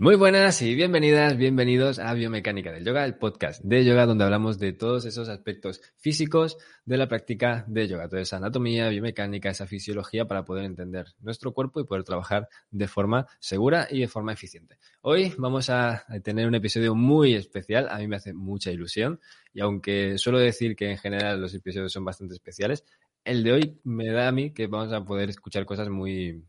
Muy 0.00 0.14
buenas 0.14 0.62
y 0.62 0.76
bienvenidas, 0.76 1.36
bienvenidos 1.36 1.98
a 1.98 2.14
Biomecánica 2.14 2.70
del 2.70 2.84
Yoga, 2.84 3.04
el 3.04 3.16
podcast 3.16 3.60
de 3.64 3.84
yoga 3.84 4.06
donde 4.06 4.22
hablamos 4.22 4.60
de 4.60 4.72
todos 4.72 5.04
esos 5.06 5.28
aspectos 5.28 5.80
físicos 5.96 6.56
de 6.84 6.96
la 6.96 7.08
práctica 7.08 7.64
de 7.66 7.88
yoga, 7.88 8.08
toda 8.08 8.22
esa 8.22 8.36
anatomía, 8.36 8.88
biomecánica, 8.90 9.50
esa 9.50 9.66
fisiología 9.66 10.28
para 10.28 10.44
poder 10.44 10.66
entender 10.66 11.06
nuestro 11.18 11.52
cuerpo 11.52 11.80
y 11.80 11.84
poder 11.84 12.04
trabajar 12.04 12.48
de 12.70 12.86
forma 12.86 13.26
segura 13.40 13.88
y 13.90 13.98
de 13.98 14.06
forma 14.06 14.32
eficiente. 14.32 14.78
Hoy 15.00 15.34
vamos 15.36 15.68
a 15.68 16.06
tener 16.22 16.46
un 16.46 16.54
episodio 16.54 16.94
muy 16.94 17.34
especial, 17.34 17.88
a 17.90 17.98
mí 17.98 18.06
me 18.06 18.14
hace 18.14 18.32
mucha 18.32 18.70
ilusión 18.70 19.18
y 19.52 19.62
aunque 19.62 20.16
suelo 20.16 20.38
decir 20.38 20.76
que 20.76 20.92
en 20.92 20.98
general 20.98 21.40
los 21.40 21.54
episodios 21.54 21.90
son 21.90 22.04
bastante 22.04 22.34
especiales, 22.34 22.84
el 23.24 23.42
de 23.42 23.52
hoy 23.52 23.80
me 23.82 24.12
da 24.12 24.28
a 24.28 24.32
mí 24.32 24.52
que 24.52 24.68
vamos 24.68 24.92
a 24.92 25.04
poder 25.04 25.28
escuchar 25.28 25.66
cosas 25.66 25.88
muy 25.88 26.44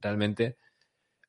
realmente 0.00 0.56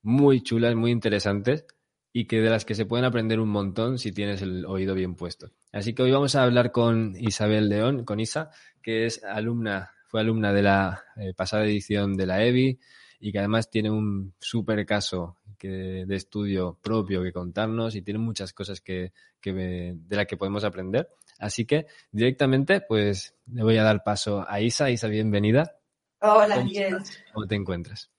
muy 0.01 0.41
chulas, 0.41 0.75
muy 0.75 0.91
interesantes 0.91 1.65
y 2.11 2.25
que 2.25 2.41
de 2.41 2.49
las 2.49 2.65
que 2.65 2.75
se 2.75 2.85
pueden 2.85 3.05
aprender 3.05 3.39
un 3.39 3.49
montón 3.49 3.99
si 3.99 4.11
tienes 4.11 4.41
el 4.41 4.65
oído 4.65 4.95
bien 4.95 5.15
puesto. 5.15 5.51
Así 5.71 5.93
que 5.93 6.03
hoy 6.03 6.11
vamos 6.11 6.35
a 6.35 6.43
hablar 6.43 6.71
con 6.71 7.15
Isabel 7.17 7.69
León, 7.69 8.03
con 8.03 8.19
Isa, 8.19 8.49
que 8.81 9.05
es 9.05 9.23
alumna, 9.23 9.91
fue 10.07 10.21
alumna 10.21 10.51
de 10.51 10.63
la 10.63 11.03
eh, 11.17 11.33
pasada 11.35 11.65
edición 11.65 12.15
de 12.15 12.25
la 12.25 12.43
EBI 12.43 12.79
y 13.19 13.31
que 13.31 13.39
además 13.39 13.69
tiene 13.69 13.91
un 13.91 14.33
súper 14.39 14.85
caso 14.85 15.37
que, 15.57 16.05
de 16.07 16.15
estudio 16.15 16.79
propio 16.81 17.21
que 17.21 17.33
contarnos 17.33 17.95
y 17.95 18.01
tiene 18.01 18.19
muchas 18.19 18.53
cosas 18.53 18.81
que, 18.81 19.11
que 19.39 19.53
de 19.53 20.15
las 20.15 20.25
que 20.25 20.37
podemos 20.37 20.63
aprender. 20.63 21.09
Así 21.37 21.65
que 21.65 21.87
directamente, 22.11 22.81
pues 22.81 23.35
le 23.51 23.63
voy 23.63 23.77
a 23.77 23.83
dar 23.83 24.03
paso 24.03 24.45
a 24.47 24.61
Isa. 24.61 24.89
Isa, 24.89 25.07
bienvenida. 25.07 25.75
Hola, 26.21 26.63
Miguel. 26.63 26.97
¿Cómo 27.33 27.45
te 27.45 27.55
encuentras? 27.55 28.09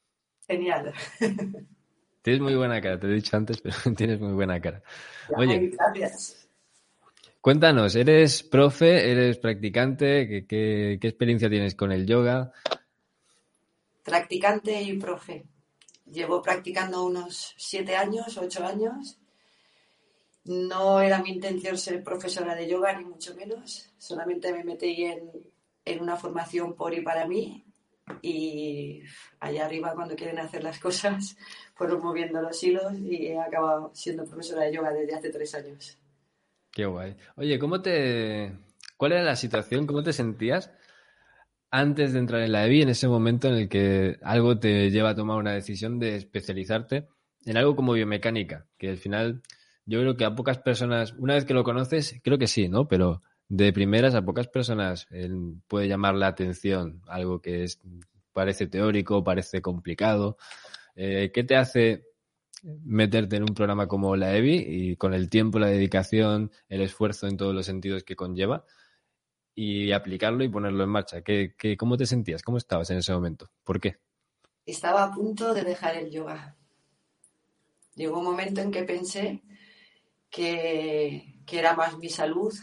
Genial. 0.50 0.92
Tienes 2.22 2.42
muy 2.42 2.56
buena 2.56 2.80
cara, 2.80 2.98
te 2.98 3.06
he 3.06 3.10
dicho 3.10 3.36
antes, 3.36 3.60
pero 3.60 3.76
tienes 3.96 4.20
muy 4.20 4.32
buena 4.32 4.60
cara. 4.60 4.82
Oye, 5.36 5.70
gracias. 5.70 6.48
Cuéntanos, 7.40 7.94
¿eres 7.94 8.42
profe? 8.42 9.12
¿Eres 9.12 9.38
practicante? 9.38 10.26
¿Qué, 10.28 10.46
qué, 10.46 10.98
qué 11.00 11.08
experiencia 11.08 11.48
tienes 11.48 11.76
con 11.76 11.92
el 11.92 12.04
yoga? 12.04 12.52
Practicante 14.02 14.82
y 14.82 14.98
profe. 14.98 15.46
Llevo 16.10 16.42
practicando 16.42 17.04
unos 17.04 17.54
siete 17.56 17.94
años, 17.94 18.36
ocho 18.36 18.66
años. 18.66 19.18
No 20.44 21.00
era 21.00 21.22
mi 21.22 21.30
intención 21.30 21.78
ser 21.78 22.02
profesora 22.02 22.56
de 22.56 22.68
yoga, 22.68 22.92
ni 22.98 23.04
mucho 23.04 23.36
menos. 23.36 23.88
Solamente 23.98 24.52
me 24.52 24.64
metí 24.64 25.04
en, 25.04 25.30
en 25.84 26.00
una 26.00 26.16
formación 26.16 26.74
por 26.74 26.92
y 26.92 27.02
para 27.02 27.24
mí 27.26 27.69
y 28.22 29.02
allá 29.40 29.66
arriba 29.66 29.94
cuando 29.94 30.16
quieren 30.16 30.38
hacer 30.38 30.62
las 30.64 30.78
cosas 30.78 31.36
fueron 31.74 32.02
moviendo 32.02 32.40
los 32.40 32.62
hilos 32.62 32.92
y 32.98 33.28
he 33.28 33.40
acabado 33.40 33.90
siendo 33.94 34.24
profesora 34.24 34.64
de 34.64 34.74
yoga 34.74 34.92
desde 34.92 35.14
hace 35.14 35.30
tres 35.30 35.54
años. 35.54 35.98
Qué 36.72 36.86
guay. 36.86 37.16
Oye, 37.36 37.58
¿cómo 37.58 37.82
te... 37.82 38.52
¿Cuál 38.96 39.12
era 39.12 39.22
la 39.22 39.36
situación? 39.36 39.86
¿Cómo 39.86 40.02
te 40.02 40.12
sentías 40.12 40.70
antes 41.70 42.12
de 42.12 42.18
entrar 42.18 42.42
en 42.42 42.52
la 42.52 42.66
EBI, 42.66 42.82
en 42.82 42.90
ese 42.90 43.08
momento 43.08 43.48
en 43.48 43.54
el 43.54 43.68
que 43.68 44.18
algo 44.22 44.58
te 44.58 44.90
lleva 44.90 45.10
a 45.10 45.14
tomar 45.14 45.38
una 45.38 45.52
decisión 45.52 45.98
de 45.98 46.16
especializarte 46.16 47.08
en 47.44 47.56
algo 47.56 47.74
como 47.74 47.94
biomecánica? 47.94 48.66
Que 48.76 48.90
al 48.90 48.98
final 48.98 49.42
yo 49.86 50.00
creo 50.00 50.16
que 50.16 50.24
a 50.24 50.34
pocas 50.34 50.58
personas, 50.58 51.14
una 51.18 51.34
vez 51.34 51.44
que 51.44 51.54
lo 51.54 51.64
conoces, 51.64 52.20
creo 52.22 52.38
que 52.38 52.46
sí, 52.46 52.68
¿no? 52.68 52.86
Pero 52.86 53.22
de 53.50 53.72
primeras 53.72 54.14
a 54.14 54.24
pocas 54.24 54.46
personas 54.46 55.08
puede 55.66 55.88
llamar 55.88 56.14
la 56.14 56.28
atención 56.28 57.02
algo 57.08 57.42
que 57.42 57.64
es, 57.64 57.80
parece 58.32 58.68
teórico, 58.68 59.24
parece 59.24 59.60
complicado. 59.60 60.38
Eh, 60.94 61.32
¿Qué 61.34 61.42
te 61.42 61.56
hace 61.56 62.06
meterte 62.62 63.36
en 63.36 63.42
un 63.42 63.54
programa 63.54 63.88
como 63.88 64.14
la 64.14 64.36
EBI 64.36 64.64
y 64.68 64.96
con 64.96 65.14
el 65.14 65.28
tiempo, 65.28 65.58
la 65.58 65.66
dedicación, 65.66 66.52
el 66.68 66.80
esfuerzo 66.80 67.26
en 67.26 67.36
todos 67.36 67.52
los 67.52 67.66
sentidos 67.66 68.04
que 68.04 68.14
conlleva 68.14 68.64
y 69.52 69.90
aplicarlo 69.90 70.44
y 70.44 70.48
ponerlo 70.48 70.84
en 70.84 70.90
marcha? 70.90 71.22
¿Qué, 71.22 71.56
cómo 71.76 71.96
te 71.96 72.06
sentías? 72.06 72.44
¿Cómo 72.44 72.56
estabas 72.56 72.90
en 72.90 72.98
ese 72.98 73.12
momento? 73.12 73.50
¿Por 73.64 73.80
qué? 73.80 73.96
Estaba 74.64 75.02
a 75.02 75.12
punto 75.12 75.52
de 75.54 75.64
dejar 75.64 75.96
el 75.96 76.08
yoga. 76.08 76.56
Llegó 77.96 78.20
un 78.20 78.26
momento 78.26 78.60
en 78.60 78.70
que 78.70 78.84
pensé 78.84 79.42
que, 80.30 81.42
que 81.44 81.58
era 81.58 81.74
más 81.74 81.98
mi 81.98 82.08
salud 82.08 82.54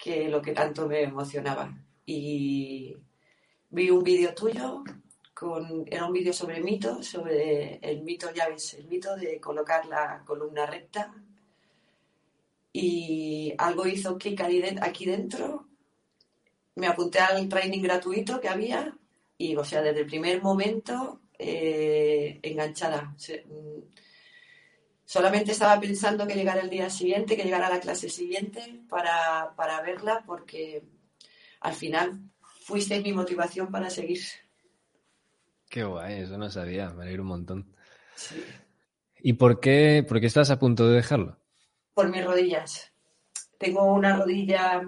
que 0.00 0.28
lo 0.28 0.40
que 0.40 0.52
tanto 0.52 0.88
me 0.88 1.02
emocionaba. 1.02 1.76
Y 2.06 2.96
vi 3.68 3.90
un 3.90 4.02
vídeo 4.02 4.34
tuyo, 4.34 4.82
con, 5.34 5.84
era 5.86 6.06
un 6.06 6.12
vídeo 6.12 6.32
sobre 6.32 6.60
mito, 6.62 7.02
sobre 7.02 7.76
el 7.82 8.02
mito, 8.02 8.32
ya 8.32 8.48
ves, 8.48 8.74
el 8.74 8.86
mito 8.86 9.14
de 9.16 9.38
colocar 9.38 9.84
la 9.86 10.22
columna 10.24 10.64
recta. 10.64 11.12
Y 12.72 13.52
algo 13.58 13.86
hizo 13.86 14.16
clic 14.16 14.40
aquí 14.80 15.04
dentro. 15.04 15.66
Me 16.76 16.86
apunté 16.86 17.18
al 17.18 17.48
training 17.48 17.82
gratuito 17.82 18.40
que 18.40 18.48
había 18.48 18.96
y, 19.36 19.54
o 19.56 19.64
sea, 19.64 19.82
desde 19.82 20.00
el 20.00 20.06
primer 20.06 20.42
momento 20.42 21.20
eh, 21.38 22.38
enganchada. 22.42 23.14
Solamente 25.10 25.50
estaba 25.50 25.80
pensando 25.80 26.24
que 26.24 26.36
llegara 26.36 26.60
el 26.60 26.70
día 26.70 26.88
siguiente, 26.88 27.36
que 27.36 27.42
llegara 27.42 27.68
la 27.68 27.80
clase 27.80 28.08
siguiente 28.08 28.84
para, 28.88 29.56
para 29.56 29.82
verla, 29.82 30.22
porque 30.24 30.84
al 31.58 31.74
final 31.74 32.20
fuiste 32.60 33.00
mi 33.00 33.12
motivación 33.12 33.72
para 33.72 33.90
seguir. 33.90 34.20
Qué 35.68 35.82
guay, 35.82 36.20
eso 36.20 36.38
no 36.38 36.48
sabía, 36.48 36.90
me 36.90 37.02
alegro 37.02 37.24
un 37.24 37.28
montón. 37.28 37.74
Sí. 38.14 38.36
¿Y 39.18 39.32
por 39.32 39.58
qué, 39.58 40.06
por 40.08 40.20
qué 40.20 40.26
estás 40.26 40.48
a 40.52 40.60
punto 40.60 40.88
de 40.88 40.94
dejarlo? 40.94 41.40
Por 41.92 42.08
mis 42.08 42.24
rodillas. 42.24 42.92
Tengo 43.58 43.92
una 43.92 44.16
rodilla, 44.16 44.80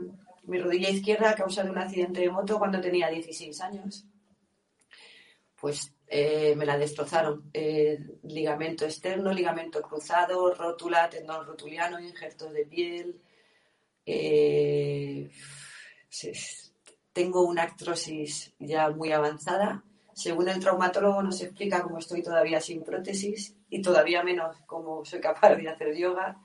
mi 0.45 0.61
rodilla 0.61 0.89
izquierda 0.89 1.31
a 1.31 1.35
causa 1.35 1.65
de 1.65 1.71
un 1.71 1.79
accidente 1.79 2.21
de 2.21 2.31
moto 2.31 2.61
cuando 2.61 2.81
tenía 2.81 3.09
16 3.09 3.61
años. 3.61 4.07
Pues 5.61 5.92
eh, 6.15 6.55
me 6.57 6.67
la 6.67 6.77
destrozaron. 6.77 7.49
Eh, 7.55 7.99
ligamento 8.25 8.85
externo, 8.85 9.33
ligamento 9.33 9.81
cruzado, 9.81 10.53
rótula, 10.53 11.09
tendón 11.09 11.47
rotuliano, 11.47 11.99
injertos 11.99 12.53
de 12.53 12.67
piel. 12.67 13.19
Eh, 14.05 15.31
tengo 17.15 17.43
una 17.45 17.63
artrosis 17.63 18.53
ya 18.59 18.91
muy 18.91 19.11
avanzada. 19.11 19.85
Según 20.13 20.51
el 20.51 20.61
traumatólogo 20.61 21.23
nos 21.23 21.41
explica 21.41 21.83
cómo 21.83 21.97
estoy 21.97 22.23
todavía 22.23 22.61
sin 22.61 22.85
prótesis 22.85 23.57
y 23.71 23.81
todavía 23.81 24.23
menos 24.23 24.55
cómo 24.67 25.07
soy 25.07 25.21
capaz 25.21 25.55
de 25.57 25.71
hacer 25.71 25.97
yoga. 25.97 26.37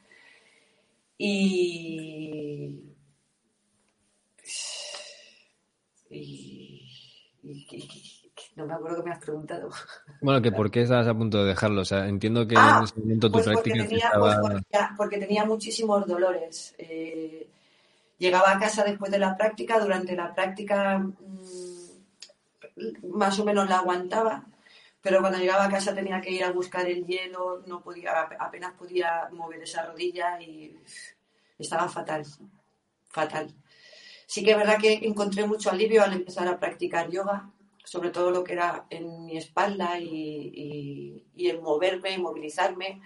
Y, 1.17 2.93
y, 6.09 6.87
no 8.57 8.65
me 8.65 8.73
acuerdo 8.73 8.97
que 8.97 9.09
me 9.09 9.15
has 9.15 9.19
preguntado. 9.19 9.69
Bueno, 10.19 10.41
que 10.41 10.51
por 10.51 10.71
qué 10.71 10.81
estabas 10.81 11.07
a 11.07 11.13
punto 11.13 11.43
de 11.43 11.49
dejarlo. 11.49 11.81
O 11.81 11.85
sea, 11.85 12.07
entiendo 12.07 12.47
que 12.47 12.55
ah, 12.57 12.77
en 12.79 12.83
ese 12.85 12.99
momento 12.99 13.27
tu 13.27 13.33
pues 13.33 13.45
práctica 13.45 13.75
porque 13.75 13.87
tenía, 13.87 14.05
estaba... 14.05 14.41
pues 14.41 14.63
porque, 14.63 14.77
porque, 14.97 15.17
tenía 15.19 15.45
muchísimos 15.45 16.07
dolores. 16.07 16.73
Eh, 16.79 17.47
llegaba 18.17 18.51
a 18.51 18.59
casa 18.59 18.83
después 18.83 19.11
de 19.11 19.19
la 19.19 19.37
práctica, 19.37 19.79
durante 19.79 20.15
la 20.15 20.33
práctica 20.33 20.97
mmm, 20.97 21.77
más 23.13 23.37
o 23.39 23.45
menos 23.45 23.69
la 23.69 23.77
aguantaba, 23.77 24.43
pero 25.03 25.19
cuando 25.19 25.37
llegaba 25.37 25.65
a 25.65 25.69
casa 25.69 25.93
tenía 25.93 26.19
que 26.19 26.31
ir 26.31 26.43
a 26.43 26.51
buscar 26.51 26.87
el 26.87 27.05
hielo, 27.05 27.61
no 27.67 27.81
podía, 27.81 28.21
apenas 28.39 28.73
podía 28.73 29.29
mover 29.31 29.61
esa 29.61 29.85
rodilla 29.85 30.41
y 30.41 30.75
estaba 31.59 31.87
fatal, 31.87 32.25
fatal. 33.09 33.53
Sí 34.25 34.43
que 34.43 34.51
es 34.51 34.57
verdad 34.57 34.79
que 34.79 34.93
encontré 35.03 35.45
mucho 35.45 35.69
alivio 35.69 36.03
al 36.03 36.13
empezar 36.13 36.47
a 36.47 36.59
practicar 36.59 37.09
yoga, 37.11 37.51
sobre 37.87 38.09
todo 38.09 38.31
lo 38.31 38.43
que 38.43 38.51
era 38.51 38.85
en 38.89 39.23
mi 39.23 39.37
espalda 39.37 39.97
y, 39.97 40.51
y, 40.53 41.25
y 41.35 41.47
el 41.47 41.61
moverme, 41.61 42.11
y 42.11 42.17
movilizarme. 42.17 43.01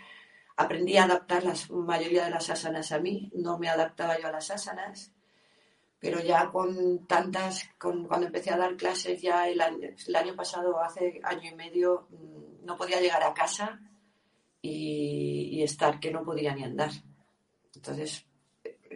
Aprendí 0.57 0.97
a 0.97 1.03
adaptar 1.03 1.43
la 1.43 1.53
mayoría 1.69 2.25
de 2.25 2.31
las 2.31 2.49
asanas 2.49 2.91
a 2.91 2.99
mí, 2.99 3.29
no 3.35 3.59
me 3.59 3.69
adaptaba 3.69 4.19
yo 4.19 4.27
a 4.27 4.31
las 4.31 4.49
asanas, 4.49 5.13
pero 5.99 6.19
ya 6.19 6.49
con 6.49 7.05
tantas, 7.05 7.69
con, 7.77 8.07
cuando 8.07 8.25
empecé 8.25 8.49
a 8.49 8.57
dar 8.57 8.75
clases 8.75 9.21
ya 9.21 9.47
el 9.47 9.61
año, 9.61 10.35
pasado, 10.35 10.81
hace 10.81 11.21
año 11.23 11.51
y 11.51 11.55
medio, 11.55 12.07
mm, 12.09 12.65
no 12.65 12.75
podía 12.75 12.99
llegar 12.99 13.21
a 13.21 13.35
casa 13.35 13.79
y, 14.63 15.61
estar 15.61 15.99
que 15.99 16.09
no 16.09 16.23
podía 16.23 16.55
ni 16.55 16.63
andar. 16.63 16.89
Entonces 17.75 18.25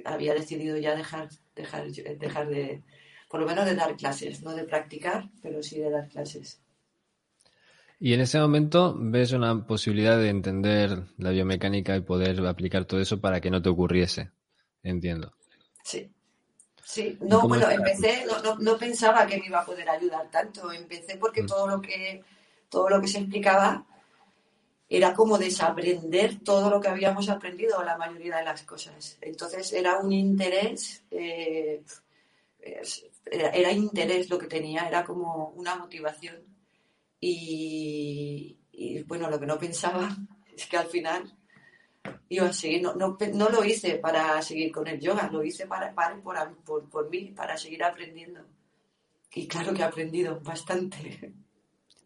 había 0.03 0.33
decidido 0.33 0.77
ya 0.77 0.95
dejar, 0.95 1.29
dejar, 1.55 1.91
dejar 1.91 2.49
de, 2.49 2.81
por 3.29 3.39
lo 3.39 3.45
menos 3.45 3.65
de 3.65 3.75
dar 3.75 3.95
clases, 3.95 4.41
no 4.43 4.53
de 4.53 4.63
practicar, 4.63 5.29
pero 5.41 5.61
sí 5.63 5.79
de 5.79 5.89
dar 5.89 6.07
clases. 6.09 6.61
Y 7.99 8.13
en 8.13 8.21
ese 8.21 8.39
momento 8.39 8.95
ves 8.97 9.31
una 9.31 9.65
posibilidad 9.65 10.17
de 10.17 10.29
entender 10.29 11.03
la 11.17 11.31
biomecánica 11.31 11.95
y 11.95 12.01
poder 12.01 12.45
aplicar 12.45 12.85
todo 12.85 12.99
eso 12.99 13.21
para 13.21 13.39
que 13.39 13.49
no 13.49 13.61
te 13.61 13.69
ocurriese, 13.69 14.31
entiendo. 14.83 15.33
Sí. 15.83 16.11
Sí, 16.83 17.17
no, 17.21 17.47
bueno, 17.47 17.67
empecé, 17.69 18.25
no, 18.27 18.57
no, 18.59 18.77
pensaba 18.77 19.25
que 19.25 19.39
me 19.39 19.47
iba 19.47 19.59
a 19.59 19.65
poder 19.65 19.89
ayudar 19.89 20.29
tanto. 20.29 20.71
Empecé 20.71 21.17
porque 21.17 21.41
mm. 21.41 21.47
todo 21.47 21.67
lo 21.67 21.81
que 21.81 22.23
todo 22.69 22.89
lo 22.89 23.01
que 23.01 23.07
se 23.07 23.19
explicaba 23.19 23.85
era 24.87 25.13
como 25.13 25.37
desaprender 25.37 26.43
todo 26.43 26.69
lo 26.69 26.79
que 26.79 26.89
habíamos 26.89 27.29
aprendido, 27.29 27.83
la 27.83 27.97
mayoría 27.97 28.37
de 28.37 28.43
las 28.43 28.63
cosas. 28.63 29.17
Entonces 29.21 29.73
era 29.73 29.97
un 29.97 30.11
interés, 30.11 31.03
eh, 31.09 31.83
era, 33.25 33.71
interés 33.71 34.29
lo 34.29 34.37
que 34.37 34.47
tenía, 34.47 34.87
era 34.87 35.03
como 35.03 35.49
una 35.49 35.75
motivación. 35.75 36.43
Y, 37.19 38.57
bueno, 39.07 39.29
lo 39.29 39.39
que 39.39 39.45
no 39.45 39.57
pensaba 39.57 40.15
es 40.55 40.67
que 40.67 40.77
al 40.77 40.87
final 40.87 41.35
iba 42.29 42.47
a 42.47 42.53
seguir, 42.53 42.81
no, 42.81 42.93
no, 42.93 43.49
lo 43.49 43.63
hice 43.63 43.95
para 43.95 44.41
seguir 44.41 44.71
con 44.71 44.87
el 44.87 44.99
yoga, 44.99 45.29
lo 45.31 45.43
hice 45.43 45.65
para, 45.65 45.93
para 45.93 46.21
por, 46.63 46.89
por 46.89 47.09
mí, 47.09 47.31
para 47.35 47.57
seguir 47.57 47.83
aprendiendo. 47.83 48.45
Y 49.33 49.47
claro 49.47 49.73
que 49.73 49.81
he 49.81 49.85
aprendido 49.85 50.39
bastante. 50.41 51.33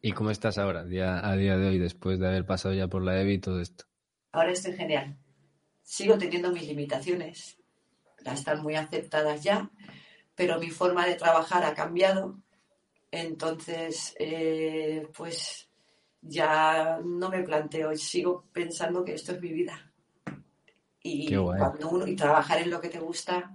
¿Y 0.01 0.13
cómo 0.13 0.31
estás 0.31 0.57
ahora, 0.57 0.85
día, 0.85 1.27
a 1.27 1.35
día 1.35 1.57
de 1.57 1.67
hoy, 1.67 1.77
después 1.77 2.19
de 2.19 2.27
haber 2.27 2.45
pasado 2.45 2.73
ya 2.73 2.87
por 2.87 3.03
la 3.03 3.19
EVI 3.21 3.33
y 3.33 3.39
todo 3.39 3.59
esto? 3.59 3.85
Ahora 4.31 4.51
estoy 4.51 4.73
genial. 4.73 5.17
Sigo 5.83 6.17
teniendo 6.17 6.51
mis 6.51 6.67
limitaciones. 6.67 7.57
Las 8.23 8.39
están 8.39 8.61
muy 8.61 8.75
aceptadas 8.75 9.43
ya, 9.43 9.69
pero 10.39 10.57
mi 10.57 10.69
forma 10.69 11.05
de 11.05 11.15
trabajar 11.15 11.65
ha 11.65 11.73
cambiado. 11.73 12.39
Entonces, 13.11 14.15
eh, 14.17 15.05
pues 15.13 15.67
ya 16.21 17.01
no 17.03 17.29
me 17.29 17.43
planteo, 17.43 17.93
sigo 17.97 18.45
pensando 18.53 19.03
que 19.03 19.15
esto 19.15 19.33
es 19.33 19.41
mi 19.41 19.51
vida. 19.51 19.91
Y 21.03 21.35
cuando 21.35 21.89
uno 21.89 22.07
y 22.07 22.15
trabajar 22.15 22.61
en 22.61 22.69
lo 22.69 22.79
que 22.79 22.87
te 22.87 22.99
gusta, 22.99 23.51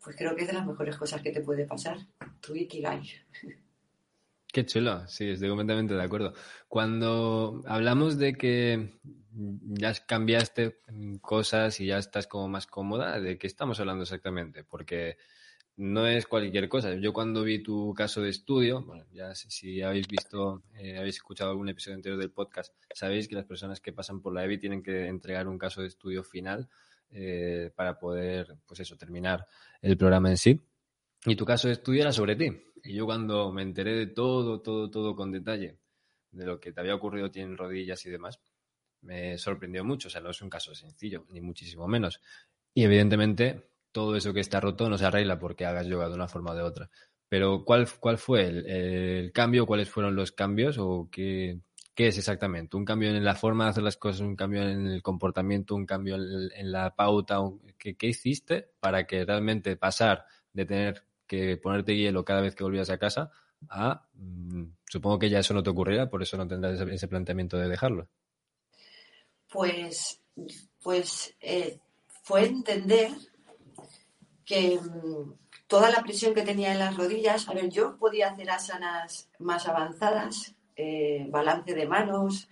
pues 0.00 0.14
creo 0.14 0.36
que 0.36 0.42
es 0.42 0.46
de 0.46 0.52
las 0.52 0.64
mejores 0.64 0.96
cosas 0.96 1.20
que 1.22 1.32
te 1.32 1.40
puede 1.40 1.66
pasar. 1.66 1.98
Tu 2.40 2.54
Ikigai. 2.54 3.02
Qué 4.46 4.64
chulo, 4.64 5.04
sí, 5.08 5.28
estoy 5.28 5.48
completamente 5.48 5.94
de 5.94 6.04
acuerdo. 6.04 6.34
Cuando 6.68 7.64
hablamos 7.66 8.16
de 8.16 8.34
que 8.34 9.00
ya 9.32 9.92
cambiaste 10.06 10.78
cosas 11.20 11.80
y 11.80 11.86
ya 11.86 11.98
estás 11.98 12.28
como 12.28 12.46
más 12.46 12.68
cómoda, 12.68 13.18
¿de 13.20 13.38
qué 13.38 13.48
estamos 13.48 13.80
hablando 13.80 14.04
exactamente? 14.04 14.62
Porque 14.62 15.16
no 15.76 16.06
es 16.06 16.26
cualquier 16.26 16.68
cosa. 16.68 16.94
Yo 16.94 17.12
cuando 17.12 17.42
vi 17.42 17.62
tu 17.62 17.94
caso 17.94 18.20
de 18.20 18.30
estudio, 18.30 18.82
bueno, 18.82 19.04
ya 19.12 19.34
si 19.34 19.82
habéis 19.82 20.06
visto, 20.08 20.62
eh, 20.74 20.98
habéis 20.98 21.16
escuchado 21.16 21.50
algún 21.50 21.68
episodio 21.68 21.96
anterior 21.96 22.20
del 22.20 22.30
podcast, 22.30 22.74
sabéis 22.94 23.28
que 23.28 23.34
las 23.34 23.46
personas 23.46 23.80
que 23.80 23.92
pasan 23.92 24.20
por 24.20 24.34
la 24.34 24.44
EBI 24.44 24.58
tienen 24.58 24.82
que 24.82 25.06
entregar 25.06 25.48
un 25.48 25.58
caso 25.58 25.80
de 25.80 25.88
estudio 25.88 26.22
final 26.22 26.68
eh, 27.10 27.70
para 27.74 27.98
poder, 27.98 28.56
pues 28.66 28.80
eso, 28.80 28.96
terminar 28.96 29.46
el 29.80 29.96
programa 29.96 30.30
en 30.30 30.36
sí. 30.36 30.60
Y 31.24 31.36
tu 31.36 31.44
caso 31.44 31.68
de 31.68 31.74
estudio 31.74 32.02
era 32.02 32.12
sobre 32.12 32.36
ti. 32.36 32.50
Y 32.84 32.94
yo 32.94 33.06
cuando 33.06 33.52
me 33.52 33.62
enteré 33.62 33.94
de 33.94 34.06
todo, 34.08 34.60
todo, 34.60 34.90
todo 34.90 35.14
con 35.14 35.30
detalle, 35.30 35.78
de 36.32 36.46
lo 36.46 36.58
que 36.58 36.72
te 36.72 36.80
había 36.80 36.94
ocurrido 36.94 37.30
en 37.34 37.56
rodillas 37.56 38.04
y 38.06 38.10
demás, 38.10 38.40
me 39.02 39.38
sorprendió 39.38 39.84
mucho. 39.84 40.08
O 40.08 40.10
sea, 40.10 40.20
no 40.20 40.30
es 40.30 40.42
un 40.42 40.50
caso 40.50 40.74
sencillo, 40.74 41.26
ni 41.30 41.40
muchísimo 41.40 41.86
menos. 41.86 42.20
Y 42.74 42.84
evidentemente, 42.84 43.71
todo 43.92 44.16
eso 44.16 44.32
que 44.32 44.40
está 44.40 44.60
roto 44.60 44.88
no 44.88 44.98
se 44.98 45.06
arregla 45.06 45.38
porque 45.38 45.66
hagas 45.66 45.86
yoga 45.86 46.08
de 46.08 46.14
una 46.14 46.28
forma 46.28 46.52
o 46.52 46.54
de 46.54 46.62
otra. 46.62 46.90
Pero, 47.28 47.64
¿cuál, 47.64 47.88
cuál 47.98 48.18
fue 48.18 48.46
el, 48.46 49.32
cambio? 49.32 49.66
¿Cuáles 49.66 49.88
fueron 49.88 50.14
los 50.16 50.32
cambios? 50.32 50.76
¿O 50.78 51.08
qué, 51.10 51.60
qué, 51.94 52.08
es 52.08 52.18
exactamente? 52.18 52.76
¿Un 52.76 52.84
cambio 52.84 53.08
en 53.08 53.24
la 53.24 53.34
forma 53.34 53.64
de 53.64 53.70
hacer 53.70 53.82
las 53.82 53.96
cosas? 53.96 54.20
¿Un 54.20 54.36
cambio 54.36 54.62
en 54.62 54.86
el 54.86 55.02
comportamiento? 55.02 55.74
¿Un 55.74 55.86
cambio 55.86 56.16
en, 56.16 56.72
la 56.72 56.94
pauta? 56.94 57.38
¿Qué, 57.78 57.96
¿Qué 57.96 58.08
hiciste 58.08 58.68
para 58.80 59.06
que 59.06 59.24
realmente 59.24 59.76
pasar 59.76 60.26
de 60.52 60.66
tener 60.66 61.04
que 61.26 61.56
ponerte 61.56 61.96
hielo 61.96 62.24
cada 62.24 62.42
vez 62.42 62.54
que 62.54 62.64
volvías 62.64 62.90
a 62.90 62.98
casa, 62.98 63.30
a, 63.70 64.06
mm, 64.12 64.64
supongo 64.86 65.18
que 65.18 65.30
ya 65.30 65.38
eso 65.38 65.54
no 65.54 65.62
te 65.62 65.70
ocurrirá, 65.70 66.10
por 66.10 66.22
eso 66.22 66.36
no 66.36 66.46
tendrás 66.46 66.78
ese, 66.80 67.08
planteamiento 67.08 67.56
de 67.56 67.68
dejarlo. 67.68 68.08
Pues, 69.50 70.20
pues 70.82 71.34
eh, 71.40 71.78
fue 72.22 72.44
entender 72.44 73.12
que 74.44 74.78
mm, 74.78 75.32
toda 75.66 75.90
la 75.90 76.02
presión 76.02 76.34
que 76.34 76.42
tenía 76.42 76.72
en 76.72 76.78
las 76.78 76.96
rodillas, 76.96 77.48
a 77.48 77.54
ver, 77.54 77.68
yo 77.70 77.96
podía 77.96 78.30
hacer 78.30 78.50
asanas 78.50 79.28
más 79.38 79.66
avanzadas, 79.66 80.54
eh, 80.76 81.26
balance 81.30 81.74
de 81.74 81.86
manos, 81.86 82.48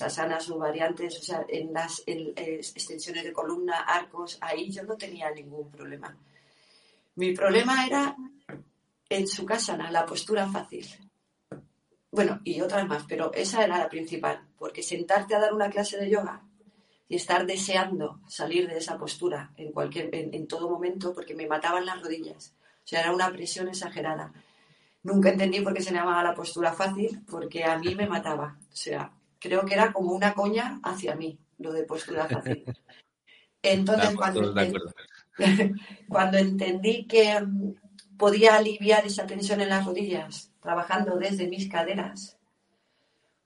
asanas 0.00 0.50
o 0.50 0.58
variantes, 0.58 1.18
o 1.18 1.22
sea, 1.22 1.44
en 1.48 1.72
las 1.72 2.02
eh, 2.06 2.32
extensiones 2.36 3.24
de 3.24 3.32
columna, 3.32 3.80
arcos, 3.80 4.38
ahí 4.40 4.70
yo 4.70 4.82
no 4.84 4.96
tenía 4.96 5.30
ningún 5.30 5.70
problema. 5.70 6.16
Mi 7.16 7.32
problema 7.32 7.86
era 7.86 8.16
en 9.08 9.26
su 9.26 9.44
casa, 9.44 9.76
la 9.76 10.06
postura 10.06 10.48
fácil. 10.48 10.86
Bueno, 12.10 12.40
y 12.44 12.60
otras 12.60 12.86
más, 12.88 13.04
pero 13.08 13.32
esa 13.34 13.64
era 13.64 13.78
la 13.78 13.88
principal, 13.88 14.48
porque 14.58 14.82
sentarte 14.82 15.34
a 15.34 15.40
dar 15.40 15.52
una 15.52 15.70
clase 15.70 15.96
de 15.98 16.10
yoga 16.10 16.42
y 17.10 17.16
estar 17.16 17.44
deseando 17.44 18.20
salir 18.28 18.68
de 18.68 18.78
esa 18.78 18.96
postura 18.96 19.50
en 19.56 19.72
cualquier, 19.72 20.14
en, 20.14 20.46
todo 20.46 20.70
momento, 20.70 21.12
porque 21.12 21.34
me 21.34 21.48
mataban 21.48 21.84
las 21.84 22.00
rodillas. 22.00 22.54
O 22.84 22.86
sea, 22.86 23.00
era 23.00 23.12
una 23.12 23.32
presión 23.32 23.66
exagerada. 23.66 24.32
Nunca 25.02 25.30
entendí 25.30 25.60
por 25.60 25.74
qué 25.74 25.82
se 25.82 25.92
llamaba 25.92 26.22
la 26.22 26.36
postura 26.36 26.72
fácil, 26.72 27.20
porque 27.28 27.64
a 27.64 27.76
mí 27.78 27.96
me 27.96 28.06
mataba. 28.06 28.56
O 28.72 28.76
sea, 28.76 29.12
creo 29.40 29.66
que 29.66 29.74
era 29.74 29.92
como 29.92 30.12
una 30.12 30.34
coña 30.34 30.78
hacia 30.84 31.16
mí, 31.16 31.36
lo 31.58 31.72
de 31.72 31.82
postura 31.82 32.28
fácil. 32.28 32.64
Entonces, 33.62 34.14
cuando, 34.14 34.54
cuando 36.08 36.38
entendí 36.38 37.08
que 37.08 37.40
mm, 37.40 37.74
podía 38.18 38.54
aliviar 38.54 39.04
esa 39.04 39.26
tensión 39.26 39.60
en 39.60 39.70
las 39.70 39.84
rodillas 39.84 40.52
trabajando 40.60 41.16
desde 41.16 41.48
mis 41.48 41.68
caderas, 41.68 42.38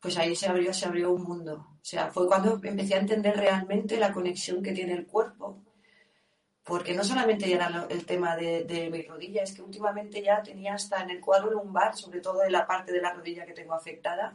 pues 0.01 0.19
ahí 0.19 0.37
se 0.37 0.49
abrió, 0.49 0.75
se 0.75 0.85
abrió 0.85 1.13
un 1.13 1.23
mundo. 1.23 1.74
O 1.85 1.87
sea, 1.87 2.11
fue 2.11 2.27
cuando 2.27 2.59
empecé 2.63 2.95
a 2.95 3.01
entender 3.01 3.37
realmente 3.37 3.99
la 3.99 4.11
conexión 4.11 4.63
que 4.63 4.73
tiene 4.73 4.95
el 4.95 5.07
cuerpo. 5.07 5.63
Porque 6.63 6.95
no 6.95 7.05
solamente 7.05 7.53
era 7.53 7.87
el 7.91 8.07
tema 8.07 8.37
de, 8.37 8.65
de 8.65 8.89
mi 8.89 9.03
rodilla, 9.03 9.43
es 9.43 9.53
que 9.53 9.61
últimamente 9.61 10.23
ya 10.23 10.43
tenía 10.43 10.73
hasta 10.73 11.03
en 11.03 11.11
el 11.11 11.21
cuadro 11.21 11.51
lumbar, 11.51 11.95
sobre 11.95 12.21
todo 12.21 12.43
en 12.43 12.53
la 12.53 12.67
parte 12.67 12.91
de 12.91 13.03
la 13.03 13.13
rodilla 13.13 13.45
que 13.45 13.53
tengo 13.53 13.75
afectada, 13.75 14.35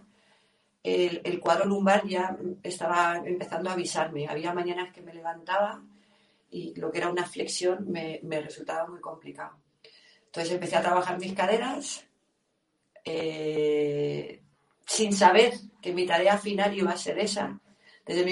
el, 0.84 1.22
el 1.24 1.40
cuadro 1.40 1.66
lumbar 1.66 2.06
ya 2.06 2.38
estaba 2.62 3.18
empezando 3.18 3.72
a 3.72 3.74
avisarme. 3.74 4.28
Había 4.28 4.54
mañanas 4.54 4.94
que 4.94 5.02
me 5.02 5.12
levantaba 5.12 5.82
y 6.52 6.76
lo 6.76 6.92
que 6.92 7.00
era 7.00 7.10
una 7.10 7.26
flexión 7.26 7.90
me, 7.90 8.22
resultaba 8.42 8.88
muy 8.88 9.02
complicado. 9.02 9.58
Entonces 10.28 10.54
empecé 10.54 10.76
a 10.76 10.84
trabajar 10.84 11.18
mis 11.18 11.34
caderas 11.34 12.06
eh, 13.04 14.44
sin 14.90 15.14
saber 15.14 15.54
que 15.82 15.94
mi 15.94 16.06
tarea 16.08 16.38
final 16.40 16.76
iba 16.76 16.92
a 16.92 16.98
ser 16.98 17.20
esa. 17.20 17.60
Desde 18.06 18.22
el 18.22 18.26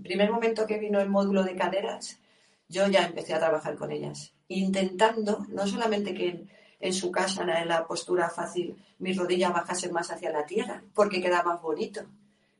primer, 0.00 0.30
momento 0.30 0.64
que 0.64 0.78
vino 0.78 1.00
el 1.00 1.10
módulo 1.10 1.42
de 1.42 1.56
caderas, 1.56 2.20
yo 2.68 2.86
ya 2.86 3.04
empecé 3.04 3.34
a 3.34 3.40
trabajar 3.40 3.74
con 3.74 3.90
ellas, 3.90 4.32
intentando 4.46 5.44
no 5.48 5.66
solamente 5.66 6.14
que 6.14 6.46
en, 6.78 6.92
su 6.92 7.10
casa, 7.10 7.42
en 7.60 7.66
la 7.66 7.84
postura 7.84 8.30
fácil, 8.30 8.76
mis 9.00 9.16
rodillas 9.16 9.52
bajasen 9.52 9.92
más 9.92 10.12
hacia 10.12 10.30
la 10.30 10.46
tierra, 10.46 10.84
porque 10.94 11.20
queda 11.20 11.42
más 11.42 11.60
bonito, 11.60 12.06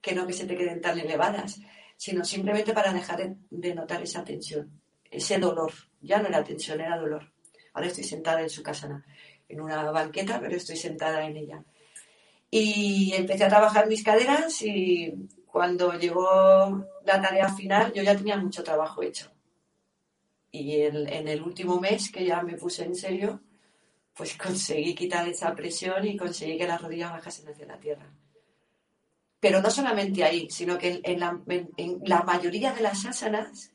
que 0.00 0.16
no 0.16 0.26
que 0.26 0.32
se 0.32 0.46
te 0.46 0.56
queden 0.56 0.80
tan 0.80 0.98
elevadas, 0.98 1.60
sino 1.96 2.24
simplemente 2.24 2.72
para 2.72 2.92
dejar 2.92 3.36
de 3.50 3.74
notar 3.74 4.02
esa 4.02 4.24
tensión, 4.24 4.80
ese 5.08 5.38
dolor. 5.38 5.72
Ya 6.00 6.20
no 6.20 6.26
era 6.26 6.42
tensión, 6.42 6.80
era 6.80 6.98
dolor. 6.98 7.30
Ahora 7.72 7.86
estoy 7.86 8.02
sentada 8.02 8.42
en 8.42 8.50
su 8.50 8.64
casa, 8.64 9.04
en 9.48 9.60
una 9.60 9.88
banqueta, 9.92 10.40
pero 10.40 10.56
estoy 10.56 10.76
sentada 10.76 11.24
en 11.24 11.36
ella. 11.36 11.64
Y 12.54 13.14
empecé 13.14 13.44
a 13.44 13.48
trabajar 13.48 13.88
mis 13.88 14.04
caderas 14.04 14.60
y 14.60 15.26
cuando 15.46 15.94
llegó 15.98 16.86
la 17.04 17.20
tarea 17.20 17.48
final 17.48 17.92
yo 17.94 18.02
ya 18.02 18.14
tenía 18.14 18.36
mucho 18.36 18.62
trabajo 18.62 19.02
hecho. 19.02 19.32
Y 20.50 20.82
en 20.82 21.28
el 21.28 21.42
último 21.42 21.80
mes 21.80 22.12
que 22.12 22.26
ya 22.26 22.42
me 22.42 22.58
puse 22.58 22.84
en 22.84 22.94
serio, 22.94 23.40
pues 24.14 24.36
conseguí 24.42 24.94
quitar 24.94 25.26
esa 25.28 25.54
presión 25.54 26.06
y 26.06 26.16
conseguí 26.16 26.58
que 26.58 26.66
las 26.66 26.80
rodillas 26.80 27.12
bajasen 27.12 27.48
hacia 27.48 27.66
la 27.66 27.78
tierra. 27.78 28.06
Pero 29.40 29.60
no 29.60 29.70
solamente 29.70 30.22
ahí, 30.22 30.48
sino 30.50 30.78
que 30.78 31.00
en, 31.02 31.18
la, 31.18 32.22
mayoría 32.22 32.72
de 32.72 32.82
las 32.82 33.04
asanas 33.04 33.72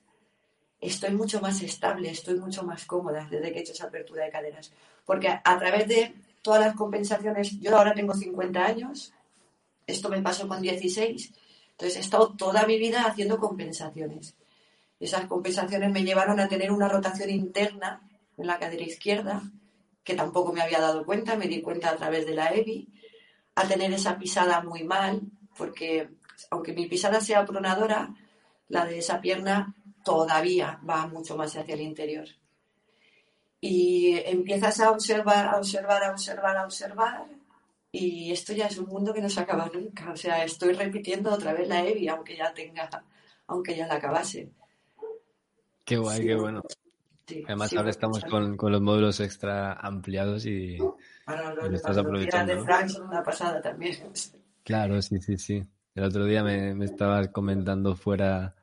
estoy 0.80 1.12
mucho 1.12 1.42
más 1.42 1.62
estable, 1.62 2.10
estoy 2.10 2.40
mucho 2.40 2.64
más 2.64 2.86
cómoda 2.86 3.28
desde 3.30 3.52
que 3.52 3.60
he 3.60 3.62
hecho 3.64 3.74
esa 3.74 3.88
apertura 3.88 4.24
de 4.24 4.32
caderas. 4.32 4.72
Porque 5.06 5.28
a, 5.28 5.60
través 5.60 5.88
de 5.90 6.14
todas 6.48 6.62
las 6.62 6.76
compensaciones, 6.76 7.60
yo 7.60 7.78
ahora 7.78 7.94
tengo 7.94 8.14
50 8.14 8.66
años, 8.66 9.12
esto 9.86 10.08
me 10.08 10.22
pasó 10.22 10.48
con 10.48 10.62
16, 10.62 11.34
Entonces 11.72 11.98
he 11.98 12.00
estado 12.00 12.38
toda 12.38 12.66
mi 12.66 12.80
vida 12.80 13.04
haciendo 13.04 13.38
compensaciones. 13.38 14.34
Esas 14.98 15.26
compensaciones 15.26 15.92
me 15.92 16.06
llevaron 16.06 16.40
a 16.40 16.48
tener 16.48 16.72
una 16.72 16.88
rotación 16.88 17.32
interna 17.32 18.02
en 18.38 18.48
la 18.48 18.58
cadera 18.60 18.84
izquierda, 18.84 19.44
que 20.06 20.16
tampoco 20.16 20.54
me 20.54 20.62
había 20.62 20.80
dado 20.80 21.06
cuenta, 21.06 21.36
me 21.36 21.50
di 21.50 21.62
cuenta 21.62 21.90
a 21.90 21.98
través 21.98 22.26
de 22.26 22.36
la 22.36 22.54
EBI, 22.54 22.88
a 23.56 23.68
tener 23.68 23.92
esa 23.92 24.18
pisada 24.18 24.62
muy 24.62 24.86
mal, 24.86 25.24
porque 25.58 26.08
aunque 26.50 26.72
mi 26.72 26.88
pisada 26.88 27.20
sea 27.20 27.44
pronadora, 27.44 28.16
la 28.70 28.86
de 28.86 29.00
esa 29.00 29.20
pierna 29.20 29.76
todavía 30.06 30.80
va 30.90 31.08
mucho 31.08 31.36
más 31.36 31.58
hacia 31.58 31.74
el 31.74 31.82
interior. 31.82 32.30
Y 33.60 34.18
empiezas 34.26 34.80
a 34.80 34.92
observar, 34.92 35.48
a 35.48 35.58
observar, 35.58 36.04
a 36.04 36.12
observar, 36.12 36.58
a 36.58 36.66
observar, 36.66 37.26
y 37.92 38.32
esto 38.32 38.54
ya 38.54 38.68
es 38.68 38.78
un 38.78 38.88
mundo 38.88 39.14
que 39.14 39.22
no 39.22 39.30
se 39.30 39.40
acaba 39.40 39.70
nunca. 39.74 40.12
O 40.12 40.16
sea, 40.16 40.44
estoy 40.44 40.74
repitiendo 40.74 41.32
otra 41.32 41.54
vez 41.54 41.68
la 41.68 41.84
EBI, 41.84 42.08
aunque 42.10 42.36
ya 42.36 42.54
tenga, 42.54 42.90
aunque 43.48 43.76
ya 43.76 43.88
la 43.88 43.96
acabase. 43.96 44.52
Qué 45.84 45.98
guay, 45.98 46.26
qué 46.26 46.36
bueno. 46.36 46.62
Además, 47.46 47.74
ahora 47.74 47.90
estamos 47.90 48.24
con, 48.24 48.56
los 48.72 48.82
módulos 48.82 49.20
extra 49.20 49.74
ampliados 49.74 50.46
y, 50.46 50.78
bueno, 50.78 51.56
lo, 51.56 51.76
estás 51.76 51.98
aprovechando. 51.98 52.56
de 52.56 52.64
Frank 52.64 52.88
son 52.88 53.08
una 53.08 53.24
pasada 53.24 53.62
también. 53.62 53.98
Claro, 54.64 55.02
sí, 55.02 55.22
sí, 55.22 55.38
sí. 55.38 55.66
El 55.96 56.04
otro 56.04 56.26
día 56.26 56.44
me, 56.44 56.76
me 56.76 56.84
estabas 56.84 57.30
comentando 57.30 57.96
fuera, 57.96 58.54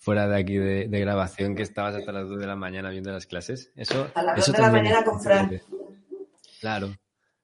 fuera 0.00 0.26
de 0.26 0.40
aquí 0.40 0.56
de, 0.56 0.88
grabación 0.88 1.54
que 1.54 1.62
estabas 1.62 1.94
hasta 1.94 2.10
las 2.10 2.26
2 2.26 2.40
de 2.40 2.46
la 2.46 2.56
mañana 2.56 2.88
viendo 2.90 3.12
las 3.12 3.26
clases. 3.26 3.70
Eso, 3.76 4.10
a 4.14 4.22
las 4.22 4.46
2 4.46 4.56
de 4.56 4.62
la 4.62 4.72
mañana 4.72 5.04
con 5.04 5.20
Frank. 5.20 5.52
Claro. 6.60 6.94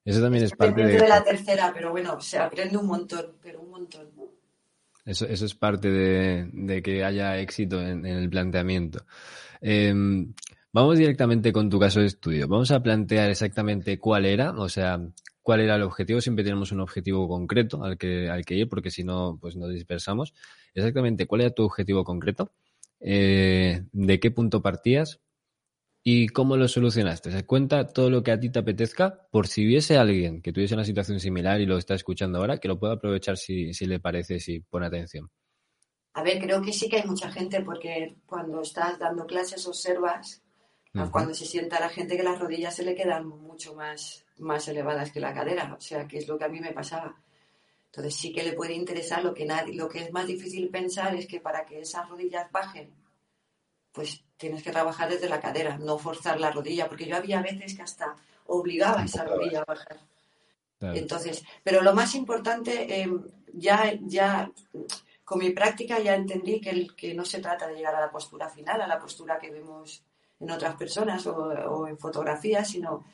Eso 0.04 0.22
también 0.22 0.44
es 0.44 0.52
parte 0.52 0.82
de... 0.82 0.98
de 0.98 1.08
la 1.08 1.22
tercera, 1.22 1.70
pero 1.74 1.90
bueno, 1.90 2.18
se 2.20 2.38
aprende 2.38 2.78
un 2.78 2.86
montón, 2.86 3.36
pero 3.42 3.60
un 3.60 3.70
montón. 3.70 4.08
Eso, 5.04 5.26
eso 5.26 5.44
es 5.44 5.54
parte 5.54 5.90
de, 5.90 6.82
que 6.82 7.04
haya 7.04 7.38
éxito 7.38 7.80
en, 7.80 8.06
el 8.06 8.30
planteamiento. 8.30 9.04
Em, 9.60 10.32
vamos 10.72 10.98
directamente 10.98 11.52
con 11.52 11.68
tu 11.68 11.78
caso 11.78 12.00
de 12.00 12.06
estudio. 12.06 12.48
Vamos 12.48 12.70
a 12.70 12.80
plantear 12.82 13.28
exactamente 13.28 13.98
cuál 13.98 14.24
era, 14.24 14.52
o 14.52 14.68
sea, 14.68 14.98
cuál 15.42 15.60
era 15.60 15.76
el 15.76 15.82
objetivo. 15.82 16.20
Siempre 16.20 16.44
tenemos 16.44 16.72
un 16.72 16.80
objetivo 16.80 17.28
concreto 17.28 17.84
al 17.84 17.98
que, 17.98 18.30
al 18.30 18.44
que 18.44 18.54
ir, 18.54 18.68
porque 18.68 18.90
si 18.90 19.04
no, 19.04 19.38
pues 19.40 19.56
nos 19.56 19.70
dispersamos. 19.70 20.32
Exactamente, 20.76 21.26
¿cuál 21.26 21.40
era 21.40 21.50
tu 21.50 21.64
objetivo 21.64 22.04
concreto? 22.04 22.52
Eh, 23.00 23.82
¿De 23.92 24.20
qué 24.20 24.30
punto 24.30 24.60
partías? 24.60 25.20
¿Y 26.04 26.28
cómo 26.28 26.58
lo 26.58 26.68
solucionaste? 26.68 27.32
Se 27.32 27.46
cuenta 27.46 27.88
todo 27.88 28.10
lo 28.10 28.22
que 28.22 28.30
a 28.30 28.38
ti 28.38 28.50
te 28.50 28.58
apetezca 28.58 29.26
por 29.32 29.46
si 29.46 29.66
hubiese 29.66 29.96
alguien 29.96 30.42
que 30.42 30.52
tuviese 30.52 30.74
una 30.74 30.84
situación 30.84 31.18
similar 31.18 31.62
y 31.62 31.66
lo 31.66 31.78
está 31.78 31.94
escuchando 31.94 32.38
ahora, 32.38 32.58
que 32.58 32.68
lo 32.68 32.78
pueda 32.78 32.92
aprovechar 32.92 33.38
si, 33.38 33.72
le 33.72 34.00
parece, 34.00 34.38
si 34.38 34.60
pone 34.60 34.86
atención. 34.86 35.30
A 36.12 36.22
ver, 36.22 36.38
creo 36.40 36.60
que 36.60 36.74
sí 36.74 36.90
que 36.90 36.96
hay 36.96 37.06
mucha 37.06 37.32
gente 37.32 37.62
porque 37.62 38.18
cuando 38.26 38.60
estás 38.60 38.98
dando 38.98 39.26
clases 39.26 39.66
observas 39.66 40.42
cuando 41.10 41.34
se 41.34 41.44
sienta 41.44 41.80
la 41.80 41.90
gente 41.90 42.16
que 42.16 42.22
las 42.22 42.38
rodillas 42.38 42.74
se 42.74 42.82
le 42.82 42.94
quedan 42.94 43.28
mucho 43.28 43.74
más, 43.74 44.24
más 44.38 44.66
elevadas 44.68 45.12
que 45.12 45.20
la 45.20 45.34
cadera, 45.34 45.74
o 45.74 45.80
sea, 45.80 46.06
que 46.06 46.18
es 46.18 46.28
lo 46.28 46.38
que 46.38 46.44
a 46.44 46.48
mí 46.48 46.58
me 46.60 46.72
pasaba. 46.72 47.22
Entonces 47.96 48.14
sí 48.14 48.32
que 48.32 48.42
le 48.42 48.52
puede 48.52 48.74
interesar. 48.74 49.24
Lo 49.24 49.32
que 49.32 49.46
nadie, 49.46 49.74
lo 49.74 49.88
que 49.88 50.02
es 50.02 50.12
más 50.12 50.26
difícil 50.26 50.68
pensar 50.68 51.14
es 51.14 51.26
que 51.26 51.40
para 51.40 51.64
que 51.64 51.80
esas 51.80 52.08
rodillas 52.08 52.52
bajen 52.52 52.92
pues 53.96 54.22
tienes 54.36 54.62
que 54.62 54.70
trabajar 54.70 55.08
desde 55.08 55.30
la 55.30 55.40
cadera, 55.40 55.78
no 55.78 55.96
forzar 55.96 56.38
la 56.38 56.50
rodilla, 56.50 56.86
porque 56.86 57.06
yo 57.06 57.16
había 57.16 57.40
veces 57.40 57.74
que 57.74 57.80
hasta 57.80 58.14
obligaba 58.48 59.00
a 59.00 59.04
esa 59.06 59.24
rodilla 59.24 59.62
a 59.62 59.64
bajar. 59.64 59.98
Entonces, 60.80 61.42
pero 61.64 61.80
lo 61.80 61.94
más 61.94 62.14
importante, 62.14 63.00
em, 63.00 63.24
ya, 63.54 63.94
ya 64.02 64.52
con 65.24 65.38
mi 65.38 65.50
práctica 65.50 65.98
ya 65.98 66.14
entendí 66.14 66.60
que, 66.60 66.88
que 66.94 67.14
no 67.14 67.24
se 67.24 67.40
trata 67.40 67.66
de 67.66 67.76
llegar 67.76 67.94
a 67.94 68.00
la 68.02 68.10
postura 68.10 68.50
final, 68.50 68.82
a 68.82 68.86
la 68.86 68.98
postura 68.98 69.38
que 69.38 69.50
vemos 69.50 70.04
en 70.38 70.50
otras 70.50 70.76
personas 70.76 71.26
o, 71.26 71.88
en 71.88 71.98
fotografías, 71.98 72.68
sino 72.68 73.04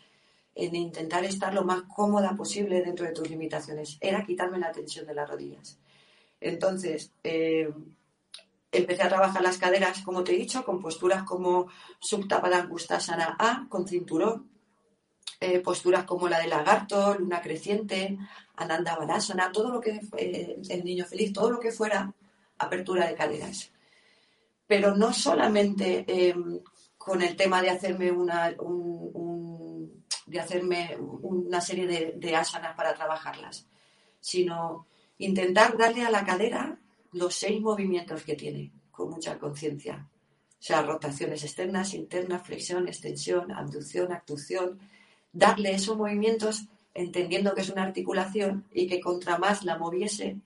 en 0.54 0.76
intentar 0.76 1.24
estar 1.24 1.54
lo 1.54 1.64
más 1.64 1.82
cómoda 1.82 2.36
posible 2.36 2.82
dentro 2.82 3.06
de 3.06 3.12
tus 3.12 3.28
limitaciones. 3.28 3.96
Era 4.00 4.24
quitarme 4.24 4.58
la 4.58 4.72
tensión 4.72 5.06
de 5.06 5.14
las 5.14 5.28
rodillas. 5.28 5.78
Entonces, 6.40 7.12
eh, 7.22 7.72
empecé 8.70 9.02
a 9.02 9.08
trabajar 9.08 9.42
las 9.42 9.58
caderas, 9.58 10.02
como 10.02 10.24
te 10.24 10.34
he 10.34 10.38
dicho, 10.38 10.64
con 10.64 10.80
posturas 10.80 11.22
como 11.22 11.68
Subtapadangustasana 12.00 13.36
A, 13.38 13.66
con 13.68 13.86
cinturón, 13.86 14.50
eh, 15.40 15.60
posturas 15.60 16.04
como 16.04 16.28
la 16.28 16.40
de 16.40 16.48
lagarto, 16.48 17.16
luna 17.18 17.40
creciente, 17.42 18.18
Ananda 18.56 18.96
Balasana, 18.96 19.52
todo 19.52 19.70
lo 19.70 19.80
que, 19.80 20.00
eh, 20.16 20.56
el 20.68 20.84
niño 20.84 21.04
feliz, 21.04 21.32
todo 21.32 21.50
lo 21.50 21.60
que 21.60 21.72
fuera 21.72 22.12
apertura 22.58 23.06
de 23.06 23.14
caderas. 23.14 23.70
Pero 24.66 24.94
no 24.94 25.12
solamente 25.12 26.04
em, 26.06 26.60
con 26.96 27.22
el 27.22 27.36
tema 27.36 27.60
de 27.60 27.70
hacerme 27.70 28.12
una, 28.12 28.54
de 30.26 30.40
hacerme 30.40 30.96
una 30.98 31.60
serie 31.60 31.86
de, 31.86 32.14
de 32.16 32.36
asanas 32.36 32.74
para 32.76 32.94
trabajarlas, 32.94 33.66
sino 34.20 34.86
intentar 35.18 35.76
darle 35.76 36.02
a 36.02 36.10
la 36.10 36.24
cadera 36.24 36.78
los 37.12 37.34
seis 37.34 37.60
movimientos 37.60 38.22
que 38.22 38.34
tiene, 38.34 38.72
con 38.90 39.10
mucha 39.10 39.38
conciencia. 39.38 40.08
O 40.62 40.64
sea, 40.64 40.82
rotaciones 40.82 41.42
externas, 41.42 41.92
internas, 41.92 42.46
flexión, 42.46 42.86
extensión, 42.86 43.50
abducción, 43.50 44.12
actuación. 44.12 44.78
Darle 45.32 45.72
esos 45.72 45.96
movimientos 45.96 46.66
entendiendo 46.94 47.54
que 47.54 47.62
es 47.62 47.70
una 47.70 47.82
articulación 47.82 48.64
y 48.72 48.86
que 48.86 49.00
contra 49.00 49.38
más 49.38 49.64
la 49.64 49.78
moviese, 49.78 50.36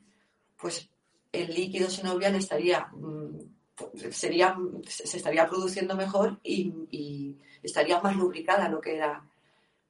pues 0.59 0.89
el 1.33 1.53
líquido 1.53 1.91
sinovial 1.91 2.35
estaría, 2.35 2.87
mm, 2.95 4.11
sería, 4.11 4.57
se 4.87 5.17
estaría 5.17 5.47
produciendo 5.47 5.97
mejor 5.97 6.39
y, 6.43 7.37
estaría 7.63 8.01
más 8.01 8.17
lubricada 8.17 8.69
lo 8.69 8.81
que 8.81 8.95
era 8.95 9.25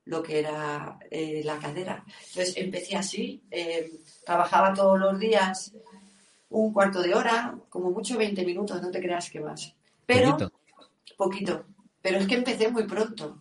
lo 0.07 0.23
que 0.23 0.39
era 0.39 0.99
eh, 1.11 1.43
la 1.45 1.59
cadera. 1.59 2.05
Entonces 2.29 2.57
empecé 2.57 2.97
así, 2.97 3.43
eh, 3.51 3.93
trabajaba 4.25 4.73
todos 4.73 4.99
los 4.99 5.19
días 5.19 5.73
un 6.49 6.73
cuarto 6.73 7.03
de 7.03 7.15
hora, 7.15 7.59
como 7.69 7.91
mucho 7.91 8.17
20 8.17 8.45
minutos, 8.45 8.81
no 8.81 8.91
te 8.91 9.01
creas 9.01 9.29
que 9.31 9.41
más. 9.41 9.75
Pero, 10.07 10.37
poquito. 11.17 11.67
Pero 12.01 12.19
es 12.19 12.27
que 12.27 12.37
empecé 12.37 12.69
muy 12.69 12.85
pronto. 12.85 13.39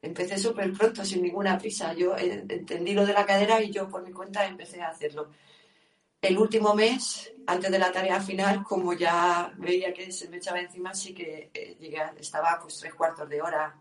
Empecé 0.00 0.38
súper 0.38 0.72
pronto, 0.72 1.04
sin 1.04 1.22
ninguna 1.22 1.58
prisa. 1.58 1.92
Yo 1.92 2.16
entendí 2.16 2.94
lo 2.94 3.04
de 3.04 3.12
la 3.12 3.26
cadera 3.26 3.60
y 3.60 3.70
yo 3.70 3.88
por 3.88 4.02
mi 4.02 4.12
cuenta 4.12 4.46
empecé 4.46 4.80
a 4.80 4.88
hacerlo. 4.88 5.30
El 6.20 6.38
último 6.38 6.72
mes, 6.72 7.32
antes 7.48 7.70
de 7.70 7.78
la 7.80 7.90
tarea 7.90 8.20
final, 8.20 8.62
como 8.62 8.92
ya 8.92 9.52
veía 9.58 9.92
que 9.92 10.12
se 10.12 10.28
me 10.28 10.36
echaba 10.36 10.60
encima, 10.60 10.94
sí 10.94 11.12
que 11.12 11.50
eh, 11.52 11.76
llegué, 11.80 12.00
estaba 12.20 12.60
pues 12.62 12.78
tres 12.78 12.94
cuartos 12.94 13.28
de 13.28 13.42
hora 13.42 13.74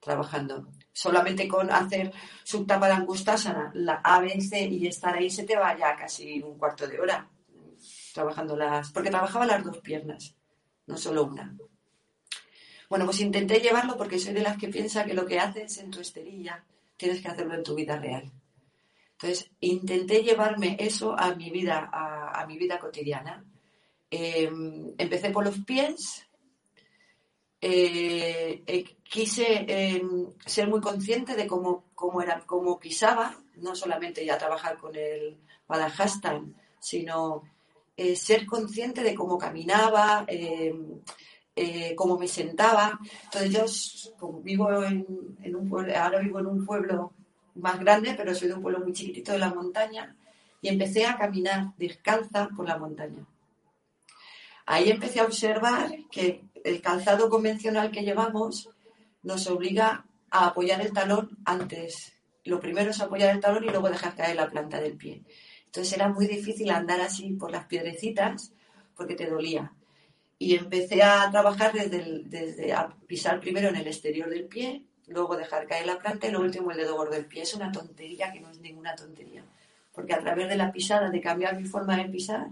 trabajando. 0.00 0.68
Solamente 0.92 1.46
con 1.46 1.70
hacer 1.70 2.12
subtapa 2.42 2.86
de 2.88 2.94
angustasana, 2.94 3.70
la 3.74 4.00
ABC 4.02 4.68
y 4.70 4.86
estar 4.86 5.14
ahí 5.14 5.30
se 5.30 5.44
te 5.44 5.56
va 5.56 5.76
ya 5.78 5.94
casi 5.94 6.42
un 6.42 6.58
cuarto 6.58 6.86
de 6.88 6.98
hora 6.98 7.28
trabajando 8.12 8.56
las, 8.56 8.90
porque 8.90 9.10
trabajaba 9.10 9.46
las 9.46 9.64
dos 9.64 9.78
piernas, 9.78 10.34
no 10.86 10.96
solo 10.96 11.24
una. 11.24 11.56
Bueno, 12.88 13.04
pues 13.04 13.20
intenté 13.20 13.60
llevarlo 13.60 13.96
porque 13.96 14.18
soy 14.18 14.34
de 14.34 14.42
las 14.42 14.58
que 14.58 14.68
piensa 14.68 15.04
que 15.04 15.14
lo 15.14 15.24
que 15.24 15.38
haces 15.38 15.78
en 15.78 15.90
tu 15.90 16.00
esterilla 16.00 16.64
tienes 16.96 17.22
que 17.22 17.28
hacerlo 17.28 17.54
en 17.54 17.62
tu 17.62 17.74
vida 17.74 17.96
real. 17.96 18.30
Entonces, 19.12 19.50
intenté 19.60 20.22
llevarme 20.22 20.76
eso 20.80 21.18
a 21.18 21.34
mi 21.34 21.50
vida, 21.50 21.90
a, 21.92 22.44
mi 22.46 22.58
vida 22.58 22.78
cotidiana. 22.78 23.44
Em, 24.10 24.92
empecé 24.98 25.30
por 25.30 25.44
los 25.44 25.58
pies, 25.60 26.26
eh, 27.60 28.62
eh, 28.66 28.84
quise 29.02 29.64
em, 29.68 30.32
ser 30.46 30.68
muy 30.68 30.80
consciente 30.80 31.34
de 31.36 31.46
cómo, 31.46 31.84
cómo, 31.94 32.22
era, 32.22 32.40
cómo 32.46 32.78
pisaba, 32.78 33.36
no 33.56 33.74
solamente 33.74 34.24
ya 34.24 34.38
trabajar 34.38 34.78
con 34.78 34.96
el 34.96 35.36
Badajastan, 35.68 36.54
sino 36.78 37.42
eh, 37.96 38.16
ser 38.16 38.46
consciente 38.46 39.02
de 39.02 39.14
cómo 39.14 39.36
caminaba, 39.36 40.24
eh, 40.28 41.94
cómo 41.94 42.18
me 42.18 42.28
sentaba. 42.28 42.98
Entonces 43.24 44.14
yo 44.18 44.30
vivo 44.42 44.82
en, 44.82 45.54
un 45.54 45.68
pueblo, 45.68 45.92
ahora 45.98 46.20
vivo 46.20 46.38
en 46.38 46.46
un 46.46 46.64
pueblo 46.64 47.12
más 47.56 47.78
grande, 47.78 48.14
pero 48.16 48.34
soy 48.34 48.48
de 48.48 48.54
un 48.54 48.62
pueblo 48.62 48.80
muy 48.80 48.94
chiquitito 48.94 49.32
de 49.32 49.38
la 49.38 49.52
montaña, 49.52 50.16
y 50.62 50.68
empecé 50.68 51.04
a 51.04 51.18
caminar 51.18 51.74
descalza 51.76 52.48
por 52.56 52.66
la 52.66 52.78
montaña. 52.78 53.26
Ahí 54.64 54.90
empecé 54.90 55.20
a 55.20 55.24
observar 55.24 55.90
que 56.10 56.44
el 56.64 56.80
calzado 56.80 57.30
convencional 57.30 57.90
que 57.90 58.02
llevamos 58.02 58.68
nos 59.22 59.46
obliga 59.46 60.06
a 60.30 60.46
apoyar 60.46 60.80
el 60.80 60.92
talón 60.92 61.38
antes. 61.44 62.12
Lo 62.44 62.60
primero 62.60 62.90
es 62.90 63.00
apoyar 63.00 63.34
el 63.34 63.40
talón 63.40 63.64
y 63.64 63.68
luego 63.68 63.90
dejar 63.90 64.14
caer 64.14 64.36
la 64.36 64.48
planta 64.48 64.80
del 64.80 64.96
pie. 64.96 65.22
Entonces 65.66 65.92
era 65.92 66.08
muy 66.08 66.26
difícil 66.26 66.70
andar 66.70 67.00
así 67.00 67.32
por 67.32 67.50
las 67.50 67.66
piedrecitas 67.66 68.52
porque 68.96 69.14
te 69.14 69.28
dolía. 69.28 69.72
Y 70.38 70.56
empecé 70.56 71.02
a 71.02 71.30
trabajar 71.30 71.72
desde, 71.72 72.22
desde 72.24 72.74
pisar 73.06 73.40
primero 73.40 73.68
en 73.68 73.76
el 73.76 73.86
exterior 73.86 74.30
del 74.30 74.46
pie, 74.46 74.84
luego 75.06 75.36
dejar 75.36 75.66
caer 75.66 75.86
la 75.86 75.98
planta 75.98 76.26
y 76.26 76.30
lo 76.30 76.40
último 76.40 76.70
el 76.70 76.78
dedo 76.78 76.96
gordo 76.96 77.12
del 77.12 77.26
pie. 77.26 77.42
Es 77.42 77.54
una 77.54 77.70
tontería 77.70 78.32
que 78.32 78.40
no 78.40 78.50
es 78.50 78.58
ninguna 78.60 78.94
tontería. 78.94 79.44
porque 79.92 80.14
a 80.14 80.20
través 80.20 80.48
de 80.48 80.56
la 80.56 80.72
pisada, 80.72 81.10
de 81.10 81.20
cambiar 81.20 81.56
mi 81.56 81.64
forma 81.64 81.96
de 81.96 82.08
pisar, 82.08 82.48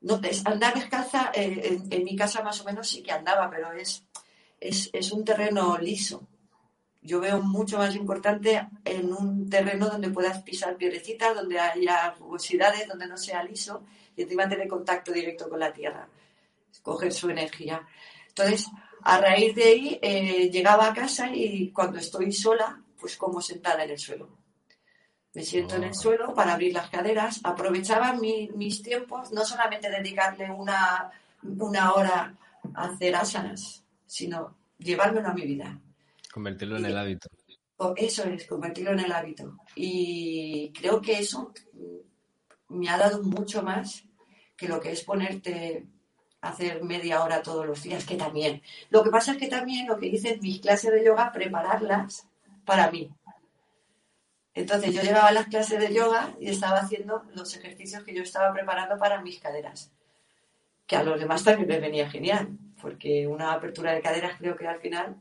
no, 0.00 0.20
andar 0.44 0.74
descalza, 0.74 1.32
eh, 1.34 1.80
en, 1.90 2.04
mi 2.04 2.14
casa 2.14 2.42
más 2.42 2.60
o 2.60 2.64
menos 2.64 2.88
sí 2.88 3.02
que 3.02 3.12
andaba, 3.12 3.50
pero 3.50 3.72
es, 3.72 4.04
es, 4.60 5.12
un 5.12 5.24
terreno 5.24 5.76
liso. 5.78 6.26
Yo 7.00 7.20
veo 7.20 7.40
mucho 7.40 7.78
más 7.78 7.94
importante 7.94 8.68
en 8.84 9.12
un 9.12 9.48
terreno 9.48 9.88
donde 9.88 10.10
puedas 10.10 10.42
pisar 10.42 10.76
piedrecitas, 10.76 11.34
donde 11.34 11.58
haya 11.58 12.10
rugosidades, 12.18 12.86
donde 12.86 13.06
no 13.06 13.16
sea 13.16 13.42
liso 13.42 13.84
y 14.16 14.22
encima 14.22 14.48
tener 14.48 14.68
contacto 14.68 15.12
directo 15.12 15.48
con 15.48 15.60
la 15.60 15.72
tierra, 15.72 16.08
coger 16.82 17.12
su 17.12 17.30
energía. 17.30 17.86
Entonces, 18.28 18.66
a 19.02 19.18
raíz 19.18 19.54
de 19.54 19.64
ahí, 19.64 19.98
eh, 20.02 20.50
llegaba 20.50 20.88
a 20.88 20.94
casa 20.94 21.30
y 21.32 21.70
cuando 21.70 21.98
estoy 21.98 22.32
sola, 22.32 22.82
pues 23.00 23.16
como 23.16 23.40
sentada 23.40 23.84
en 23.84 23.90
el 23.90 23.98
suelo. 23.98 24.28
Me 25.38 25.44
siento 25.44 25.76
en 25.76 25.84
el 25.84 25.90
ah. 25.90 25.94
suelo 25.94 26.34
para 26.34 26.54
abrir 26.54 26.72
las 26.72 26.90
caderas. 26.90 27.38
Aprovechaba 27.44 28.12
mis 28.12 28.82
tiempos, 28.82 29.30
no 29.30 29.44
solamente 29.44 29.88
dedicarle 29.88 30.50
una, 30.50 31.12
una 31.44 31.94
hora 31.94 32.34
a 32.74 32.86
hacer 32.86 33.14
asanas, 33.14 33.84
sino 34.04 34.56
llevármelo 34.78 35.28
a 35.28 35.34
mi 35.34 35.42
vida. 35.42 35.78
Convertirlo 36.32 36.78
en 36.78 36.86
el 36.86 36.98
hábito. 36.98 37.28
Eso 37.94 38.24
es, 38.24 38.48
convertirlo 38.48 38.90
en 38.90 38.98
el 38.98 39.12
hábito. 39.12 39.58
Y 39.76 40.72
creo 40.72 41.00
que 41.00 41.20
eso 41.20 41.52
me 42.70 42.88
ha 42.88 42.98
dado 42.98 43.22
mucho 43.22 43.62
más 43.62 44.02
que 44.56 44.66
lo 44.66 44.80
que 44.80 44.90
es 44.90 45.04
ponerte 45.04 45.86
a 46.40 46.48
hacer 46.48 46.82
media 46.82 47.22
hora 47.22 47.44
todos 47.44 47.64
los 47.64 47.80
días, 47.80 48.04
que 48.04 48.16
también. 48.16 48.60
Lo 48.90 49.04
que 49.04 49.10
pasa 49.10 49.30
es 49.30 49.38
que 49.38 49.46
también 49.46 49.86
lo 49.86 49.98
que 49.98 50.08
hice 50.08 50.36
mis 50.42 50.60
clases 50.60 50.90
de 50.90 51.04
yoga, 51.04 51.30
prepararlas 51.30 52.26
para 52.64 52.90
mí. 52.90 53.08
Entonces 54.58 54.92
yo 54.92 55.02
llevaba 55.02 55.30
las 55.30 55.46
clases 55.46 55.78
de 55.78 55.94
yoga 55.94 56.34
y 56.40 56.48
estaba 56.48 56.78
haciendo 56.78 57.22
los 57.36 57.56
ejercicios 57.56 58.02
que 58.02 58.12
yo 58.12 58.24
estaba 58.24 58.52
preparando 58.52 58.98
para 58.98 59.22
mis 59.22 59.38
caderas, 59.38 59.92
que 60.84 60.96
a 60.96 61.04
los 61.04 61.20
demás 61.20 61.44
también 61.44 61.68
les 61.68 61.80
venía 61.80 62.10
genial, 62.10 62.58
porque 62.82 63.28
una 63.28 63.52
apertura 63.52 63.94
de 63.94 64.00
caderas 64.00 64.36
creo 64.36 64.56
que 64.56 64.66
al 64.66 64.80
final 64.80 65.16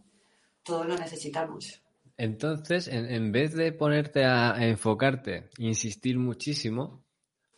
todos 0.64 0.88
lo 0.88 0.98
necesitamos. 0.98 1.84
Entonces, 2.18 2.88
en, 2.88 3.32
vez 3.32 3.54
de 3.54 3.72
ponerte 3.74 4.26
a, 4.26 4.56
enfocarte, 4.60 5.52
insistir 5.60 6.18
muchísimo, 6.18 7.06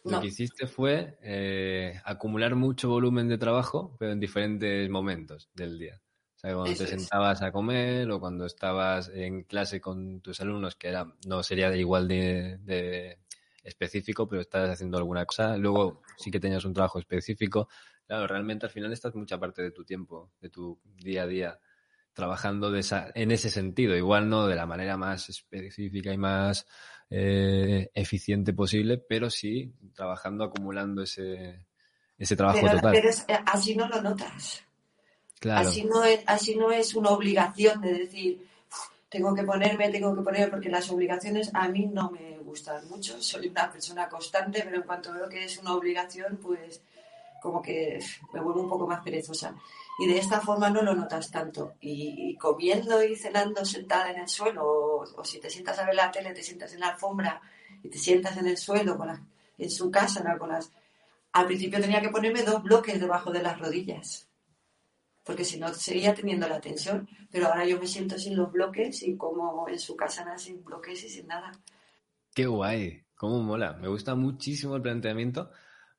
lo 0.04 0.20
que 0.20 0.28
hiciste 0.28 0.68
fue 0.68 1.18
eh, 1.22 1.94
acumular 2.04 2.56
mucho 2.56 2.90
volumen 2.90 3.30
de 3.30 3.38
trabajo, 3.38 3.96
pero 3.98 4.12
en 4.12 4.20
diferentes 4.20 4.90
momentos 4.90 5.50
del 5.54 5.80
día. 5.80 6.02
O 6.40 6.42
sea, 6.42 6.54
cuando 6.56 6.74
te 6.74 6.88
sentabas 6.88 7.42
a 7.42 7.52
comer 7.52 8.10
o 8.10 8.18
cuando 8.18 8.46
estabas 8.46 9.12
en 9.14 9.44
clase 9.44 9.82
con 9.82 10.22
tus 10.22 10.40
alumnos, 10.40 10.78
que 10.78 10.88
era, 10.88 11.06
no 11.28 11.44
sería 11.44 11.76
igual 11.76 12.08
de, 12.08 13.18
específico, 13.62 14.26
pero 14.26 14.42
estabas 14.42 14.70
haciendo 14.70 14.98
alguna 14.98 15.26
cosa. 15.26 15.58
Luego 15.58 16.02
sí 16.18 16.32
que 16.32 16.40
tenías 16.40 16.64
un 16.64 16.74
trabajo 16.74 16.98
específico. 16.98 17.68
Claro, 18.08 18.26
realmente 18.26 18.66
al 18.66 18.72
final 18.72 18.94
estás 18.94 19.14
mucha 19.16 19.38
parte 19.38 19.62
de 19.62 19.72
tu 19.72 19.84
tiempo, 19.84 20.32
de 20.40 20.50
tu 20.50 20.80
día 21.04 21.24
a 21.24 21.28
día, 21.28 21.60
trabajando 22.14 22.72
de 22.72 22.80
esa, 22.80 23.12
en 23.16 23.32
ese 23.32 23.50
sentido. 23.50 23.98
Igual 23.98 24.30
no 24.30 24.48
de 24.48 24.56
la 24.56 24.66
manera 24.66 24.96
más 24.96 25.28
específica 25.28 26.14
y 26.14 26.18
más 26.18 26.66
eh, 27.10 27.92
eficiente 27.94 28.54
posible, 28.54 28.98
pero 28.98 29.30
sí 29.30 29.76
trabajando, 29.94 30.46
acumulando 30.46 31.02
ese, 31.02 31.68
ese 32.18 32.38
trabajo 32.38 32.66
total. 32.72 32.94
Pero 32.94 33.10
eh, 33.10 33.40
así 33.46 33.76
no 33.76 33.90
lo 33.90 34.02
notas. 34.02 34.64
Así, 35.48 35.86
no 35.86 36.04
es, 36.04 36.22
así 36.26 36.56
no 36.56 36.72
es 36.72 36.96
una 36.96 37.12
obligación 37.12 37.80
de 37.80 37.94
decir, 37.94 38.46
tengo 39.08 39.34
que 39.34 39.44
ponerme, 39.44 39.90
tengo 39.90 40.14
que 40.14 40.22
ponerme, 40.22 40.52
porque 40.52 40.70
las 40.70 40.90
obligaciones 40.92 41.50
a 41.54 41.70
mí 41.70 41.86
no 41.86 42.12
me 42.12 42.38
gustan 42.40 42.88
mucho. 42.90 43.22
Soy 43.22 43.48
una 43.48 43.72
persona 43.72 44.10
constante, 44.10 44.62
pero 44.64 44.78
en 44.78 44.84
cuanto 44.84 45.14
veo 45.14 45.30
que 45.30 45.46
es 45.46 45.58
una 45.60 45.76
obligación, 45.76 46.38
pues 46.42 46.82
como 47.42 47.62
que 47.62 48.00
me 48.34 48.42
vuelvo 48.42 48.62
un 48.62 48.70
poco 48.70 48.86
más 48.86 49.02
perezosa. 49.02 49.56
Y 49.98 50.08
de 50.08 50.18
esta 50.18 50.42
forma 50.42 50.70
no 50.70 50.82
lo 50.82 50.94
notas 50.94 51.32
tanto. 51.32 51.76
Y, 51.80 52.36
comiendo 52.36 53.02
y 53.02 53.16
cenando 53.16 53.64
sentada 53.64 54.12
en 54.12 54.20
el 54.20 54.28
suelo, 54.28 54.66
o, 54.66 55.24
si 55.24 55.40
te 55.40 55.50
sientas 55.50 55.80
a 55.80 55.86
ver 55.86 55.96
la 55.96 56.12
tele, 56.12 56.34
te 56.34 56.44
sientas 56.44 56.74
en 56.74 56.82
la 56.82 56.90
alfombra 56.90 57.42
y 57.82 57.88
te 57.88 57.98
sientas 57.98 58.36
en 58.36 58.48
el 58.48 58.58
suelo, 58.58 58.98
con 58.98 59.10
en 59.58 59.72
su 59.72 59.90
casa, 59.90 60.22
¿no? 60.22 60.38
con 60.38 60.50
las... 60.50 60.70
Al 61.32 61.46
principio 61.46 61.80
tenía 61.80 62.02
que 62.02 62.10
ponerme 62.10 62.44
dos 62.44 62.62
bloques 62.62 63.00
debajo 63.00 63.32
de 63.32 63.42
las 63.42 63.58
rodillas 63.60 64.29
porque 65.30 65.46
si 65.46 65.60
no 65.60 65.72
seguía 65.76 66.16
teniendo 66.16 66.48
la 66.48 66.60
tensión. 66.60 67.08
Pero 67.30 67.46
ahora 67.46 67.64
yo 67.64 67.80
me 67.80 67.86
siento 67.86 68.18
sin 68.18 68.36
los 68.36 68.52
bloques 68.52 69.04
y 69.04 69.16
como 69.16 69.70
en 69.70 69.78
su 69.78 69.96
casa 69.96 70.26
nada, 70.26 70.40
sin 70.40 70.64
bloques 70.64 71.04
y 71.04 71.08
sin 71.08 71.28
nada. 71.28 71.52
Qué 72.34 72.48
guay, 72.48 73.04
cómo 73.14 73.44
mola. 73.44 73.74
Me 73.74 73.88
gusta 73.88 74.16
muchísimo 74.16 74.76
el 74.76 74.82
planteamiento 74.82 75.52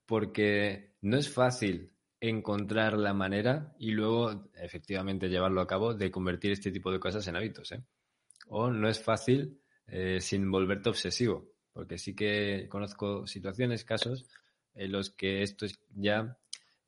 porque 0.05 0.97
no 1.03 1.17
es 1.17 1.33
fácil 1.33 1.93
encontrar 2.19 2.95
la 2.99 3.15
manera 3.15 3.73
y 3.79 3.93
luego 3.93 4.51
efectivamente 4.57 5.29
llevarlo 5.29 5.61
a 5.61 5.69
cabo 5.69 5.95
de 5.95 6.11
convertir 6.11 6.51
este 6.51 6.73
tipo 6.73 6.91
de 6.91 6.99
cosas 6.99 7.25
en 7.29 7.37
hábitos. 7.37 7.71
¿eh? 7.71 7.85
O 8.49 8.69
no 8.69 8.89
es 8.89 9.01
fácil 9.01 9.61
eh, 9.87 10.21
sin 10.21 10.51
volverte 10.51 10.89
obsesivo, 10.89 11.53
porque 11.73 11.99
sí 11.99 12.17
que 12.17 12.67
conozco 12.69 13.29
situaciones, 13.29 13.85
casos 13.85 14.29
en 14.75 14.91
los 14.91 15.11
que 15.11 15.45
esto 15.45 15.67
es 15.67 15.79
ya 15.95 16.37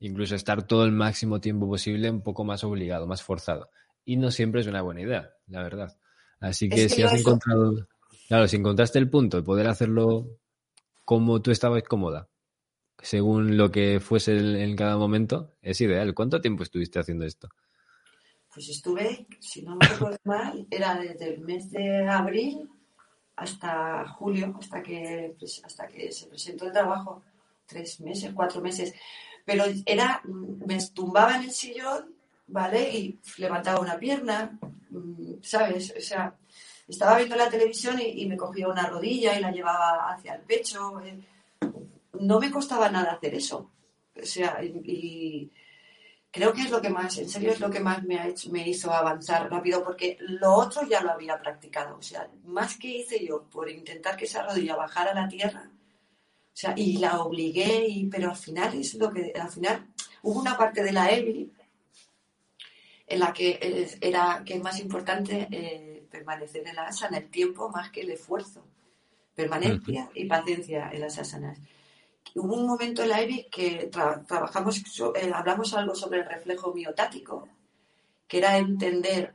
incluso 0.03 0.35
estar 0.35 0.67
todo 0.67 0.83
el 0.83 0.91
máximo 0.91 1.39
tiempo 1.39 1.67
posible 1.67 2.09
un 2.09 2.21
poco 2.21 2.43
más 2.43 2.63
obligado, 2.65 3.07
más 3.07 3.23
forzado. 3.23 3.69
Y 4.03 4.17
no 4.17 4.31
siempre 4.31 4.59
es 4.59 4.67
una 4.67 4.81
buena 4.81 5.01
idea, 5.01 5.33
la 5.47 5.63
verdad. 5.63 5.97
Así 6.41 6.67
que, 6.67 6.89
si 6.89 7.01
has 7.03 7.13
encontrado, 7.13 7.87
claro, 8.27 8.47
si 8.49 8.57
encontraste 8.57 8.99
el 8.99 9.09
punto 9.09 9.37
de 9.37 9.43
poder 9.43 9.65
hacerlo 9.67 10.27
como 11.05 11.41
tú 11.41 11.51
estabas 11.51 11.83
cómoda, 11.83 12.27
según 13.01 13.55
lo 13.55 13.71
que 13.71 14.01
fuese 14.01 14.35
en 14.63 14.75
cada 14.75 14.97
momento, 14.97 15.53
es 15.61 15.79
ideal. 15.79 16.13
¿Cuánto 16.13 16.41
tiempo 16.41 16.63
estuviste 16.63 16.99
haciendo 16.99 17.25
esto? 17.25 17.47
Pues 18.53 18.67
estuve, 18.67 19.25
si 19.39 19.61
no 19.61 19.77
me 19.77 19.87
recuerdo 19.87 20.17
mal, 20.25 20.67
era 20.69 20.99
desde 20.99 21.33
el 21.33 21.39
mes 21.39 21.71
de 21.71 22.05
abril 22.09 22.69
hasta 23.37 24.05
julio, 24.09 24.53
hasta 24.59 24.83
que, 24.83 25.33
pues, 25.39 25.61
hasta 25.63 25.87
que 25.87 26.11
se 26.11 26.27
presentó 26.27 26.65
el 26.65 26.73
trabajo. 26.73 27.23
Tres 27.65 28.01
meses, 28.01 28.33
cuatro 28.35 28.59
meses 28.59 28.93
pero 29.45 29.65
era, 29.85 30.21
me 30.23 30.77
tumbaba 30.93 31.35
en 31.35 31.43
el 31.43 31.51
sillón, 31.51 32.13
¿vale? 32.47 32.89
Y 32.89 33.19
levantaba 33.37 33.79
una 33.79 33.97
pierna, 33.97 34.57
mm, 34.89 35.41
¿sabes? 35.41 35.93
O 35.97 36.01
sea, 36.01 36.35
estaba 36.87 37.17
viendo 37.17 37.35
la 37.35 37.49
televisión 37.49 37.99
y, 37.99 38.25
me 38.25 38.37
cogía 38.37 38.67
una 38.67 38.87
rodilla 38.87 39.37
y 39.37 39.41
la 39.41 39.51
llevaba 39.51 40.13
hacia 40.13 40.35
el 40.35 40.41
pecho. 40.41 40.99
Eh, 41.01 41.19
no 42.19 42.39
me 42.39 42.51
costaba 42.51 42.89
nada 42.89 43.13
hacer 43.13 43.35
eso. 43.35 43.71
O 44.21 44.25
sea, 44.25 44.63
y, 44.63 45.51
creo 46.31 46.53
que 46.53 46.61
es 46.63 46.71
lo 46.71 46.81
que 46.81 46.89
más, 46.89 47.17
en 47.17 47.29
serio 47.29 47.51
es 47.51 47.59
lo 47.59 47.69
que 47.69 47.79
más 47.79 48.03
me, 48.03 48.19
ha 48.19 48.27
hecho, 48.27 48.49
me 48.51 48.67
hizo 48.67 48.91
avanzar 48.91 49.49
rápido, 49.49 49.83
porque 49.83 50.17
lo 50.19 50.53
otro 50.53 50.87
ya 50.87 51.01
lo 51.01 51.11
había 51.11 51.39
practicado. 51.39 51.97
O 51.97 52.01
sea, 52.01 52.29
más 52.45 52.77
que 52.77 52.87
hice 52.87 53.25
yo 53.25 53.43
por 53.43 53.69
intentar 53.69 54.15
que 54.15 54.25
esa 54.25 54.43
rodilla 54.43 54.75
bajara 54.75 55.11
a 55.11 55.15
la 55.15 55.27
tierra, 55.27 55.69
o 56.53 56.55
sea, 56.55 56.73
y 56.77 56.97
la 56.97 57.19
obligué, 57.21 57.87
y, 57.87 58.05
pero 58.05 58.29
al 58.29 58.35
final 58.35 58.75
es 58.75 58.93
lo 58.93 59.11
que, 59.11 59.33
al 59.33 59.49
final 59.49 59.87
hubo 60.21 60.39
una 60.39 60.55
parte 60.55 60.83
de 60.83 60.91
la 60.91 61.09
EBI 61.09 61.51
en 63.07 63.19
la 63.19 63.33
que 63.33 63.87
era 63.99 64.43
que 64.45 64.55
es 64.55 64.61
más 64.61 64.79
importante 64.79 65.47
eh, 65.49 66.05
permanecer 66.11 66.67
en 66.67 66.75
la 66.75 66.87
asana 66.87 67.17
el 67.17 67.29
tiempo 67.29 67.69
más 67.69 67.89
que 67.89 68.01
el 68.01 68.11
esfuerzo. 68.11 68.63
Permanencia 69.33 70.11
y 70.13 70.25
paciencia 70.25 70.91
en 70.91 71.01
las 71.01 71.17
asanas. 71.17 71.57
Hubo 72.35 72.53
un 72.53 72.67
momento 72.67 73.01
en 73.01 73.09
la 73.09 73.21
EBI 73.21 73.47
que 73.49 73.89
trabajamos, 73.91 74.83
eh, 75.15 75.31
hablamos 75.33 75.73
algo 75.73 75.95
sobre 75.95 76.19
el 76.19 76.29
reflejo 76.29 76.71
miotático, 76.71 77.47
que 78.27 78.37
era 78.37 78.57
entender 78.57 79.33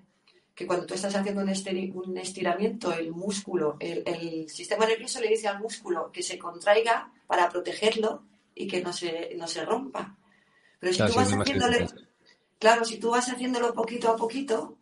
que 0.59 0.67
cuando 0.67 0.87
tú 0.87 0.95
estás 0.95 1.15
haciendo 1.15 1.41
un, 1.41 2.19
estiramiento, 2.19 2.93
el 2.93 3.13
músculo, 3.13 3.77
el, 3.79 4.51
sistema 4.51 4.87
nervioso 4.87 5.21
le 5.21 5.29
dice 5.29 5.47
al 5.47 5.61
músculo 5.61 6.11
que 6.11 6.21
se 6.21 6.37
contraiga 6.37 7.13
para 7.29 7.49
protegerlo 7.49 8.25
y 8.57 8.67
que 8.67 8.83
no 8.83 8.93
se, 8.93 9.37
no 9.37 9.47
se 9.47 9.65
rompa. 9.65 10.17
Pero 10.81 10.93
si 10.93 11.07
tú 11.07 11.15
vas 11.15 11.33
haciéndole, 11.33 11.87
claro, 12.59 12.85
si 12.85 12.99
tú 12.99 13.11
vas 13.11 13.29
haciéndolo 13.29 13.73
poquito 13.73 14.11
a 14.11 14.17
poquito, 14.17 14.77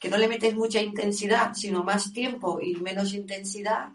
que 0.00 0.08
no 0.08 0.18
le 0.18 0.26
metes 0.26 0.52
mucha 0.52 0.82
intensidad, 0.82 1.54
sino 1.54 1.84
más 1.84 2.12
tiempo 2.12 2.58
y 2.60 2.74
menos 2.74 3.14
intensidad, 3.14 3.90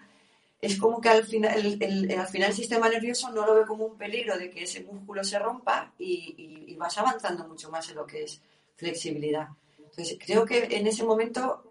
es 0.61 0.77
como 0.77 1.01
que 1.01 1.09
al 1.09 1.25
final 1.25 1.77
el, 1.81 2.17
al 2.17 2.27
final 2.27 2.51
el 2.51 2.55
sistema 2.55 2.87
nervioso 2.87 3.29
no 3.31 3.45
lo 3.45 3.55
ve 3.55 3.65
como 3.65 3.83
un 3.83 3.97
peligro 3.97 4.37
de 4.37 4.49
que 4.49 4.63
ese 4.63 4.85
músculo 4.85 5.25
se 5.25 5.37
rompa 5.37 5.91
y 5.99 6.73
vas 6.79 6.97
avanzando 6.97 7.45
mucho 7.45 7.69
más 7.69 7.89
en 7.89 7.97
lo 7.97 8.07
que 8.07 8.23
es 8.23 8.41
flexibilidad. 8.77 9.49
Entonces, 9.91 10.17
creo 10.23 10.45
que 10.45 10.65
en 10.71 10.87
ese 10.87 11.03
momento 11.03 11.63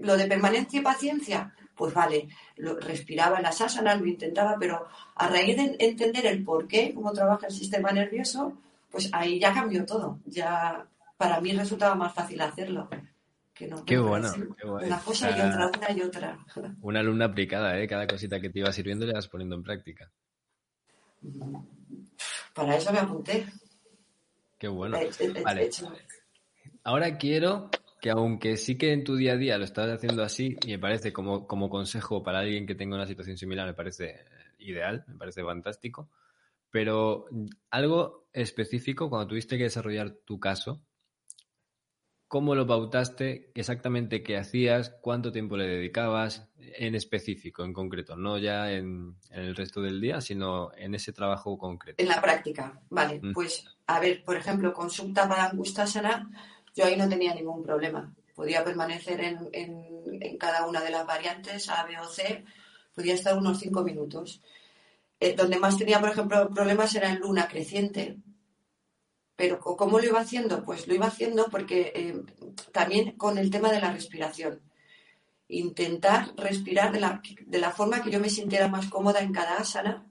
lo 0.00 0.16
de 0.16 0.26
permanencia 0.26 0.80
y 0.80 0.82
paciencia, 0.82 1.54
pues 1.74 1.94
vale, 1.94 2.28
lo, 2.56 2.78
respiraba 2.78 3.36
en 3.38 3.44
las 3.44 3.60
asanas, 3.60 4.00
lo 4.00 4.06
intentaba, 4.06 4.56
pero 4.58 4.86
a 5.14 5.28
raíz 5.28 5.56
de 5.56 5.76
entender 5.78 6.26
el 6.26 6.44
por 6.44 6.66
qué, 6.68 6.92
cómo 6.94 7.12
trabaja 7.12 7.46
el 7.46 7.52
sistema 7.52 7.90
nervioso, 7.92 8.52
pues 8.90 9.08
ahí 9.12 9.38
ya 9.38 9.52
cambió 9.54 9.84
todo. 9.86 10.18
Ya 10.26 10.86
para 11.16 11.40
mí 11.40 11.52
resultaba 11.52 11.94
más 11.94 12.14
fácil 12.14 12.40
hacerlo. 12.40 12.88
Que 13.54 13.66
no, 13.66 13.84
Qué 13.84 13.98
bueno, 13.98 14.32
qué 14.56 14.66
guay. 14.68 14.86
Una 14.86 15.00
cosa 15.00 15.30
y 15.30 15.40
otra, 15.40 15.66
una 15.76 15.90
y 15.90 16.00
otra. 16.02 16.38
Una 16.82 17.00
alumna 17.00 17.24
aplicada, 17.24 17.76
¿eh? 17.80 17.88
Cada 17.88 18.06
cosita 18.06 18.40
que 18.40 18.50
te 18.50 18.60
iba 18.60 18.72
sirviendo 18.72 19.04
le 19.04 19.14
vas 19.14 19.26
poniendo 19.26 19.56
en 19.56 19.64
práctica. 19.64 20.08
Para 22.54 22.76
eso 22.76 22.92
me 22.92 22.98
apunté. 23.00 23.46
Qué 24.58 24.68
bueno. 24.68 24.96
He- 24.96 25.10
he- 25.18 25.38
he 25.38 25.42
Vale. 25.42 25.64
hecho- 25.64 25.92
Ahora 26.88 27.18
quiero 27.18 27.68
que 28.00 28.08
aunque 28.08 28.56
sí 28.56 28.78
que 28.78 28.94
en 28.94 29.04
tu 29.04 29.14
día 29.14 29.34
a 29.34 29.36
día 29.36 29.58
lo 29.58 29.64
estás 29.64 29.90
haciendo 29.90 30.22
así, 30.22 30.56
y 30.64 30.68
me 30.68 30.78
parece 30.78 31.12
como, 31.12 31.46
como 31.46 31.68
consejo 31.68 32.22
para 32.22 32.38
alguien 32.38 32.66
que 32.66 32.74
tenga 32.74 32.96
una 32.96 33.06
situación 33.06 33.36
similar, 33.36 33.66
me 33.66 33.74
parece 33.74 34.06
eh, 34.06 34.24
ideal, 34.60 35.04
me 35.06 35.16
parece 35.16 35.44
fantástico, 35.44 36.08
pero 36.70 37.26
mm, 37.30 37.46
algo 37.72 38.30
específico 38.32 39.10
cuando 39.10 39.28
tuviste 39.28 39.58
que 39.58 39.64
desarrollar 39.64 40.12
tu 40.24 40.40
caso, 40.40 40.80
¿cómo 42.26 42.54
lo 42.54 42.66
pautaste? 42.66 43.52
Exactamente 43.54 44.22
qué 44.22 44.38
hacías, 44.38 44.96
cuánto 45.02 45.30
tiempo 45.30 45.58
le 45.58 45.66
dedicabas, 45.66 46.48
en 46.56 46.94
específico, 46.94 47.66
en 47.66 47.74
concreto, 47.74 48.16
no 48.16 48.38
ya 48.38 48.72
en, 48.72 49.14
en 49.28 49.40
el 49.40 49.54
resto 49.54 49.82
del 49.82 50.00
día, 50.00 50.22
sino 50.22 50.72
en 50.74 50.94
ese 50.94 51.12
trabajo 51.12 51.58
concreto. 51.58 52.02
En 52.02 52.08
la 52.08 52.22
práctica, 52.22 52.80
vale. 52.88 53.20
Mm. 53.22 53.34
Pues, 53.34 53.66
a 53.86 54.00
ver, 54.00 54.24
por 54.24 54.36
ejemplo, 54.38 54.72
con 54.72 54.88
Subta 54.88 55.28
Padangustasana, 55.28 56.30
yo 56.78 56.84
ahí 56.84 56.96
no 56.96 57.08
tenía 57.08 57.34
ningún 57.34 57.64
problema. 57.64 58.14
Podía 58.36 58.62
permanecer 58.62 59.20
en, 59.20 60.38
cada 60.38 60.64
una 60.64 60.80
de 60.80 60.90
las 60.90 61.04
variantes, 61.04 61.68
A, 61.68 61.84
B 61.84 61.98
o 61.98 62.08
C, 62.08 62.44
podía 62.94 63.14
estar 63.14 63.36
unos 63.36 63.58
cinco 63.58 63.82
minutos. 63.82 64.40
Eh, 65.18 65.34
donde 65.34 65.58
más 65.58 65.76
tenía, 65.76 65.98
por 65.98 66.10
ejemplo, 66.10 66.48
problemas 66.50 66.94
era 66.94 67.10
en 67.10 67.18
luna 67.18 67.48
creciente. 67.48 68.18
Pero 69.34 69.58
¿cómo 69.58 69.98
lo 69.98 70.06
iba 70.06 70.20
haciendo? 70.20 70.64
Pues 70.64 70.86
lo 70.86 70.94
iba 70.94 71.08
haciendo 71.08 71.46
porque 71.50 71.92
eh, 71.96 72.22
también 72.72 73.16
con 73.16 73.38
el 73.38 73.50
tema 73.50 73.72
de 73.72 73.80
la 73.80 73.92
respiración. 73.92 74.62
Intentar 75.48 76.32
respirar 76.36 76.92
de 76.92 77.00
la, 77.00 77.20
de 77.44 77.58
la 77.58 77.72
forma 77.72 78.02
que 78.04 78.12
yo 78.12 78.20
me 78.20 78.30
sintiera 78.30 78.68
más 78.68 78.86
cómoda 78.88 79.20
en 79.20 79.32
cada 79.32 79.56
asana 79.56 80.06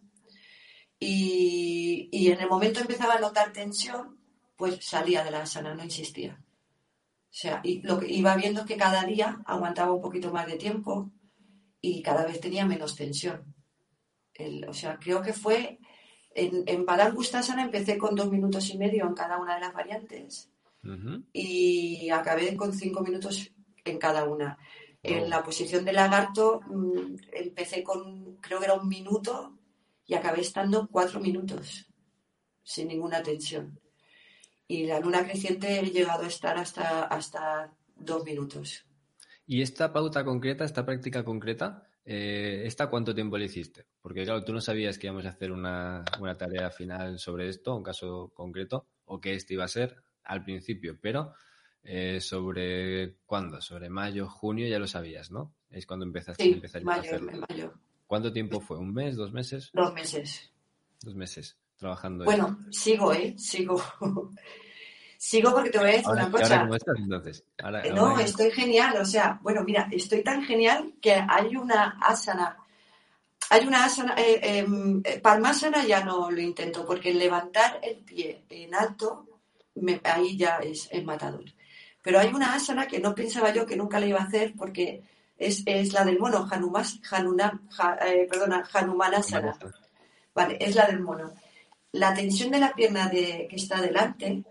y, 1.00 2.10
y 2.12 2.30
en 2.30 2.42
el 2.42 2.50
momento 2.50 2.82
empezaba 2.82 3.14
a 3.14 3.20
notar 3.20 3.54
tensión, 3.54 4.20
pues 4.58 4.86
salía 4.86 5.24
de 5.24 5.32
la 5.32 5.44
asana, 5.44 5.74
no 5.74 5.84
insistía. 5.86 6.38
O 7.30 7.40
sea, 7.40 7.62
y 7.64 7.82
lo 7.82 8.00
que 8.00 8.12
iba 8.12 8.36
viendo 8.36 8.62
es 8.62 8.68
que 8.68 8.78
cada 8.78 9.04
día 9.04 9.40
aguantaba 9.46 9.92
un 9.94 10.02
poquito 10.02 10.32
más 10.32 10.48
de 10.48 10.56
tiempo 10.58 11.12
y 11.82 12.02
cada 12.02 12.26
vez 12.26 12.40
tenía 12.40 12.66
menos 12.66 12.96
tensión. 12.96 13.54
El- 14.34 14.68
o 14.68 14.74
sea, 14.74 14.98
creo 15.00 15.22
que 15.22 15.34
fue 15.34 15.80
en, 16.34 16.64
en 16.68 16.86
Padangustasana 16.86 17.64
empecé 17.64 17.98
con 17.98 18.16
dos 18.16 18.30
minutos 18.32 18.70
y 18.70 18.78
medio 18.78 19.06
en 19.06 19.14
cada 19.14 19.38
una 19.40 19.56
de 19.56 19.62
las 19.62 19.74
variantes 19.74 20.50
y 21.34 22.10
acabé 22.10 22.56
con 22.56 22.74
cinco 22.74 23.02
minutos 23.02 23.52
en 23.84 23.98
cada 23.98 24.24
una. 24.26 24.58
En 25.04 25.30
la 25.30 25.44
posición 25.44 25.86
de 25.86 25.94
lagarto 25.94 26.62
mm, 26.68 27.16
empecé 27.34 27.84
con, 27.84 28.36
creo 28.38 28.60
que 28.60 28.66
era 28.66 28.74
un 28.76 28.88
minuto 28.88 29.58
y 30.06 30.14
acabé 30.16 30.42
estando 30.42 30.88
cuatro 30.90 31.20
minutos 31.20 31.88
sin 32.64 32.88
ninguna 32.88 33.22
tensión. 33.22 33.80
Y 34.68 34.86
la 34.86 35.00
luna 35.00 35.24
creciente 35.24 35.80
he 35.80 35.90
llegado 35.90 36.24
a 36.24 36.28
estar 36.28 36.58
hasta, 36.58 37.04
hasta 37.04 37.72
dos 37.96 38.24
minutos. 38.26 38.86
¿Y 39.46 39.62
esta 39.62 39.94
pauta 39.94 40.26
concreta, 40.26 40.66
esta 40.66 40.86
práctica 40.86 41.24
concreta, 41.24 41.88
eh, 42.04 42.64
esta 42.66 42.90
cuánto 42.90 43.16
tiempo 43.16 43.38
le 43.38 43.46
hiciste? 43.46 43.86
Porque 44.02 44.26
claro, 44.26 44.44
tú 44.44 44.52
no 44.52 44.60
sabías 44.60 44.98
que 45.00 45.08
íbamos 45.08 45.26
a 45.26 45.30
hacer 45.30 45.54
una, 45.54 46.04
una 46.20 46.36
tarea 46.36 46.70
final 46.70 47.18
sobre 47.18 47.48
esto, 47.48 47.76
un 47.76 47.84
caso 47.84 48.32
concreto, 48.34 48.88
o 49.06 49.22
que 49.22 49.36
este 49.36 49.54
iba 49.54 49.64
a 49.64 49.70
ser 49.70 50.04
al 50.26 50.44
principio, 50.44 50.98
pero 51.00 51.34
eh, 51.84 52.20
sobre 52.20 53.16
cuándo, 53.26 53.62
sobre 53.62 53.90
mayo, 53.90 54.28
junio, 54.28 54.68
ya 54.68 54.80
lo 54.80 54.88
sabías, 54.88 55.32
¿no? 55.32 55.54
Es 55.70 55.86
cuando 55.86 56.06
empezaste, 56.06 56.44
Sí, 56.44 56.52
empezaste 56.52 56.80
a 56.84 56.92
mayo, 56.92 57.02
hacerlo. 57.04 57.32
en 57.32 57.40
mayo. 57.50 57.74
¿Cuánto 58.06 58.34
tiempo 58.34 58.60
fue? 58.60 58.78
¿Un 58.78 58.94
mes, 58.94 59.16
dos 59.16 59.32
meses? 59.32 59.70
Dos 59.74 59.94
meses. 59.94 60.52
Dos 61.02 61.16
meses 61.16 61.58
trabajando. 61.78 62.24
en 62.24 62.26
Bueno, 62.26 62.60
sigo, 62.72 63.14
¿eh? 63.14 63.36
Sigo. 63.38 63.82
sigo 65.18 65.52
porque 65.52 65.70
te 65.70 65.78
voy 65.80 65.88
a 65.90 65.92
decir 65.92 66.08
Ahora, 66.08 66.26
una 66.28 66.30
¿y 66.30 66.34
ahora 66.34 66.44
cosa. 66.48 66.62
cómo 66.62 66.76
estás 66.76 66.98
entonces? 66.98 67.44
Ahora- 67.64 67.82
Eh, 67.86 67.92
No, 67.94 68.20
estoy 68.20 68.52
genial. 68.52 68.98
O 69.02 69.06
sea, 69.06 69.40
bueno, 69.42 69.64
mira, 69.64 69.88
estoy 69.92 70.24
tan 70.24 70.44
genial 70.44 70.94
que 71.02 71.14
hay 71.14 71.56
una 71.56 71.98
asana. 72.02 72.58
Hay 73.50 73.66
una 73.66 73.86
asana, 73.86 74.14
eh, 74.18 74.40
em, 74.60 75.02
eh, 75.06 75.22
ya 75.88 76.04
no 76.04 76.30
lo 76.30 76.42
intento, 76.42 76.86
porque 76.86 77.14
levantar 77.14 77.80
el 77.82 77.98
pie 77.98 78.44
en 78.50 78.76
alto, 78.76 79.26
me- 79.76 80.02
ahí 80.04 80.38
ya 80.38 80.58
es, 80.58 80.90
es 80.92 81.04
matador. 81.04 81.46
Pero 82.04 82.20
hay 82.20 82.34
una 82.34 82.54
asana 82.56 82.88
que 82.88 83.00
no 83.00 83.14
pensaba 83.16 83.54
yo 83.54 83.66
que 83.66 83.78
nunca 83.78 84.00
la 84.00 84.06
iba 84.06 84.20
a 84.20 84.24
hacer 84.24 84.54
porque 84.58 85.04
es, 85.38 85.64
es 85.66 85.94
la 85.94 86.04
del 86.04 86.20
mono, 86.20 86.48
Hanumas, 86.50 87.00
Hanuna, 87.12 87.62
eh, 88.06 88.28
perdona, 88.30 88.64
Hanumanasana. 88.74 89.58
Vale, 90.34 90.58
es 90.60 90.76
la 90.76 90.88
del 90.88 91.00
mono. 91.00 91.32
La 91.98 92.14
tensión 92.14 92.52
de 92.52 92.60
la 92.60 92.74
pierna 92.74 93.10
de, 93.10 93.48
que 93.50 93.56
está 93.56 93.82
delante, 93.82 94.44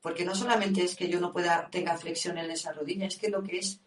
porque 0.00 0.24
no 0.24 0.34
solamente 0.34 0.82
es 0.82 0.96
que 0.96 1.08
yo 1.08 1.20
no 1.20 1.32
pueda 1.32 1.68
tenga 1.70 1.96
flexión 1.96 2.38
en 2.38 2.50
esa 2.50 2.72
rodilla, 2.72 3.06
es 3.06 3.16
que 3.16 3.30
lo 3.30 3.42
que 3.42 3.58
es 3.58 3.80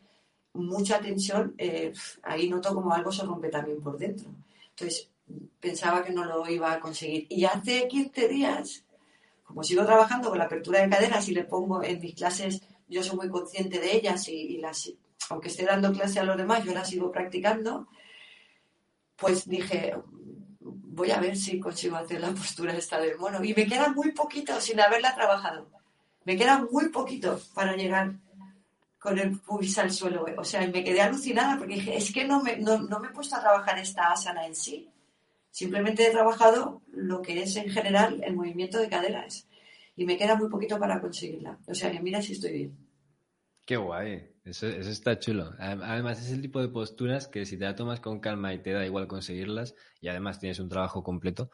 mucha 0.54 1.00
tensión, 1.00 1.54
eh, 1.58 1.93
ahí 2.24 2.50
noto 2.50 2.74
como 2.74 2.93
algo 2.93 3.12
se 3.12 3.24
rompe 3.24 3.50
también 3.50 3.82
por 3.82 3.97
dentro. 3.97 4.30
Entonces, 4.69 5.10
pensaba 5.60 6.04
que 6.04 6.12
no 6.13 6.26
lo 6.26 6.47
iba 6.50 6.74
a 6.74 6.80
conseguir. 6.80 7.28
Y 7.30 7.45
hace 7.45 7.88
15 7.88 8.28
días, 8.28 8.86
como 9.43 9.63
sigo 9.63 9.86
trabajando 9.86 10.30
con 10.30 10.38
la 10.38 10.45
apertura 10.45 10.82
de 10.82 10.89
caderas 10.89 11.28
y 11.30 11.34
le 11.34 11.43
pongo 11.43 11.84
en 11.84 12.00
mis 12.00 12.15
clases, 12.15 12.62
yo 12.88 13.04
soy 13.04 13.17
muy 13.17 13.30
consciente 13.30 13.80
de 13.80 13.95
ellas 13.95 14.28
y, 14.28 14.62
aunque 15.30 15.50
esté 15.50 15.65
dando 15.65 15.93
clase 15.93 16.19
a 16.19 16.24
los 16.24 16.38
demás, 16.38 16.63
yo 16.63 16.74
las 16.74 16.89
sigo 16.89 17.12
practicando, 17.12 17.88
pues 19.15 19.47
dije, 19.47 19.95
voy 20.91 21.12
a 21.12 21.19
ver 21.19 21.38
si 21.38 21.60
consigo 21.60 21.95
hacer 21.95 22.21
la 22.21 22.32
postura 22.32 22.73
esta 22.73 22.99
del 22.99 23.17
mono. 23.17 23.43
Y 23.43 23.54
me 23.54 23.65
queda 23.65 23.89
muy 23.89 24.12
poquito 24.12 24.60
sin 24.60 24.80
haberla 24.80 25.15
trabajado. 25.15 25.67
Me 26.25 26.38
queda 26.38 26.60
muy 26.71 26.89
poquito 26.89 27.39
para 27.56 27.75
llegar 27.75 28.13
con 28.99 29.17
el 29.17 29.39
pubis 29.39 29.77
al 29.80 29.91
suelo. 29.91 30.25
O 30.38 30.43
sea, 30.43 30.67
me 30.67 30.84
quedé 30.84 31.01
alucinada 31.01 31.58
porque 31.58 31.75
dije, 31.75 31.95
es 31.95 32.13
que 32.13 32.25
no 32.25 32.43
me, 32.43 32.58
no, 32.58 32.77
no 32.80 32.99
me 32.99 33.08
he 33.08 33.12
puesto 33.12 33.36
a 33.36 33.41
trabajar 33.41 33.80
esta 33.80 34.12
asana 34.12 34.45
en 34.45 34.56
sí. 34.56 34.89
Simplemente 35.49 36.06
he 36.06 36.12
trabajado 36.12 36.82
lo 36.91 37.21
que 37.21 37.41
es 37.41 37.56
en 37.56 37.69
general 37.69 38.21
el 38.23 38.36
movimiento 38.36 38.77
de 38.77 38.89
caderas. 38.89 39.47
Y 39.95 40.06
me 40.06 40.17
queda 40.17 40.36
muy 40.36 40.49
poquito 40.49 40.77
para 40.77 41.01
conseguirla. 41.01 41.58
O 41.67 41.73
sea, 41.73 41.91
que 41.91 41.99
mira 41.99 42.21
si 42.21 42.34
estoy 42.34 42.51
bien. 42.51 42.77
Qué 43.65 43.77
guay, 43.77 44.31
eso, 44.43 44.67
eso 44.67 44.89
está 44.89 45.19
chulo. 45.19 45.51
Adem- 45.58 45.82
Además, 45.84 46.19
es 46.21 46.32
el 46.32 46.41
tipo 46.41 46.62
de 46.62 46.69
posturas 46.69 47.27
que 47.27 47.45
si 47.45 47.58
te 47.58 47.65
la 47.65 47.75
tomas 47.75 47.99
con 47.99 48.19
calma 48.19 48.54
y 48.54 48.60
te 48.62 48.71
da 48.73 48.86
igual 48.86 49.08
conseguirlas, 49.08 49.75
y 49.99 50.08
además 50.08 50.39
tienes 50.39 50.60
un 50.60 50.69
trabajo 50.69 51.04
completo, 51.04 51.49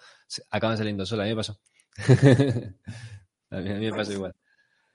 acaban 0.50 0.78
saliendo 0.78 1.06
sola. 1.06 1.24
A 1.24 1.26
mí 1.26 1.32
me 1.32 1.36
pasó. 1.38 1.60
a, 3.50 3.58
mí, 3.60 3.70
a 3.70 3.74
mí 3.76 3.86
me 3.86 3.94
pasó 3.94 4.14
igual. 4.14 4.34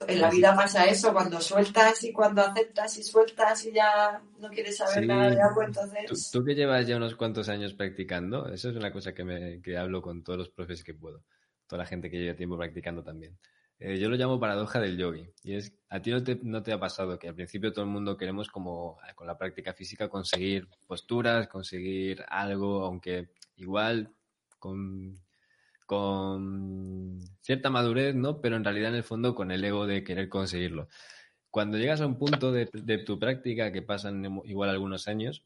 En 0.06 0.20
la 0.20 0.30
vida 0.30 0.54
pasa 0.54 0.84
eso, 0.84 1.12
cuando 1.12 1.40
sueltas 1.40 2.02
y 2.04 2.12
cuando 2.12 2.42
aceptas 2.42 2.98
y 2.98 3.02
sueltas 3.04 3.64
y 3.66 3.72
ya 3.72 4.20
no 4.38 4.48
quieres 4.50 4.76
saber 4.76 5.00
Sí. 5.00 5.06
nada 5.06 5.30
de 5.30 5.40
algo, 5.40 5.60
Tú, 5.60 5.66
entonces... 5.66 6.30
tú 6.32 6.44
que 6.44 6.54
llevas 6.54 6.86
ya 6.86 6.96
unos 6.96 7.14
cuantos 7.16 7.48
años 7.48 7.74
practicando, 7.74 8.48
eso 8.48 8.70
es 8.70 8.76
una 8.76 8.92
cosa 8.92 9.14
que, 9.14 9.24
me, 9.24 9.60
que 9.62 9.76
hablo 9.76 10.02
con 10.02 10.22
todos 10.22 10.38
los 10.38 10.48
profes 10.50 10.82
que 10.84 10.94
puedo, 10.94 11.24
toda 11.66 11.82
la 11.82 11.86
gente 11.86 12.10
que 12.10 12.18
lleva 12.18 12.36
tiempo 12.36 12.56
practicando 12.58 13.02
también. 13.02 13.38
Eh, 13.84 13.98
yo 13.98 14.08
lo 14.08 14.16
llamo 14.16 14.38
paradoja 14.38 14.78
del 14.78 14.96
yogi. 14.96 15.28
Y 15.42 15.54
es, 15.54 15.74
a 15.88 16.00
ti 16.00 16.12
no 16.12 16.22
te, 16.22 16.38
no 16.44 16.62
te 16.62 16.72
ha 16.72 16.78
pasado 16.78 17.18
que 17.18 17.28
al 17.28 17.34
principio 17.34 17.72
todo 17.72 17.84
el 17.84 17.90
mundo 17.90 18.16
queremos 18.16 18.48
como 18.48 18.98
eh, 19.08 19.12
con 19.16 19.26
la 19.26 19.36
práctica 19.36 19.74
física 19.74 20.08
conseguir 20.08 20.68
posturas, 20.86 21.48
conseguir 21.48 22.24
algo, 22.28 22.84
aunque 22.84 23.30
igual 23.56 24.12
con, 24.60 25.18
con 25.84 27.18
cierta 27.40 27.70
madurez, 27.70 28.14
¿no? 28.14 28.40
Pero 28.40 28.54
en 28.54 28.62
realidad 28.62 28.90
en 28.90 28.98
el 28.98 29.02
fondo 29.02 29.34
con 29.34 29.50
el 29.50 29.64
ego 29.64 29.88
de 29.88 30.04
querer 30.04 30.28
conseguirlo. 30.28 30.88
Cuando 31.50 31.76
llegas 31.76 32.00
a 32.00 32.06
un 32.06 32.18
punto 32.18 32.52
de, 32.52 32.70
de 32.72 32.98
tu 32.98 33.18
práctica 33.18 33.72
que 33.72 33.82
pasan 33.82 34.42
igual 34.44 34.70
algunos 34.70 35.08
años, 35.08 35.44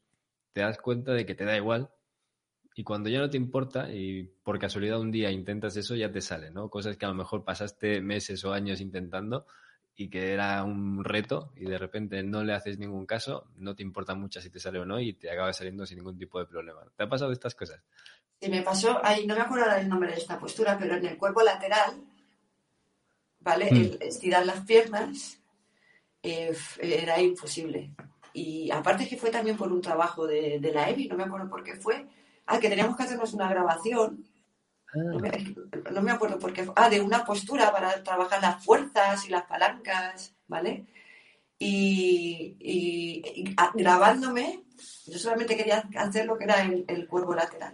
te 0.53 0.61
das 0.61 0.77
cuenta 0.77 1.13
de 1.13 1.25
que 1.25 1.33
te 1.33 1.43
da 1.43 1.57
igual 1.57 1.89
y 2.77 2.83
cuando 2.83 3.09
ya 3.09 3.17
no 3.17 3.27
te 3.27 3.37
importa 3.37 3.91
y 3.91 4.21
por 4.43 4.59
casualidad 4.59 4.99
un 4.99 5.09
día 5.09 5.31
intentas 5.31 5.75
eso, 5.77 5.95
ya 5.95 6.11
te 6.11 6.21
sale, 6.21 6.51
¿no? 6.51 6.69
Cosas 6.69 6.95
que 6.95 7.05
a 7.05 7.09
lo 7.09 7.15
mejor 7.15 7.43
pasaste 7.43 8.01
meses 8.01 8.45
o 8.45 8.53
años 8.53 8.81
intentando 8.81 9.47
y 9.95 10.11
que 10.11 10.31
era 10.31 10.63
un 10.63 11.03
reto 11.03 11.51
y 11.55 11.65
de 11.65 11.79
repente 11.79 12.21
no 12.21 12.43
le 12.43 12.53
haces 12.53 12.77
ningún 12.77 13.07
caso, 13.07 13.47
no 13.55 13.75
te 13.75 13.81
importa 13.81 14.13
mucho 14.13 14.39
si 14.39 14.51
te 14.51 14.59
sale 14.59 14.77
o 14.77 14.85
no 14.85 14.99
y 14.99 15.13
te 15.13 15.31
acaba 15.31 15.51
saliendo 15.53 15.87
sin 15.87 15.97
ningún 15.97 16.19
tipo 16.19 16.37
de 16.37 16.45
problema. 16.45 16.81
¿Te 16.95 17.01
ha 17.01 17.09
pasado 17.09 17.31
estas 17.31 17.55
cosas? 17.55 17.81
Y 18.39 18.47
me 18.47 18.61
pasó, 18.61 19.03
ahí 19.03 19.25
no 19.25 19.33
me 19.33 19.41
acuerdo 19.41 19.65
ahora 19.65 19.81
el 19.81 19.89
nombre 19.89 20.11
de 20.11 20.17
esta 20.17 20.37
postura, 20.37 20.77
pero 20.77 20.97
en 20.97 21.05
el 21.07 21.17
cuerpo 21.17 21.41
lateral, 21.41 21.99
¿vale? 23.39 23.71
Mm. 23.71 23.75
El 23.75 23.97
estirar 24.03 24.45
las 24.45 24.63
piernas 24.67 25.41
eh, 26.21 26.55
era 26.79 27.19
imposible. 27.19 27.89
Y 28.33 28.69
aparte 28.69 29.07
que 29.07 29.17
fue 29.17 29.31
también 29.31 29.57
por 29.57 29.71
un 29.73 29.81
trabajo 29.81 30.27
de, 30.27 30.59
de 30.59 30.71
la 30.71 30.91
EBI, 30.91 31.07
no 31.07 31.17
me 31.17 31.23
acuerdo 31.23 31.49
por 31.49 31.63
qué 31.63 31.75
fue, 31.75 32.05
ah, 32.47 32.59
que 32.59 32.69
teníamos 32.69 32.97
que 32.97 33.03
hacernos 33.03 33.33
una 33.33 33.49
grabación, 33.49 34.25
no 34.93 35.19
me, 35.19 35.55
no 35.91 36.01
me 36.01 36.11
acuerdo 36.11 36.39
por 36.39 36.53
qué, 36.53 36.67
ah, 36.75 36.89
de 36.89 37.01
una 37.01 37.23
postura 37.23 37.71
para 37.71 38.01
trabajar 38.03 38.41
las 38.41 38.63
fuerzas 38.63 39.25
y 39.25 39.29
las 39.29 39.43
palancas, 39.43 40.33
¿vale? 40.47 40.85
y, 41.59 43.55
grabándome, 43.73 44.63
yo 45.07 45.17
solamente 45.17 45.57
quería 45.57 45.83
hacer 45.95 46.25
lo 46.25 46.37
que 46.37 46.43
era 46.43 46.61
el, 46.61 46.85
el 46.87 47.07
cuerpo 47.07 47.33
lateral, 47.33 47.73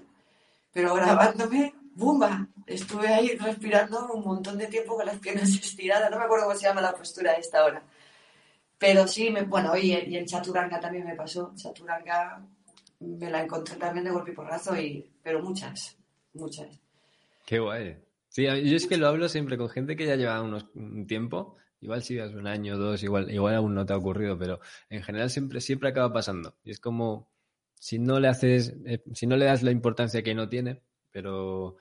pero 0.72 0.94
grabándome, 0.96 1.74
¡bumba! 1.96 2.48
Estuve 2.66 3.08
ahí 3.10 3.36
respirando 3.38 4.08
un 4.14 4.24
montón 4.24 4.58
de 4.58 4.68
tiempo 4.68 4.96
con 4.96 5.06
las 5.06 5.20
piernas 5.20 5.50
estiradas, 5.62 6.10
no 6.10 6.18
me 6.18 6.26
acuerdo 6.26 6.46
cómo 6.46 6.58
se 6.58 6.68
llama 6.68 6.82
la 6.82 6.96
postura 6.96 7.34
de 7.34 7.40
esta 7.40 7.64
hora. 7.64 7.84
Pero 8.78 9.08
sí, 9.08 9.30
me, 9.30 9.44
bueno, 9.44 9.78
y, 9.78 9.94
y 9.94 10.18
en 10.18 10.26
Chaturanga 10.26 10.80
también 10.80 11.06
me 11.06 11.16
pasó. 11.16 11.54
Chaturanga 11.56 12.42
me 13.04 13.30
la 13.30 13.44
encontré 13.44 13.76
también 13.76 14.06
de 14.06 14.12
golpe 14.12 14.32
y 14.32 14.36
porrazo, 14.36 14.76
y, 14.76 15.12
pero 15.22 15.42
muchas, 15.42 15.98
muchas. 16.34 16.80
Qué 17.46 17.60
guay. 17.60 17.98
Sí, 18.30 18.44
yo 18.44 18.76
es 18.76 18.88
que 18.88 18.98
lo 18.98 19.08
hablo 19.08 19.30
siempre 19.30 19.58
con 19.58 19.70
gente 19.70 19.96
que 19.96 20.08
ya 20.08 20.16
lleva 20.16 20.42
unos, 20.42 20.66
un 20.74 21.06
tiempo 21.06 21.58
Igual 21.84 22.02
si 22.02 22.16
das 22.16 22.34
un 22.34 22.48
año 22.48 22.78
dos, 22.78 23.04
igual, 23.04 23.30
igual 23.30 23.56
aún 23.56 23.76
no 23.76 23.86
te 23.86 23.92
ha 23.92 23.98
ocurrido, 23.98 24.38
pero 24.38 24.62
en 24.90 25.04
general 25.04 25.30
siempre, 25.30 25.60
siempre 25.60 25.90
acaba 25.90 26.14
pasando. 26.14 26.56
Y 26.64 26.72
es 26.72 26.80
como 26.80 27.30
si 27.74 28.00
no 28.00 28.22
le 28.22 28.30
haces, 28.30 28.74
eh, 28.86 29.04
si 29.14 29.28
no 29.28 29.36
le 29.36 29.46
das 29.46 29.64
la 29.64 29.72
importancia 29.72 30.24
que 30.24 30.34
no 30.34 30.48
tiene, 30.48 30.82
pero 31.12 31.76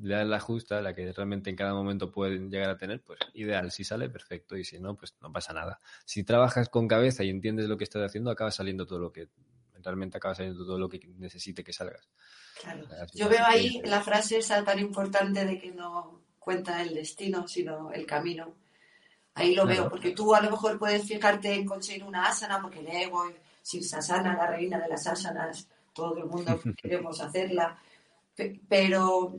le 0.00 0.14
das 0.14 0.26
la 0.26 0.40
justa, 0.40 0.80
la 0.80 0.94
que 0.94 1.12
realmente 1.12 1.50
en 1.50 1.56
cada 1.56 1.74
momento 1.74 2.10
puede 2.10 2.38
llegar 2.48 2.70
a 2.70 2.78
tener, 2.78 3.02
pues 3.02 3.18
ideal. 3.34 3.70
Si 3.70 3.84
sale, 3.84 4.08
perfecto. 4.08 4.56
Y 4.56 4.64
si 4.64 4.80
no, 4.80 4.96
pues 4.96 5.14
no 5.20 5.30
pasa 5.30 5.52
nada. 5.52 5.80
Si 6.06 6.24
trabajas 6.24 6.70
con 6.70 6.88
cabeza 6.88 7.22
y 7.22 7.28
entiendes 7.28 7.68
lo 7.68 7.76
que 7.76 7.84
estás 7.84 8.02
haciendo, 8.02 8.30
acaba 8.30 8.50
saliendo 8.50 8.86
todo 8.86 9.00
lo 9.00 9.12
que, 9.12 9.28
realmente 9.82 10.16
acaba 10.16 10.34
saliendo 10.34 10.64
todo 10.64 10.78
lo 10.78 10.88
que 10.88 11.00
necesite 11.18 11.64
que 11.64 11.72
salgas. 11.72 12.08
Claro. 12.60 12.86
Yo 13.14 13.28
veo 13.28 13.44
ahí 13.44 13.80
la 13.84 14.00
frase 14.00 14.38
esa 14.38 14.64
tan 14.64 14.78
importante 14.78 15.44
de 15.44 15.58
que 15.58 15.72
no 15.72 16.22
cuenta 16.38 16.82
el 16.82 16.94
destino, 16.94 17.46
sino 17.48 17.92
el 17.92 18.06
camino. 18.06 18.54
Ahí 19.34 19.54
lo 19.54 19.66
veo, 19.66 19.88
porque 19.88 20.10
tú 20.10 20.34
a 20.34 20.42
lo 20.42 20.50
mejor 20.50 20.78
puedes 20.78 21.06
fijarte 21.06 21.54
en 21.54 21.64
conseguir 21.64 22.04
una 22.04 22.26
asana, 22.26 22.60
porque 22.60 22.80
el 22.80 22.88
ego, 22.88 23.24
Sasana, 23.62 24.36
la 24.36 24.46
reina 24.46 24.78
de 24.78 24.88
las 24.88 25.06
asanas, 25.06 25.68
todo 25.94 26.18
el 26.18 26.26
mundo 26.26 26.60
queremos 26.76 27.20
hacerla, 27.20 27.78
pero 28.68 29.34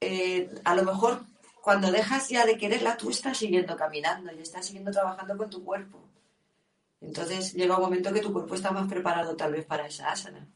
eh, 0.00 0.50
a 0.64 0.74
lo 0.74 0.82
mejor 0.84 1.24
cuando 1.62 1.90
dejas 1.90 2.28
ya 2.28 2.44
de 2.44 2.56
quererla, 2.56 2.96
tú 2.96 3.10
estás 3.10 3.38
siguiendo 3.38 3.76
caminando 3.76 4.32
y 4.32 4.40
estás 4.40 4.66
siguiendo 4.66 4.90
trabajando 4.90 5.36
con 5.36 5.50
tu 5.50 5.64
cuerpo. 5.64 6.09
Entonces 7.00 7.54
llega 7.54 7.76
un 7.76 7.82
momento 7.82 8.12
que 8.12 8.20
tu 8.20 8.32
cuerpo 8.32 8.54
está 8.54 8.72
más 8.72 8.88
preparado 8.88 9.34
tal 9.36 9.52
vez 9.52 9.64
para 9.64 9.86
esa 9.86 10.10
asana. 10.12 10.48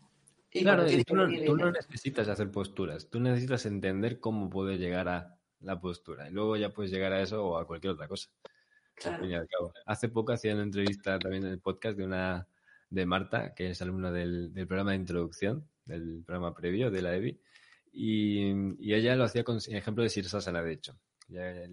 Y 0.51 0.63
claro, 0.63 0.85
tú, 1.07 1.17
no, 1.17 1.27
tú 1.27 1.57
no, 1.57 1.73
necesitas 1.73 2.29
hacer 2.29 2.51
posturas, 2.51 3.09
tú 3.11 3.19
necesitas 3.19 3.67
entender 3.67 4.21
cómo 4.21 4.49
puede 4.49 4.79
llegar 4.79 5.09
a 5.09 5.37
la 5.61 5.81
postura 5.81 6.29
y 6.29 6.33
luego 6.33 6.57
ya 6.57 6.73
puedes 6.73 6.93
llegar 6.93 7.13
a 7.13 7.21
eso 7.21 7.45
o 7.45 7.59
a 7.59 7.67
cualquier 7.67 7.95
otra 7.95 8.07
cosa. 8.07 8.31
Hace 9.87 10.09
poco 10.09 10.33
hacía 10.33 10.55
una 10.55 10.63
entrevista 10.63 11.19
también 11.19 11.45
en 11.45 11.53
el 11.53 11.61
podcast 11.61 11.97
de 11.97 12.05
una 12.05 12.47
de 12.91 13.07
Marta, 13.07 13.55
que 13.55 13.71
es 13.71 13.83
alumna 13.83 14.13
del, 14.13 14.53
programa 14.69 14.93
de 14.93 14.99
introducción, 14.99 15.69
del 15.85 16.23
programa 16.25 16.55
previo 16.55 16.91
de 16.91 17.03
la 17.03 17.17
EBI, 17.17 17.41
y, 17.93 18.93
ella 18.95 19.17
lo 19.17 19.25
hacía 19.25 19.45
con 19.45 19.59
ejemplo 19.69 20.05
de 20.05 20.11
Sirsasana, 20.11 20.63
de 20.63 20.73
hecho. 20.73 20.97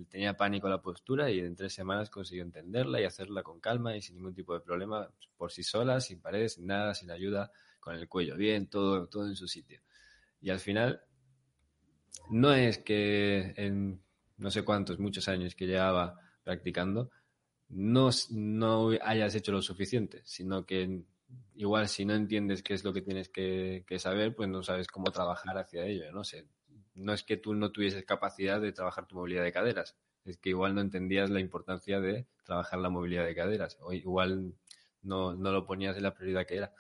Tenía 0.10 0.36
pánico 0.38 0.68
a 0.68 0.70
la 0.70 0.82
postura 0.82 1.30
y 1.30 1.40
en 1.40 1.56
tres 1.56 1.74
semanas 1.74 2.10
consiguió 2.10 2.44
entenderla 2.44 3.02
y 3.02 3.04
hacerla 3.04 3.44
con 3.44 3.60
calma 3.60 3.96
y 3.96 4.02
sin 4.02 4.16
ningún 4.16 4.34
tipo 4.34 4.54
de 4.54 4.62
problema, 4.62 5.10
por 5.38 5.52
sí 5.52 5.64
sola, 5.64 6.00
sin 6.00 6.22
paredes, 6.22 6.54
sin 6.54 6.68
nada, 6.68 6.96
sin 6.96 7.12
ayuda, 7.12 7.52
con 7.80 7.96
el 7.96 8.08
cuello 8.08 8.38
bien, 8.38 8.68
todo, 8.68 9.08
todo 9.08 9.28
en 9.28 9.36
su 9.36 9.48
sitio. 9.48 9.82
Y 10.42 10.50
al 10.50 10.60
final, 10.60 11.02
no 12.30 12.54
es 12.54 12.80
que 12.80 13.54
en 13.58 14.02
no 14.42 14.50
sé 14.50 14.64
cuántos, 14.64 15.00
muchos 15.00 15.28
años 15.28 15.56
que 15.56 15.68
llevaba 15.68 16.20
practicando, 16.44 17.12
no, 17.70 18.10
no 18.32 18.90
hayas 19.02 19.36
hecho 19.36 19.52
lo 19.52 19.62
suficiente, 19.62 20.22
sino 20.26 20.66
que 20.66 21.04
igual 21.56 21.88
si 21.88 22.06
no 22.06 22.16
entiendes 22.16 22.64
qué 22.64 22.74
es 22.74 22.84
lo 22.84 22.92
que 22.92 23.04
tienes 23.04 23.30
que, 23.30 23.86
saber, 24.00 24.36
pues 24.36 24.50
no 24.50 24.64
sabes 24.64 24.88
cómo 24.88 25.12
trabajar 25.12 25.58
hacia 25.60 25.86
ello, 25.86 26.12
no 26.12 26.24
sé. 26.24 26.48
No 26.94 27.14
es 27.14 27.24
que 27.24 27.38
tú 27.38 27.54
no 27.54 27.72
tuvieses 27.72 28.04
capacidad 28.06 28.60
de 28.60 28.72
trabajar 28.72 29.06
tu 29.06 29.16
movilidad 29.16 29.44
de 29.44 29.52
caderas, 29.52 29.96
es 30.26 30.38
que 30.38 30.50
igual 30.50 30.76
no 30.76 30.82
entendías 30.82 31.30
la 31.30 31.40
importancia 31.40 32.00
de 32.00 32.28
trabajar 32.44 32.80
la 32.80 32.90
movilidad 32.90 33.26
de 33.26 33.36
caderas, 33.36 33.78
o 33.82 33.94
igual 33.94 34.54
no, 35.02 35.34
no 35.34 35.52
lo 35.52 35.66
ponías 35.66 35.98
en 35.98 36.04
la 36.04 36.14
prioridad 36.14 36.46
que 36.46 36.58
era. 36.58 36.74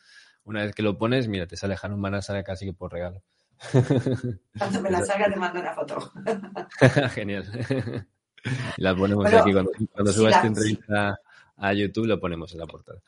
Una 0.43 0.63
vez 0.63 0.73
que 0.73 0.83
lo 0.83 0.97
pones, 0.97 1.27
mira, 1.27 1.47
te 1.47 1.55
sale 1.55 1.75
Hanuman 1.81 2.11
Manasana 2.13 2.43
casi 2.43 2.65
que 2.65 2.73
por 2.73 2.91
regalo. 2.91 3.23
Cuando 4.57 4.81
me 4.81 4.89
la 4.89 5.05
salga 5.05 5.29
te 5.29 5.35
mando 5.35 5.59
una 5.59 5.73
foto. 5.73 6.11
Genial. 7.13 7.45
La 8.77 8.95
ponemos 8.95 9.31
aquí 9.31 9.53
cuando, 9.53 9.71
cuando 9.91 10.11
subas 10.11 10.33
esta 10.33 10.47
entrevista 10.47 11.19
a 11.61 11.73
YouTube, 11.73 12.07
lo 12.07 12.19
ponemos 12.19 12.51
en 12.53 12.59
la 12.59 12.65
portada. 12.65 12.99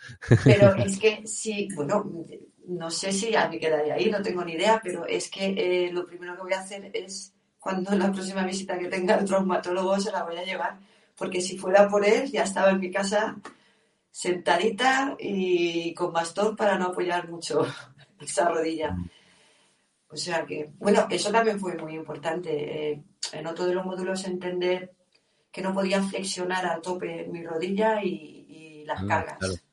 Pero 0.44 0.76
es 0.78 1.00
que 1.00 1.26
sí, 1.26 1.68
bueno, 1.76 2.26
no 2.68 2.92
sé 2.92 3.12
si 3.12 3.32
ya 3.32 3.50
me 3.50 3.60
quedaría 3.60 3.96
ahí, 3.96 4.12
no 4.12 4.22
tengo 4.22 4.46
ni 4.46 4.54
idea, 4.54 4.80
pero 4.82 5.06
es 5.08 5.30
que 5.30 5.48
eh, 5.58 5.92
lo 5.92 6.06
primero 6.06 6.36
que 6.36 6.44
voy 6.44 6.54
a 6.54 6.60
hacer 6.60 6.92
es, 6.94 7.34
cuando 7.60 7.96
la 7.96 8.12
próxima 8.12 8.46
visita 8.46 8.78
que 8.78 8.88
tenga 8.88 9.16
el 9.16 9.26
traumatólogo, 9.26 10.00
se 10.00 10.12
la 10.12 10.24
voy 10.24 10.38
a 10.38 10.44
llevar, 10.44 10.78
porque 11.18 11.42
si 11.42 11.58
fuera 11.58 11.89
por 11.89 12.06
él, 12.06 12.32
ya 12.32 12.44
estaba 12.44 12.70
en 12.70 12.80
mi 12.80 12.92
casa 12.92 13.38
sentadita 14.12 15.16
y 15.20 15.94
con 15.96 16.13
bastón 16.13 16.56
para 16.56 16.78
no 16.78 16.88
apoyar 16.88 17.28
mucho 17.30 17.66
esa 18.22 18.50
rodilla. 18.50 18.92
Mm. 18.92 19.10
O 20.10 20.16
sea 20.16 20.46
que, 20.46 20.70
bueno, 20.78 21.08
eso 21.10 21.32
también 21.32 21.60
fue 21.60 21.76
muy 21.76 21.96
importante. 21.96 22.92
Eh, 22.92 23.04
en 23.32 23.48
otro 23.48 23.66
de 23.66 23.74
los 23.74 23.84
módulos 23.84 24.26
entender 24.26 24.94
que 25.54 25.62
no 25.62 25.74
podía 25.74 26.02
flexionar 26.02 26.66
a 26.66 26.82
tope 26.82 27.28
mi 27.32 27.44
rodilla 27.44 28.04
y, 28.04 28.42
las 28.86 29.02
mm, 29.02 29.08
cargas. 29.08 29.63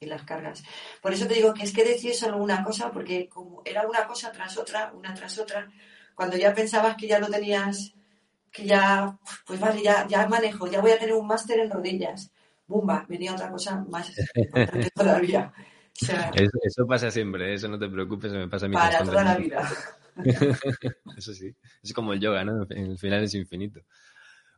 Y 0.00 0.06
las 0.06 0.22
cargas. 0.22 0.62
Por 1.00 1.12
eso 1.12 1.26
te 1.26 1.34
digo 1.34 1.54
que 1.54 1.64
es 1.64 1.72
que 1.72 1.84
decís 1.84 2.18
solo 2.18 2.38
una 2.38 2.62
cosa, 2.62 2.90
porque 2.90 3.28
como 3.28 3.62
era 3.64 3.86
una 3.86 4.06
cosa 4.06 4.32
tras 4.32 4.56
otra, 4.58 4.92
una 4.92 5.14
tras 5.14 5.38
otra, 5.38 5.70
cuando 6.14 6.36
ya 6.36 6.54
pensabas 6.54 6.96
que 6.96 7.08
ya 7.08 7.18
lo 7.18 7.28
tenías, 7.28 7.94
que 8.50 8.66
ya, 8.66 9.18
pues 9.46 9.58
vale, 9.58 9.82
ya, 9.82 10.06
ya 10.06 10.26
manejo, 10.28 10.66
ya 10.66 10.80
voy 10.80 10.92
a 10.92 10.98
tener 10.98 11.14
un 11.14 11.26
máster 11.26 11.58
en 11.58 11.70
rodillas. 11.70 12.30
Bumba, 12.66 13.04
venía 13.08 13.34
otra 13.34 13.50
cosa 13.50 13.84
más 13.88 14.10
importante 14.34 14.90
todavía. 14.94 15.52
eso, 16.62 16.86
pasa 16.86 17.10
siempre, 17.10 17.54
eso 17.54 17.68
no 17.68 17.78
te 17.78 17.88
preocupes, 17.88 18.32
me 18.32 18.48
pasa 18.48 18.66
a 18.66 18.68
mí. 18.68 18.74
Para 18.74 19.02
toda 19.02 19.24
la 19.24 19.36
vida. 19.36 19.70
eso 21.16 21.34
sí, 21.34 21.54
es 21.82 21.92
como 21.92 22.12
el 22.12 22.20
yoga, 22.20 22.44
¿no? 22.44 22.64
En 22.70 22.92
el 22.92 22.98
final 22.98 23.24
es 23.24 23.34
infinito. 23.34 23.80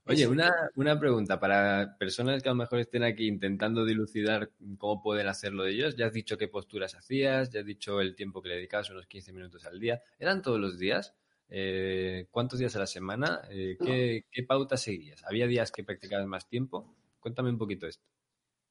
Oye, 0.09 0.29
una, 0.29 0.71
una, 0.77 0.99
pregunta 0.99 1.41
para 1.41 1.97
personas 1.99 2.41
que 2.41 2.49
a 2.49 2.53
lo 2.53 2.57
mejor 2.57 2.79
estén 2.79 3.03
aquí 3.03 3.27
intentando 3.27 3.85
dilucidar 3.85 4.53
cómo 4.79 5.03
pueden 5.03 5.27
hacerlo 5.27 5.65
de 5.65 5.73
ellos. 5.73 5.97
Ya 5.97 6.07
has 6.07 6.13
dicho 6.13 6.39
qué 6.39 6.47
posturas 6.47 6.95
hacías, 6.95 7.51
ya 7.51 7.61
has 7.61 7.67
dicho 7.67 8.01
el 8.01 8.15
tiempo 8.15 8.41
que 8.41 8.51
le 8.51 8.57
dedicabas, 8.57 8.91
unos 8.91 9.07
15 9.07 9.33
minutos 9.33 9.67
al 9.67 9.81
día. 9.81 10.01
¿Eran 10.19 10.43
todos 10.43 10.61
los 10.61 10.79
días? 10.79 11.15
Eh, 11.49 12.29
¿Cuántos 12.31 12.61
días 12.61 12.77
a 12.77 12.81
la 12.81 12.87
semana? 12.87 13.43
Eh, 13.51 13.77
¿qué, 13.85 14.27
¿Qué 14.31 14.43
pautas 14.45 14.81
seguías? 14.81 15.25
¿Había 15.25 15.49
días 15.49 15.73
que 15.73 15.83
practicabas 15.83 16.27
más 16.27 16.49
tiempo? 16.49 16.95
Cuéntame 17.19 17.51
un 17.51 17.59
poquito 17.59 17.89
esto. 17.89 18.05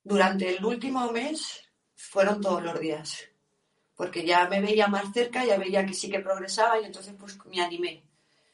Durante 0.04 0.56
el 0.56 0.64
último 0.64 1.12
mes 1.12 1.68
fueron 1.96 2.40
todos 2.40 2.64
los 2.64 2.80
días, 2.80 3.28
porque 3.96 4.26
ya 4.26 4.48
me 4.48 4.62
veía 4.62 4.88
más 4.88 5.12
cerca, 5.12 5.44
ya 5.44 5.58
veía 5.58 5.86
que 5.86 5.94
sí 5.94 6.10
que 6.10 6.20
progresaba 6.20 6.80
y 6.80 6.86
entonces 6.86 7.14
pues 7.20 7.38
me 7.46 7.62
animé. 7.62 8.04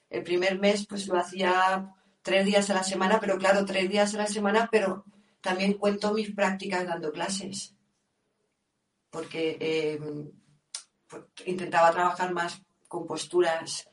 El 0.10 0.24
primer 0.24 0.60
mes 0.60 0.88
pues 0.88 1.08
lo 1.08 1.18
hacía 1.18 1.94
tres 2.22 2.46
días 2.46 2.70
a 2.70 2.76
la 2.76 2.84
semana, 2.84 3.20
pero 3.20 3.38
claro, 3.38 3.66
tres 3.66 3.90
días 3.90 4.14
a 4.14 4.18
la 4.18 4.28
semana, 4.28 4.70
pero 4.72 5.06
también 5.42 5.74
cuento 5.74 6.14
mis 6.14 6.34
prácticas 6.34 6.88
dando 6.88 7.12
clases. 7.12 7.76
Porque 9.10 9.58
em, 9.60 10.32
pues, 11.08 11.24
intentaba 11.46 11.92
trabajar 11.92 12.34
más 12.34 12.62
con 12.88 13.06
posturas 13.06 13.88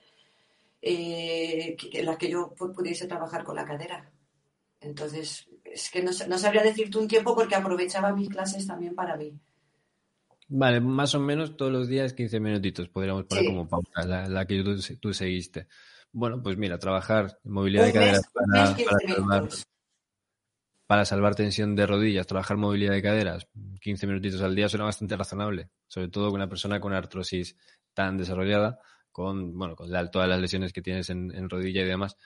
eh, 0.80 1.76
en 1.92 2.06
las 2.06 2.16
que 2.16 2.30
yo 2.30 2.54
pudiese 2.54 3.06
trabajar 3.06 3.44
con 3.44 3.56
la 3.56 3.64
cadera. 3.64 4.10
Entonces, 4.80 5.48
es 5.64 5.90
que 5.90 6.02
no, 6.02 6.12
sabría 6.12 6.62
decirte 6.62 6.98
un 6.98 7.08
tiempo 7.08 7.34
porque 7.34 7.56
aprovechaba 7.56 8.12
mis 8.12 8.28
clases 8.28 8.66
también 8.66 8.94
para 8.94 9.16
mí. 9.16 9.32
Vale, 10.50 10.80
más 10.80 11.14
o 11.14 11.20
menos 11.20 11.56
todos 11.56 11.72
los 11.72 11.88
días 11.88 12.14
15 12.14 12.40
minutitos, 12.40 12.88
podríamos 12.88 13.24
poner 13.24 13.46
como 13.46 13.68
pauta, 13.68 14.04
la, 14.04 14.46
que 14.46 14.62
tú 15.00 15.12
seguiste. 15.12 15.66
Bueno, 16.12 16.42
pues 16.42 16.57
mira, 16.57 16.79
trabajar 16.79 17.38
movilidad 17.44 17.85
de 17.85 17.92
caderas 17.92 18.23
para, 20.87 21.05
salvar, 21.05 21.35
tensión 21.35 21.77
de 21.77 21.87
rodillas, 21.87 22.27
trabajar 22.27 22.57
movilidad 22.57 22.92
de 22.92 23.03
caderas, 23.03 23.47
15 23.81 24.07
minutitos 24.07 24.40
al 24.40 24.55
día 24.55 24.68
suena 24.68 24.87
bastante 24.87 25.16
razonable, 25.16 25.71
sobre 25.87 26.09
todo 26.09 26.31
con 26.31 26.37
una 26.37 26.49
persona 26.49 26.81
con 26.81 26.94
artrosis 26.94 27.57
tan 27.92 28.16
desarrollada, 28.16 28.79
con, 29.12 29.57
bueno, 29.59 29.77
con 29.77 29.90
todas 30.11 30.29
las 30.29 30.40
lesiones 30.40 30.73
que 30.73 30.81
tienes 30.81 31.11
en, 31.11 31.51
rodilla 31.51 31.83
y 31.83 31.87
demás. 31.87 32.16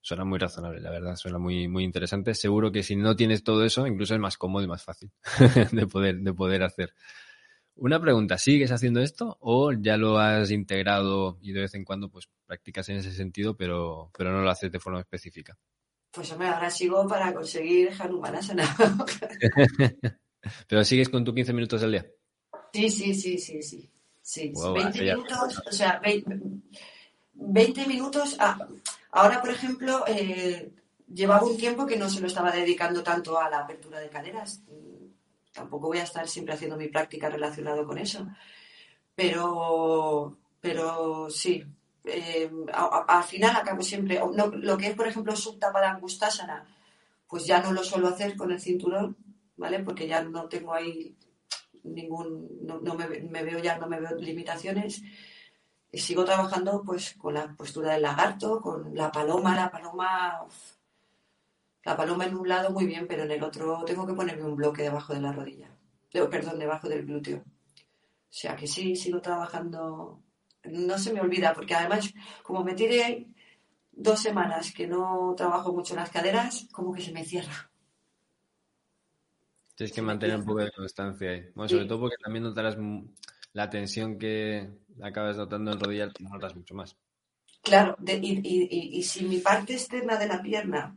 Suena 0.00 0.24
muy 0.24 0.38
razonable, 0.38 0.80
la 0.80 0.90
verdad, 0.90 1.16
suena 1.16 1.38
muy, 1.38 1.66
muy 1.66 1.82
interesante. 1.82 2.34
Seguro 2.34 2.70
que 2.70 2.82
si 2.82 2.94
no 2.94 3.16
tienes 3.16 3.42
todo 3.42 3.64
eso, 3.64 3.86
incluso 3.86 4.14
es 4.14 4.20
más 4.20 4.36
cómodo 4.36 4.62
y 4.62 4.68
más 4.68 4.84
fácil 4.84 5.10
de 5.72 5.86
poder, 5.86 6.18
de 6.18 6.34
poder 6.34 6.62
hacer. 6.62 6.94
Una 7.76 8.00
pregunta, 8.00 8.38
¿sigues 8.38 8.70
haciendo 8.70 9.00
esto 9.00 9.36
o 9.40 9.72
ya 9.72 9.96
lo 9.96 10.18
has 10.18 10.50
integrado 10.50 11.38
y 11.40 11.52
de 11.52 11.62
vez 11.62 11.74
en 11.74 11.84
cuando 11.84 12.08
pues 12.08 12.28
practicas 12.46 12.88
en 12.88 12.96
ese 12.96 13.12
sentido, 13.12 13.56
pero, 13.56 14.10
pero 14.16 14.32
no 14.32 14.42
lo 14.42 14.50
haces 14.50 14.70
de 14.70 14.78
forma 14.78 15.00
específica? 15.00 15.58
Pues 16.12 16.30
hombre, 16.30 16.48
ahora 16.48 16.70
sigo 16.70 17.06
para 17.08 17.34
conseguir 17.34 17.90
Hanumanasana. 17.98 18.64
Pero 20.68 20.84
sigues 20.84 21.08
con 21.08 21.24
tus 21.24 21.34
15 21.34 21.52
minutos 21.52 21.82
al 21.82 21.92
día. 21.92 22.06
Sí, 22.72 22.90
sí, 22.90 23.14
sí, 23.14 23.38
sí, 23.38 23.62
sí. 23.62 23.90
sí. 24.20 24.52
20 24.52 25.02
minutos, 25.02 25.62
o 25.66 25.72
sea, 25.72 26.00
20, 27.34 27.86
minutos. 27.86 28.36
ahora, 29.10 29.40
por 29.40 29.50
ejemplo, 29.50 30.04
eh, 30.06 30.70
llevaba 31.12 31.46
un 31.46 31.56
tiempo 31.56 31.86
que 31.86 31.96
no 31.96 32.08
se 32.08 32.20
lo 32.20 32.26
estaba 32.26 32.52
dedicando 32.52 33.02
tanto 33.02 33.40
a 33.40 33.48
la 33.48 33.60
apertura 33.60 33.98
de 34.00 34.08
caderas. 34.08 34.62
Tampoco 35.54 35.86
voy 35.86 35.98
a 35.98 36.02
estar 36.02 36.28
siempre 36.28 36.54
haciendo 36.54 36.76
mi 36.76 36.88
práctica 36.88 37.30
relacionado 37.30 37.86
con 37.86 37.96
eso. 37.96 38.26
Pero, 39.14 40.36
pero 40.60 41.30
sí, 41.30 41.64
eh, 42.04 42.50
al 42.72 43.24
final 43.24 43.56
acabo 43.56 43.82
siempre, 43.82 44.20
lo 44.56 44.76
que 44.76 44.88
es, 44.88 44.94
por 44.94 45.06
ejemplo, 45.06 45.34
subtapada 45.36 45.92
angustasana, 45.92 46.66
pues 47.28 47.46
ya 47.46 47.62
no 47.62 47.72
lo 47.72 47.84
suelo 47.84 48.08
hacer 48.08 48.36
con 48.36 48.50
el 48.50 48.60
cinturón, 48.60 49.16
¿vale? 49.56 49.78
Porque 49.80 50.06
ya 50.08 50.22
no 50.22 50.48
tengo 50.48 50.74
ahí 50.74 51.16
ningún, 51.84 52.48
no, 52.62 52.94
me, 52.94 53.42
veo 53.42 53.58
ya, 53.60 53.78
no 53.78 53.86
me 53.86 54.00
veo 54.00 54.16
limitaciones. 54.16 55.02
Y 55.92 55.98
sigo 55.98 56.24
trabajando 56.24 56.82
pues 56.84 57.14
con 57.14 57.34
la 57.34 57.54
postura 57.54 57.92
del 57.92 58.02
lagarto, 58.02 58.60
con 58.60 58.94
la 58.94 59.12
paloma, 59.12 59.54
la 59.54 59.70
paloma, 59.70 60.44
la 61.84 61.96
paloma 61.96 62.26
en 62.26 62.36
un 62.36 62.48
lado 62.48 62.70
muy 62.70 62.86
bien, 62.86 63.06
pero 63.06 63.24
en 63.24 63.30
el 63.30 63.42
otro 63.42 63.84
tengo 63.84 64.06
que 64.06 64.14
ponerme 64.14 64.44
un 64.44 64.56
bloque 64.56 64.82
debajo 64.82 65.14
de 65.14 65.20
la 65.20 65.32
rodilla, 65.32 65.70
perdón, 66.10 66.58
debajo 66.58 66.88
del 66.88 67.04
glúteo. 67.04 67.38
O 67.38 68.36
sea 68.36 68.56
que 68.56 68.66
sí, 68.66 68.96
sigo 68.96 69.20
trabajando 69.20 70.24
no 70.64 70.98
se 70.98 71.12
me 71.12 71.20
olvida, 71.20 71.52
porque 71.52 71.74
además, 71.74 72.12
como 72.42 72.64
me 72.64 72.74
tiré 72.74 73.26
dos 73.92 74.20
semanas 74.20 74.72
que 74.72 74.86
no 74.86 75.34
trabajo 75.36 75.72
mucho 75.72 75.94
en 75.94 76.00
las 76.00 76.10
caderas, 76.10 76.66
como 76.72 76.92
que 76.92 77.02
se 77.02 77.12
me 77.12 77.24
cierra. 77.24 77.70
Tienes 79.74 79.92
que 79.92 80.02
mantener 80.02 80.36
un 80.36 80.44
poco 80.44 80.60
de 80.60 80.70
constancia 80.70 81.30
ahí. 81.30 81.46
Bueno, 81.54 81.68
sobre 81.68 81.86
todo 81.86 82.00
porque 82.00 82.16
también 82.22 82.44
notarás 82.44 82.76
la 83.52 83.70
tensión 83.70 84.18
que 84.18 84.70
acabas 85.02 85.36
notando 85.36 85.72
en 85.72 85.80
rodillas, 85.80 86.12
notas 86.20 86.54
mucho 86.54 86.74
más. 86.74 86.96
Claro, 87.62 87.96
y, 88.06 89.02
si 89.02 89.24
mi 89.24 89.38
parte 89.38 89.72
externa 89.72 90.16
de 90.16 90.28
la 90.28 90.42
pierna, 90.42 90.96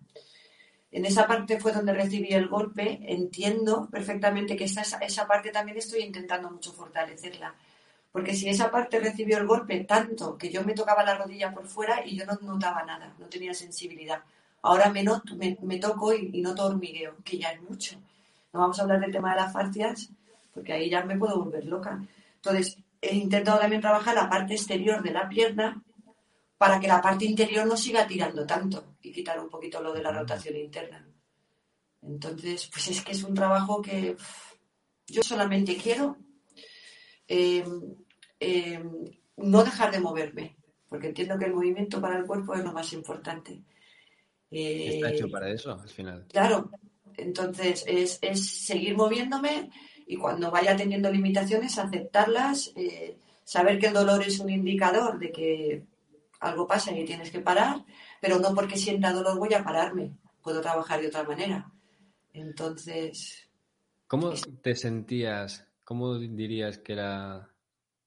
en 0.91 1.06
esa 1.06 1.28
parte 1.28 1.60
fue 1.60 1.73
donde 1.73 1.93
recibí 1.93 2.34
el 2.34 2.47
golpe, 2.47 3.00
entiendo 3.02 3.88
perfectamente 3.91 4.56
que 4.56 4.65
esa, 4.65 4.82
esa 4.82 5.28
parte 5.28 5.52
también 5.52 5.78
estoy 5.78 6.02
intentando 6.02 6.50
mucho 6.50 6.71
fortalecerla 6.71 7.54
porque 8.17 8.34
si 8.34 8.50
esa 8.50 8.71
parte 8.71 9.00
recibió 9.00 9.38
el 9.38 9.45
golpe 9.45 9.84
tanto 9.84 10.39
que 10.39 10.50
yo 10.50 10.63
me 10.63 10.73
tocaba 10.73 11.04
la 11.04 11.15
rodilla 11.15 11.54
por 11.54 11.67
fuera 11.67 12.04
y 12.04 12.17
yo 12.17 12.26
no 12.26 12.34
notaba 12.41 12.84
nada, 12.84 13.13
no 13.19 13.28
tenía 13.28 13.54
sensibilidad. 13.54 14.23
Ahora 14.63 14.89
me, 14.89 15.06
me, 15.62 15.78
toco 15.78 16.15
y, 16.15 16.41
noto 16.41 16.65
hormigueo, 16.65 17.17
que 17.23 17.38
ya 17.38 17.50
es 17.50 17.62
mucho. 17.62 17.95
No 18.54 18.62
vamos 18.62 18.80
a 18.80 18.82
hablar 18.82 19.02
del 19.02 19.12
tema 19.12 19.36
de 19.36 19.41
las 19.41 19.54
fascias, 19.54 20.10
porque 20.52 20.73
ahí 20.73 20.89
ya 20.89 21.06
me 21.06 21.15
puedo 21.15 21.43
volver 21.43 21.65
loca. 21.65 22.02
Entonces, 22.38 22.80
he 23.02 23.15
intentado 23.15 23.60
también 23.60 23.84
trabajar 23.84 24.15
la 24.15 24.28
parte 24.28 24.56
exterior 24.56 25.04
de 25.04 25.12
la 25.12 25.30
pierna 25.30 25.80
para 26.57 26.79
que 26.79 26.87
la 26.87 27.01
parte 27.01 27.25
interior 27.25 27.65
no 27.67 27.77
siga 27.77 28.07
tirando 28.07 28.45
tanto 28.45 28.95
y 29.01 29.11
quitar 29.11 29.39
un 29.39 29.49
poquito 29.49 29.81
lo 29.81 29.93
de 29.93 30.01
la 30.01 30.11
rotación 30.11 30.55
interna. 30.55 31.07
Entonces, 32.01 32.69
pues 32.71 32.87
es 32.87 33.01
que 33.01 33.11
es 33.11 33.23
un 33.23 33.33
trabajo 33.33 33.81
que 33.81 34.15
yo 35.07 35.23
solamente 35.23 35.77
quiero 35.77 36.17
eh, 37.27 37.65
eh, 38.39 38.83
no 39.37 39.63
dejar 39.63 39.91
de 39.91 39.99
moverme, 39.99 40.55
porque 40.89 41.07
entiendo 41.07 41.37
que 41.37 41.45
el 41.45 41.53
movimiento 41.53 42.01
para 42.01 42.17
el 42.17 42.25
cuerpo 42.25 42.55
es 42.55 42.63
lo 42.63 42.71
más 42.71 42.91
importante. 42.93 43.61
Está 44.49 45.11
hecho 45.11 45.27
eh, 45.27 45.31
para 45.31 45.49
eso, 45.49 45.71
al 45.71 45.89
final. 45.89 46.25
Claro, 46.29 46.71
entonces 47.17 47.83
es, 47.87 48.19
seguir 48.65 48.95
moviéndome 48.95 49.69
y 50.05 50.15
cuando 50.15 50.49
vaya 50.49 50.75
teniendo 50.75 51.11
limitaciones, 51.11 51.77
aceptarlas, 51.77 52.71
eh, 52.75 53.17
saber 53.43 53.77
que 53.77 53.87
el 53.87 53.93
dolor 53.93 54.23
es 54.23 54.39
un 54.39 54.49
indicador 54.49 55.19
de 55.19 55.31
que 55.31 55.83
algo 56.39 56.67
pasa 56.67 56.91
y 56.91 57.06
tienes 57.06 57.32
que 57.32 57.39
parar, 57.39 57.84
pero 58.21 58.39
no 58.39 58.54
porque 58.54 58.78
sienta 58.78 59.13
dolor 59.13 59.38
voy 59.38 59.54
a 59.54 59.63
pararme, 59.63 60.17
puedo 60.41 60.62
trabajar 60.62 61.02
de 61.02 61.08
otra 61.08 61.23
manera. 61.23 61.71
Entonces... 62.34 63.50
¿Cómo 64.08 64.32
te 64.62 64.76
sentías? 64.76 65.67
¿Cómo 65.84 66.17
dirías 66.17 66.78
que 66.78 66.93
era 66.93 67.50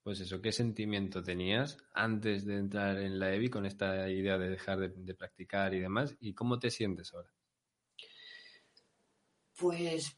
pues 0.03 0.21
eso, 0.21 0.41
¿qué 0.41 0.51
sentimiento 0.51 1.23
tenías 1.23 1.77
antes 1.93 2.47
de 2.47 2.57
entrar 2.57 2.99
en 2.99 3.19
la 3.19 3.35
EBI 3.35 3.51
con 3.51 3.67
esta 3.67 4.09
idea 4.09 4.39
de 4.39 4.49
dejar 4.49 4.79
de, 4.79 5.15
practicar 5.15 5.75
y 5.75 5.81
demás? 5.81 6.17
¿Y 6.21 6.33
cómo 6.33 6.59
te 6.59 6.71
sientes 6.71 7.13
ahora? 7.13 7.31
Pues 9.59 10.17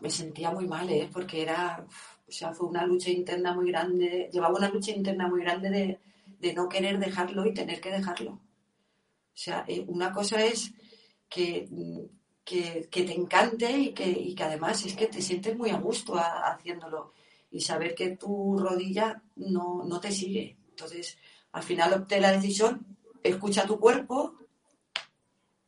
me 0.00 0.08
sentía 0.08 0.50
muy 0.50 0.66
mal, 0.66 0.88
¿eh? 0.88 1.10
porque 1.12 1.42
era, 1.42 1.86
o 2.26 2.32
sea, 2.32 2.52
fue 2.52 2.68
una 2.68 2.86
lucha 2.86 3.10
interna 3.10 3.54
muy 3.54 3.70
grande, 3.70 4.30
llevaba 4.32 4.56
una 4.56 4.70
lucha 4.70 4.92
interna 4.92 5.28
muy 5.28 5.42
grande 5.42 5.70
de, 5.70 6.00
no 6.54 6.68
querer 6.68 6.98
dejarlo 6.98 7.46
y 7.46 7.54
tener 7.54 7.80
que 7.80 7.90
dejarlo. 7.90 8.32
O 8.32 9.40
sea, 9.40 9.64
eh, 9.68 9.84
una 9.86 10.12
cosa 10.12 10.44
es 10.44 10.72
que, 11.28 11.68
que, 12.44 12.88
te 12.90 13.14
encante 13.14 13.70
y 13.70 13.92
que, 13.92 14.08
y 14.08 14.34
que, 14.34 14.42
además 14.42 14.84
es 14.84 14.94
que 14.94 15.06
te 15.06 15.22
sientes 15.22 15.56
muy 15.56 15.70
a 15.70 15.78
gusto 15.78 16.14
haciéndolo 16.16 17.12
y 17.50 17.60
saber 17.60 17.94
que 17.94 18.16
tu 18.16 18.58
rodilla 18.58 19.22
no, 19.36 19.84
no 19.84 20.00
te 20.00 20.10
sigue. 20.10 20.56
Entonces, 20.70 21.18
al 21.52 21.62
final 21.62 21.92
opté 21.92 22.20
la 22.20 22.32
decisión, 22.32 22.96
escucha 23.22 23.66
tu 23.66 23.78
cuerpo 23.78 24.34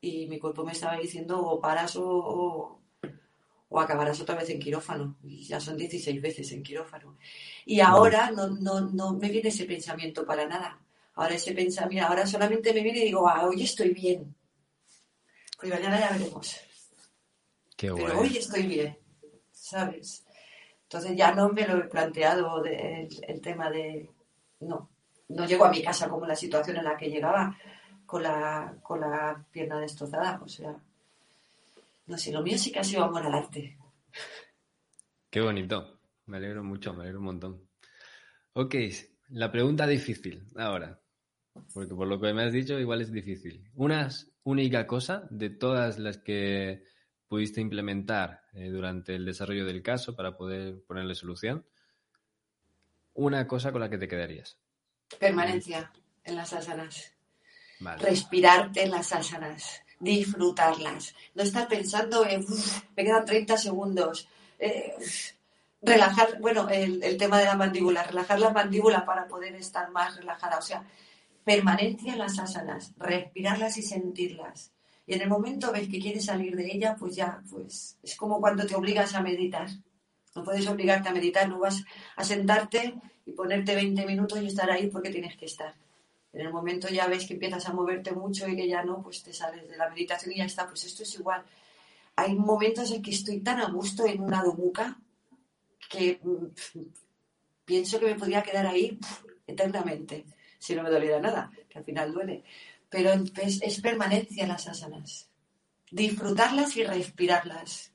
y 0.01 0.27
mi 0.27 0.39
cuerpo 0.39 0.65
me 0.65 0.73
estaba 0.73 0.97
diciendo 0.97 1.41
o 1.41 1.61
paras 1.61 1.97
o, 1.97 2.80
acabarás 3.79 4.21
otra 4.21 4.35
vez 4.35 4.51
en 4.51 4.59
quirófano. 4.59 5.17
Y 5.23 5.45
ya 5.45 5.61
son 5.61 5.77
16 5.77 6.21
veces 6.21 6.51
en 6.53 6.63
quirófano. 6.63 7.17
Y 7.65 7.81
ahora 7.81 8.31
no, 8.33 8.49
no, 8.49 8.81
no 8.81 9.13
me 9.13 9.29
viene 9.29 9.51
ese 9.51 9.65
pensamiento 9.65 10.25
para 10.25 10.47
nada. 10.47 10.81
Ahora 11.15 11.35
ese 11.35 11.53
pensamiento, 11.53 12.09
ahora 12.09 12.27
solamente 12.27 12.73
me 12.73 12.83
viene 12.83 13.01
y 13.01 13.05
digo, 13.05 13.29
ah, 13.29 13.47
hoy 13.47 13.63
estoy 13.63 13.91
bien. 13.91 14.35
Pues 15.59 15.73
mañana 15.73 16.01
ya 16.01 16.11
veremos. 16.11 16.57
Qué 17.77 17.93
Pero 17.93 18.21
hoy 18.21 18.37
estoy 18.37 18.67
bien, 18.67 18.99
¿sabes? 19.53 20.25
Entonces 20.85 21.17
ya 21.17 21.33
no 21.33 21.51
me 21.51 21.67
lo 21.67 21.79
he 21.79 21.85
planteado 21.85 22.65
el, 22.65 23.41
tema 23.41 23.71
de, 23.71 24.11
no, 24.61 24.91
no 25.29 25.47
llego 25.47 25.65
a 25.65 25.71
mi 25.71 25.83
casa 25.83 26.09
como 26.09 26.27
la 26.27 26.35
situación 26.35 26.79
en 26.79 26.85
la 26.85 26.97
que 26.97 27.11
llegaba 27.11 27.57
con 28.07 28.23
la, 28.23 28.75
con 28.83 29.01
la 29.01 29.45
pierna 29.53 29.79
destrozada. 29.79 30.41
O 30.43 30.49
sea, 30.49 30.75
no 32.11 32.19
sé, 32.19 32.33
lo 32.33 32.43
mío 32.43 32.59
sí 32.59 32.73
que 32.73 32.81
ha 32.81 32.85
sido 32.85 33.05
amor 33.05 33.25
al 33.25 33.35
arte. 33.35 33.79
Qué 35.31 35.41
bonito. 35.41 36.01
Me 36.27 36.39
alegro 36.39 36.65
mucho, 36.65 36.93
me 36.93 37.03
alegro 37.03 37.21
un 37.21 37.25
montón. 37.25 37.69
Ok, 38.53 38.75
la 39.29 39.53
pregunta 39.53 39.87
difícil 39.87 40.45
ahora. 40.57 41.01
Porque 41.73 41.95
por 41.95 42.09
lo 42.09 42.21
que 42.21 42.33
me 42.33 42.43
has 42.43 42.53
dicho, 42.53 42.79
igual 42.79 43.01
es 43.01 43.13
difícil. 43.13 43.65
Una 43.75 44.09
única 44.43 44.89
cosa 44.89 45.29
de 45.31 45.51
todas 45.51 46.01
las 46.01 46.19
que 46.19 46.83
pudiste 47.29 47.61
implementar 47.61 48.43
eh, 48.55 48.71
durante 48.71 49.15
el 49.15 49.25
desarrollo 49.25 49.65
del 49.65 49.83
caso 49.83 50.17
para 50.17 50.37
poder 50.37 50.83
ponerle 50.89 51.15
solución, 51.15 51.65
una 53.15 53.47
cosa 53.47 53.71
con 53.71 53.83
la 53.83 53.89
que 53.89 53.99
te 53.99 54.09
quedarías. 54.09 54.59
Permanencia 55.19 55.93
en 56.25 56.35
las 56.35 56.53
asanas. 56.53 57.15
Respirarte 58.01 58.83
en 58.83 58.91
las 58.91 59.13
asanas. 59.13 59.81
Disfrutarlas. 60.01 61.15
No 61.35 61.43
estar 61.43 61.69
pensando 61.69 62.27
en, 62.27 62.45
me 62.97 63.05
quedan 63.05 63.25
30 63.25 63.57
segundos. 63.57 64.29
Eh, 64.59 64.95
relajar, 65.83 66.41
bueno, 66.41 66.69
el, 66.69 67.03
el, 67.03 67.17
tema 67.17 67.39
de 67.39 67.45
la 67.45 67.57
mandíbula, 67.57 68.03
relajar 68.03 68.41
la 68.41 68.51
mandíbula 68.51 69.05
para 69.05 69.29
poder 69.29 69.55
estar 69.55 69.91
más 69.91 70.17
relajada. 70.17 70.59
O 70.59 70.63
sea, 70.63 70.85
permanencia 71.45 72.13
en 72.13 72.19
las 72.19 72.39
asanas, 72.39 72.93
respirarlas 72.99 73.77
y 73.77 73.83
sentirlas. 73.83 74.73
Y 75.07 75.15
en 75.15 75.23
el 75.23 75.29
momento 75.29 75.73
ves 75.73 75.89
que 75.89 75.99
quieres 75.99 76.27
salir 76.27 76.55
de 76.55 76.71
ella, 76.73 76.97
pues 76.99 77.17
ya, 77.17 77.43
pues 77.51 77.99
es 78.03 78.17
como 78.17 78.41
cuando 78.41 78.67
te 78.67 78.77
obligas 78.77 79.15
a 79.15 79.23
meditar. 79.23 79.69
No 80.35 80.45
puedes 80.45 80.67
obligarte 80.69 81.09
a 81.09 81.13
meditar, 81.13 81.49
no 81.49 81.59
vas 81.59 81.85
a 82.17 82.25
sentarte 82.25 82.95
y 83.27 83.33
ponerte 83.33 83.75
20 83.75 84.07
minutos 84.07 84.41
y 84.41 84.47
estar 84.47 84.71
ahí 84.71 84.87
porque 84.87 85.11
tienes 85.11 85.37
que 85.37 85.47
estar. 85.47 85.75
En 86.33 86.43
el 86.43 86.53
momento 86.53 86.89
ya 86.89 87.07
ves 87.09 87.27
que 87.27 87.35
empiezas 87.35 87.67
a 87.67 87.73
moverte 87.73 88.13
mucho 88.13 88.49
y 88.49 88.57
que 88.57 88.69
ya 88.69 88.83
no, 88.83 89.03
pues 89.03 89.23
te 89.23 89.33
sales 89.33 89.69
de 89.69 89.77
la 89.77 89.89
meditación 89.91 90.33
y 90.33 90.39
ya 90.39 90.45
está. 90.45 90.67
Pues 90.67 90.85
esto 90.85 91.03
es 91.03 91.15
igual. 91.15 91.45
Hay 92.17 92.35
momentos 92.35 92.91
en 92.93 93.03
que 93.03 93.11
estoy 93.11 93.41
tan 93.41 93.61
a 93.61 93.71
gusto 93.71 94.07
en 94.07 94.21
una 94.21 94.43
domuca 94.43 94.99
que 95.89 96.21
mm, 96.23 96.47
pienso 97.65 97.99
que 97.99 98.07
me 98.07 98.15
podría 98.15 98.43
quedar 98.43 98.67
ahí 98.67 98.99
eternamente, 99.47 100.25
si 100.59 100.75
no 100.75 100.83
me 100.83 100.91
doliera 100.91 101.19
nada, 101.19 101.51
que 101.69 101.79
al 101.79 101.85
final 101.85 102.13
duele 102.13 102.45
pero 102.91 103.13
es, 103.13 103.81
permanencia 103.81 104.47
las 104.47 104.67
asanas. 104.67 105.31
Disfrutarlas 105.91 106.77
y 106.77 106.85
respirarlas. 106.85 107.93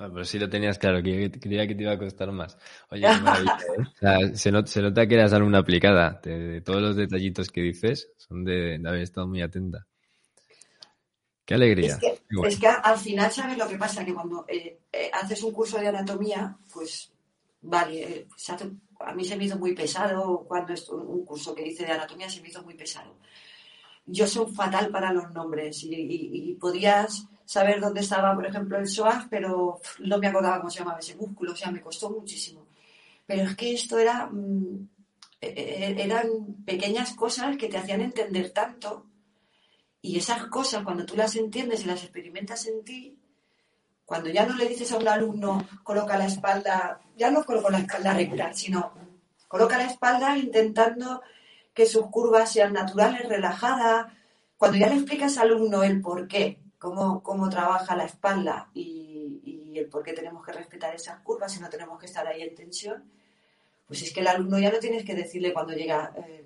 Ah, 0.00 0.08
pero 0.12 0.24
si 0.24 0.38
lo 0.38 0.48
tenías 0.48 0.78
claro, 0.78 1.02
que 1.02 1.28
creía 1.40 1.66
que 1.66 1.74
te 1.74 1.82
iba 1.82 1.92
a 1.92 1.98
costar 1.98 2.30
más. 2.30 2.56
Oye, 2.90 3.04
¿eh? 4.02 4.30
se, 4.34 4.52
nota 4.52 5.06
que 5.08 5.14
eras 5.14 5.32
alumna 5.32 5.58
aplicada. 5.58 6.20
De, 6.22 6.60
todos 6.60 6.80
los 6.80 6.94
detallitos 6.96 7.48
que 7.50 7.62
dices, 7.62 8.12
son 8.16 8.44
de, 8.44 8.80
haber 8.86 9.02
estado 9.02 9.26
muy 9.26 9.42
atenta. 9.42 9.86
Qué 11.44 11.54
alegría. 11.54 11.98
Es 12.44 12.58
que, 12.58 12.68
al 12.68 12.96
final, 12.96 13.32
¿sabes 13.32 13.58
lo 13.58 13.66
que 13.66 13.76
pasa? 13.76 14.04
Que 14.04 14.14
cuando 14.14 14.44
eh, 14.46 14.82
eh, 14.92 15.10
haces 15.12 15.42
un 15.42 15.52
curso 15.52 15.78
de 15.78 15.88
anatomía, 15.88 16.56
pues 16.72 17.10
vale, 17.62 18.02
eh, 18.02 18.28
a 19.00 19.14
mí 19.14 19.24
se 19.24 19.36
me 19.36 19.46
hizo 19.46 19.58
muy 19.58 19.74
pesado 19.74 20.44
cuando 20.46 20.74
es 20.74 20.88
un 20.90 21.24
curso 21.24 21.54
que 21.54 21.66
hice 21.66 21.84
de 21.84 21.92
anatomía 21.92 22.30
se 22.30 22.40
me 22.40 22.48
hizo 22.48 22.62
muy 22.62 22.74
pesado. 22.74 23.16
Yo 24.06 24.26
soy 24.28 24.52
fatal 24.52 24.90
para 24.90 25.12
los 25.12 25.32
nombres 25.32 25.82
y, 25.82 26.56
podías 26.60 27.26
saber 27.48 27.80
dónde 27.80 28.00
estaba, 28.02 28.34
por 28.34 28.44
ejemplo, 28.44 28.76
el 28.76 28.86
psoas, 28.86 29.24
pero 29.30 29.80
no 30.00 30.18
me 30.18 30.26
acordaba 30.26 30.58
cómo 30.58 30.70
se 30.70 30.80
llamaba 30.80 30.98
ese 30.98 31.16
músculo, 31.16 31.52
o 31.52 31.56
sea, 31.56 31.70
me 31.70 31.80
costó 31.80 32.10
muchísimo. 32.10 32.66
Pero 33.24 33.44
es 33.44 33.56
que 33.56 33.72
esto 33.72 33.98
era, 33.98 34.26
mm, 34.26 34.86
eran 35.40 36.28
pequeñas 36.66 37.14
cosas 37.14 37.56
que 37.56 37.68
te 37.68 37.78
hacían 37.78 38.02
entender 38.02 38.50
tanto 38.50 39.06
y 40.02 40.18
esas 40.18 40.48
cosas, 40.48 40.84
cuando 40.84 41.06
tú 41.06 41.16
las 41.16 41.36
entiendes 41.36 41.82
y 41.82 41.86
las 41.86 42.02
experimentas 42.02 42.66
en 42.66 42.84
ti, 42.84 43.18
cuando 44.04 44.28
ya 44.28 44.44
no 44.44 44.54
le 44.54 44.68
dices 44.68 44.92
a 44.92 44.98
un 44.98 45.08
alumno, 45.08 45.66
coloca 45.82 46.18
la 46.18 46.26
espalda, 46.26 47.00
ya 47.16 47.30
no 47.30 47.44
coloca 47.44 47.70
la 47.70 47.78
espalda 47.78 48.12
recta, 48.12 48.52
sino 48.52 48.92
coloca 49.48 49.78
la 49.78 49.86
espalda 49.86 50.36
intentando 50.36 51.22
que 51.72 51.86
sus 51.86 52.08
curvas 52.08 52.52
sean 52.52 52.74
naturales, 52.74 53.26
relajadas. 53.26 54.12
Cuando 54.58 54.76
ya 54.76 54.88
le 54.88 54.96
explicas 54.96 55.38
al 55.38 55.48
alumno 55.48 55.82
el 55.82 56.02
por 56.02 56.28
qué, 56.28 56.58
cómo, 56.78 57.22
cómo 57.22 57.48
trabaja 57.48 57.96
la 57.96 58.04
espalda 58.04 58.70
y, 58.74 59.74
el 59.78 59.88
por 59.88 60.02
qué 60.02 60.12
tenemos 60.12 60.44
que 60.44 60.52
respetar 60.52 60.92
esas 60.92 61.20
curvas 61.20 61.56
y 61.56 61.60
no 61.60 61.70
tenemos 61.70 62.00
que 62.00 62.06
estar 62.06 62.26
ahí 62.26 62.42
en 62.42 62.52
tensión, 62.52 63.04
pues 63.86 64.02
es 64.02 64.12
que 64.12 64.20
el 64.20 64.26
alumno 64.26 64.58
ya 64.58 64.72
no 64.72 64.80
tienes 64.80 65.04
que 65.04 65.14
decirle 65.14 65.52
cuando 65.52 65.72
llega, 65.72 66.12
eh, 66.16 66.44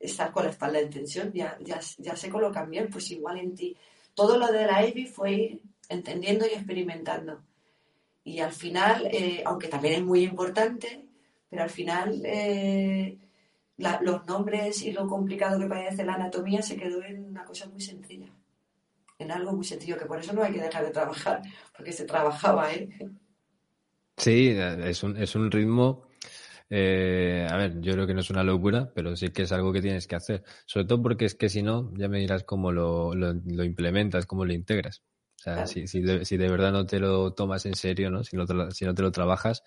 estar 0.00 0.32
con 0.32 0.44
la 0.44 0.50
espalda 0.50 0.80
en 0.80 0.90
tensión, 0.90 1.32
ya, 1.32 1.56
ya, 1.60 1.78
ya 1.98 2.16
se 2.16 2.28
colocan 2.30 2.68
bien, 2.68 2.88
pues 2.90 3.08
igual 3.12 3.38
en 3.38 3.54
ti. 3.54 3.76
Todo 4.14 4.36
lo 4.36 4.48
de 4.48 4.66
la 4.66 4.84
EBI 4.84 5.06
fue 5.06 5.32
ir 5.32 5.62
entendiendo 5.88 6.44
y 6.44 6.54
experimentando. 6.54 7.40
Y 8.24 8.40
al 8.40 8.52
final, 8.52 9.06
eh, 9.12 9.42
aunque 9.44 9.68
también 9.68 9.94
es 9.94 10.02
muy 10.02 10.24
importante, 10.24 11.06
pero 11.48 11.62
al 11.62 11.70
final 11.70 12.22
eh, 12.24 13.18
los 13.76 14.26
nombres 14.26 14.82
y 14.82 14.92
lo 14.92 15.06
complicado 15.06 15.58
que 15.58 15.66
parece 15.66 16.04
la 16.04 16.14
anatomía 16.14 16.62
se 16.62 16.76
quedó 16.76 17.02
en 17.02 17.24
una 17.24 17.44
cosa 17.44 17.68
muy 17.68 17.80
sencilla, 17.80 18.32
en 19.18 19.30
algo 19.30 19.52
muy 19.52 19.64
sencillo, 19.64 19.98
que 19.98 20.06
por 20.06 20.18
eso 20.18 20.32
no 20.32 20.42
hay 20.42 20.52
que 20.52 20.62
dejar 20.62 20.84
de 20.84 20.90
trabajar, 20.90 21.42
porque 21.76 21.92
se 21.92 22.04
trabajaba, 22.04 22.72
¿eh? 22.72 22.88
Sí, 24.16 24.54
es 24.56 25.02
un, 25.02 25.16
es 25.16 25.34
un 25.34 25.50
ritmo 25.50 26.06
eh, 26.70 27.46
a 27.48 27.56
ver, 27.56 27.80
yo 27.80 27.92
creo 27.92 28.06
que 28.06 28.14
no 28.14 28.20
es 28.20 28.30
una 28.30 28.42
locura, 28.42 28.90
pero 28.94 29.16
sí 29.16 29.30
que 29.30 29.42
es 29.42 29.52
algo 29.52 29.72
que 29.72 29.82
tienes 29.82 30.06
que 30.06 30.16
hacer. 30.16 30.42
Sobre 30.66 30.86
todo 30.86 31.02
porque 31.02 31.24
es 31.26 31.34
que 31.34 31.48
si 31.48 31.62
no, 31.62 31.92
ya 31.96 32.08
me 32.08 32.18
dirás 32.18 32.44
cómo 32.44 32.72
lo, 32.72 33.14
lo, 33.14 33.64
implementas, 33.64 34.26
cómo 34.26 34.44
lo 34.44 34.52
integras. 34.52 35.02
O 35.38 35.42
sea, 35.44 35.66
si, 35.66 35.86
si, 35.86 36.00
de, 36.00 36.24
si, 36.24 36.36
de, 36.36 36.48
verdad 36.48 36.72
no 36.72 36.86
te 36.86 36.98
lo 36.98 37.32
tomas 37.32 37.66
en 37.66 37.74
serio, 37.74 38.10
¿no? 38.10 38.24
Si 38.24 38.36
no 38.36 38.46
te 38.46 38.54
lo, 38.54 38.70
si 38.70 38.84
no 38.84 38.94
te 38.94 39.02
lo 39.02 39.12
trabajas, 39.12 39.62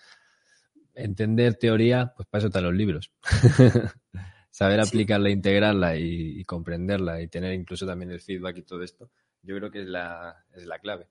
entender 0.95 1.55
teoría, 1.55 2.13
pues 2.15 2.27
para 2.27 2.39
eso 2.39 2.47
están 2.47 2.63
los 2.63 2.73
libros. 2.73 3.11
Saber 4.49 4.79
aplicarla, 4.79 5.29
integrarla 5.29 5.97
y, 5.97 6.39
y, 6.39 6.43
comprenderla 6.45 7.21
y 7.21 7.27
tener 7.27 7.53
incluso 7.53 7.85
también 7.85 8.09
el 8.11 8.21
feedback 8.21 8.57
y 8.57 8.63
todo 8.63 8.81
esto, 8.81 9.11
yo 9.47 9.55
creo 9.55 9.71
que 9.71 9.81
es 9.81 9.87
la, 9.87 10.45
es 10.53 10.65
la 10.65 10.79
clave. 10.79 11.07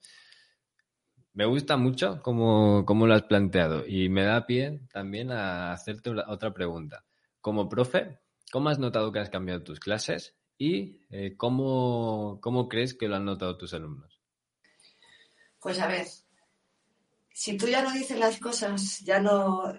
Me 1.32 1.46
gusta 1.46 1.76
mucho 1.76 2.22
cómo, 2.22 2.84
lo 2.88 3.14
has 3.14 3.22
planteado 3.22 3.86
y 3.86 4.08
me 4.08 4.24
da 4.24 4.46
pie 4.46 4.80
también 4.92 5.30
a 5.30 5.72
hacerte 5.72 6.10
otra 6.10 6.52
pregunta. 6.52 7.04
Como 7.40 7.68
profe, 7.68 8.20
¿cómo 8.52 8.68
has 8.68 8.78
notado 8.78 9.10
que 9.12 9.18
has 9.18 9.30
cambiado 9.30 9.62
tus 9.62 9.80
clases 9.80 10.34
y 10.56 11.00
eh, 11.10 11.36
¿cómo, 11.36 12.40
crees 12.70 12.94
que 12.94 13.08
lo 13.08 13.16
han 13.16 13.24
notado 13.24 13.56
tus 13.58 13.74
alumnos? 13.74 14.18
Pues 15.60 15.78
a 15.78 15.88
ver, 15.88 16.06
si 17.32 17.56
tú 17.56 17.66
ya 17.66 17.82
no 17.82 17.92
dices 17.92 18.18
las 18.18 18.38
cosas, 18.38 19.00
ya 19.00 19.20
no 19.20 19.74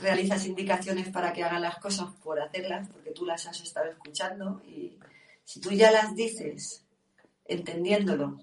realizas 0.00 0.46
indicaciones 0.46 1.10
para 1.10 1.32
que 1.32 1.44
hagan 1.44 1.62
las 1.62 1.78
cosas 1.78 2.14
por 2.22 2.40
hacerlas, 2.40 2.88
porque 2.88 3.10
tú 3.10 3.26
las 3.26 3.46
has 3.46 3.60
estado 3.60 3.90
escuchando 3.90 4.62
y 4.64 4.98
si 5.44 5.60
tú 5.60 5.72
ya 5.72 5.90
las 5.90 6.14
dices 6.16 6.85
entendiéndolo, 7.48 8.40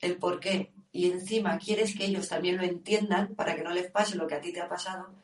el 0.00 0.16
por 0.16 0.40
qué 0.40 0.72
y 0.92 1.10
encima 1.10 1.58
quieres 1.58 1.94
que 1.96 2.06
ellos 2.06 2.28
también 2.28 2.56
lo 2.56 2.64
entiendan 2.64 3.34
para 3.34 3.54
que 3.54 3.62
no 3.62 3.72
les 3.72 3.90
pase 3.90 4.16
lo 4.16 4.26
que 4.26 4.34
a 4.34 4.40
ti 4.40 4.52
te 4.52 4.60
ha 4.60 4.68
pasado, 4.68 5.14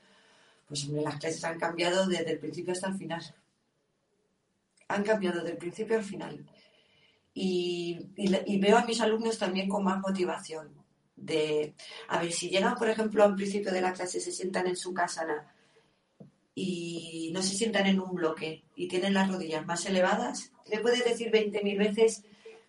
pues 0.69 0.87
las 0.89 1.17
clases 1.17 1.45
han 1.45 1.59
cambiado 1.59 2.07
desde 2.07 2.33
el 2.33 2.39
principio 2.39 2.73
hasta 2.73 2.89
el 2.89 2.97
final. 2.97 3.23
Han 4.89 5.03
cambiado 5.03 5.41
desde 5.41 5.53
el 5.53 5.59
principio 5.59 5.97
al 5.97 6.05
final. 6.05 6.47
Y, 7.33 7.99
veo 8.59 8.77
a 8.77 8.85
mis 8.85 9.01
alumnos 9.01 9.39
también 9.39 9.69
con 9.69 9.83
más 9.83 10.01
motivación. 10.01 10.73
De, 11.17 11.75
a 12.09 12.21
ver, 12.21 12.33
si 12.33 12.51
llegan, 12.51 12.77
por 12.77 12.89
ejemplo, 12.89 13.25
al 13.25 13.35
principio 13.35 13.73
de 13.73 13.81
la 13.81 13.93
clase, 13.93 14.21
se 14.21 14.33
sientan 14.33 14.67
en 14.67 14.77
su 14.77 14.93
casa 14.93 15.25
y 16.55 17.31
no 17.33 17.43
se 17.43 17.57
sientan 17.57 17.87
en 17.87 18.01
un 18.01 18.15
bloque 18.15 18.65
y 18.77 18.87
tienen 18.87 19.15
las 19.15 19.29
rodillas 19.29 19.67
más 19.67 19.87
elevadas, 19.87 20.53
le 20.67 20.79
puedes 20.81 21.05
decir 21.05 21.33
20.000 21.33 21.79
veces, 21.79 22.25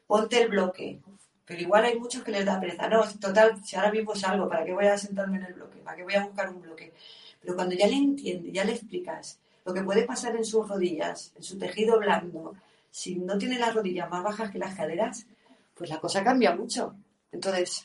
ponte 0.07 0.41
el 0.41 0.49
bloque, 0.49 0.99
pero 1.45 1.61
igual 1.61 1.85
hay 1.85 1.99
muchos 1.99 2.23
que 2.23 2.31
les 2.31 2.45
da 2.45 2.59
pereza. 2.59 2.87
No, 2.89 3.03
total, 3.19 3.63
si 3.63 3.75
ahora 3.75 3.91
mismo 3.91 4.15
salgo, 4.15 4.49
¿para 4.49 4.65
qué 4.65 4.73
voy 4.73 4.85
a 4.85 4.97
sentarme 4.97 5.37
en 5.37 5.43
el 5.43 5.53
bloque? 5.53 5.79
¿Para 5.79 5.97
qué 5.97 6.03
voy 6.03 6.15
a 6.15 6.25
buscar 6.25 6.49
un 6.49 6.61
bloque? 6.61 6.93
Pero 7.41 7.55
cuando 7.55 7.75
ya 7.75 7.87
le 7.87 7.95
entiendes, 7.95 8.51
ya 8.51 8.63
le 8.63 8.73
explicas 8.73 9.39
lo 9.65 9.73
que 9.73 9.83
puede 9.83 10.03
pasar 10.03 10.35
en 10.35 10.45
sus 10.45 10.67
rodillas, 10.67 11.33
en 11.35 11.43
su 11.43 11.57
tejido 11.57 11.99
blando, 11.99 12.55
si 12.91 13.15
no 13.15 13.37
tiene 13.37 13.59
las 13.59 13.73
rodillas 13.73 14.09
más 14.09 14.23
bajas 14.23 14.51
que 14.51 14.59
las 14.59 14.75
caderas, 14.75 15.27
pues 15.73 15.89
la 15.89 15.99
cosa 15.99 16.23
cambia 16.23 16.55
mucho. 16.55 16.95
Entonces, 17.31 17.83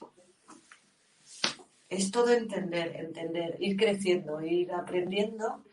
es 1.89 2.11
todo 2.11 2.33
entender, 2.33 2.97
entender, 2.97 3.57
ir 3.59 3.77
creciendo, 3.77 4.41
ir 4.41 4.73
aprendiendo 4.73 5.65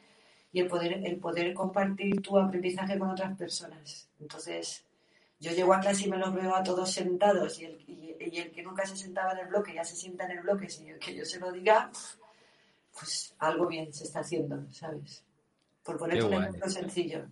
y 0.52 0.62
el 0.62 0.68
poder, 0.68 1.06
el 1.06 1.18
poder 1.18 1.54
compartir 1.54 2.22
tu 2.22 2.40
aprendizaje 2.40 2.98
con 2.98 3.10
otras 3.10 3.38
personas. 3.38 4.10
Entonces, 4.20 4.84
yo 5.40 5.52
llego 5.52 5.74
a 5.74 5.80
clase 5.80 6.06
y 6.06 6.10
me 6.10 6.18
los 6.18 6.34
veo 6.34 6.56
a 6.56 6.64
todos 6.64 6.92
sentados 6.92 7.60
y 7.60 7.66
el, 7.66 7.86
y, 7.88 8.38
el 8.40 8.52
que 8.52 8.64
nunca 8.64 8.86
se 8.86 8.98
sentaba 8.98 9.34
en 9.34 9.40
el 9.40 9.48
bloque 9.48 9.74
ya 9.74 9.84
se 9.84 9.96
sienta 9.96 10.26
en 10.26 10.32
el 10.32 10.42
bloque 10.42 10.70
sin 10.70 10.98
que 11.00 11.16
yo 11.16 11.24
se 11.24 11.40
lo 11.40 11.52
diga, 11.52 11.92
pues 12.94 13.36
algo 13.40 13.68
bien 13.68 13.94
se 13.94 14.06
está 14.06 14.22
haciendo, 14.22 14.66
¿sabes? 14.72 15.24
Por 15.84 15.98
ponerte 15.98 16.26
un 16.26 16.34
ejemplo 16.34 16.70
sencillo. 16.70 17.28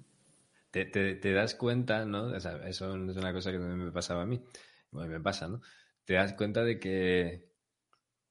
Te, 0.72 0.86
te, 0.86 1.32
das 1.32 1.56
cuenta, 1.56 2.06
¿no? 2.06 2.36
eso 2.36 2.66
es 2.66 2.82
una 2.82 3.34
cosa 3.34 3.52
que 3.52 3.58
me 3.58 3.92
pasaba 3.92 4.24
a 4.24 4.26
mí. 4.26 4.44
Bueno, 4.92 5.10
me 5.10 5.22
pasa, 5.22 5.48
¿no? 5.48 5.62
Te 6.04 6.16
das 6.16 6.34
cuenta 6.34 6.64
de 6.64 6.80
que 6.80 7.50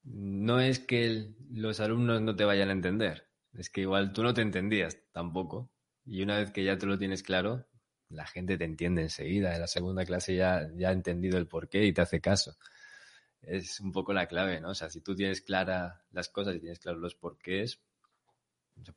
no 0.02 0.60
es 0.60 0.78
que 0.78 1.32
los 1.50 1.80
alumnos 1.80 2.20
no 2.20 2.36
te 2.36 2.44
vayan 2.44 2.68
a 2.68 2.72
entender, 2.72 3.28
es 3.54 3.70
que 3.70 3.80
igual 3.82 4.12
tú 4.12 4.22
no 4.22 4.34
te 4.34 4.42
entendías 4.42 4.98
tampoco. 5.12 5.70
Y 6.04 6.22
una 6.22 6.38
vez 6.38 6.50
que 6.50 6.64
ya 6.64 6.76
tú 6.76 6.86
lo 6.86 6.98
tienes 6.98 7.22
claro, 7.22 7.66
la 8.14 8.26
gente 8.26 8.56
te 8.56 8.64
entiende 8.64 9.02
enseguida. 9.02 9.54
En 9.54 9.60
la 9.60 9.66
segunda 9.66 10.04
clase 10.04 10.36
ya, 10.36 10.68
ya 10.76 10.88
ha 10.90 10.92
entendido 10.92 11.38
el 11.38 11.46
porqué 11.46 11.84
y 11.84 11.92
te 11.92 12.02
hace 12.02 12.20
caso. 12.20 12.56
Es 13.42 13.80
un 13.80 13.92
poco 13.92 14.12
la 14.12 14.26
clave, 14.26 14.60
¿no? 14.60 14.70
O 14.70 14.74
sea, 14.74 14.88
si 14.90 15.00
tú 15.00 15.14
tienes 15.14 15.42
clara 15.42 16.02
las 16.12 16.28
cosas 16.28 16.56
y 16.56 16.60
tienes 16.60 16.78
claros 16.78 17.00
los 17.00 17.14
porqués, 17.14 17.80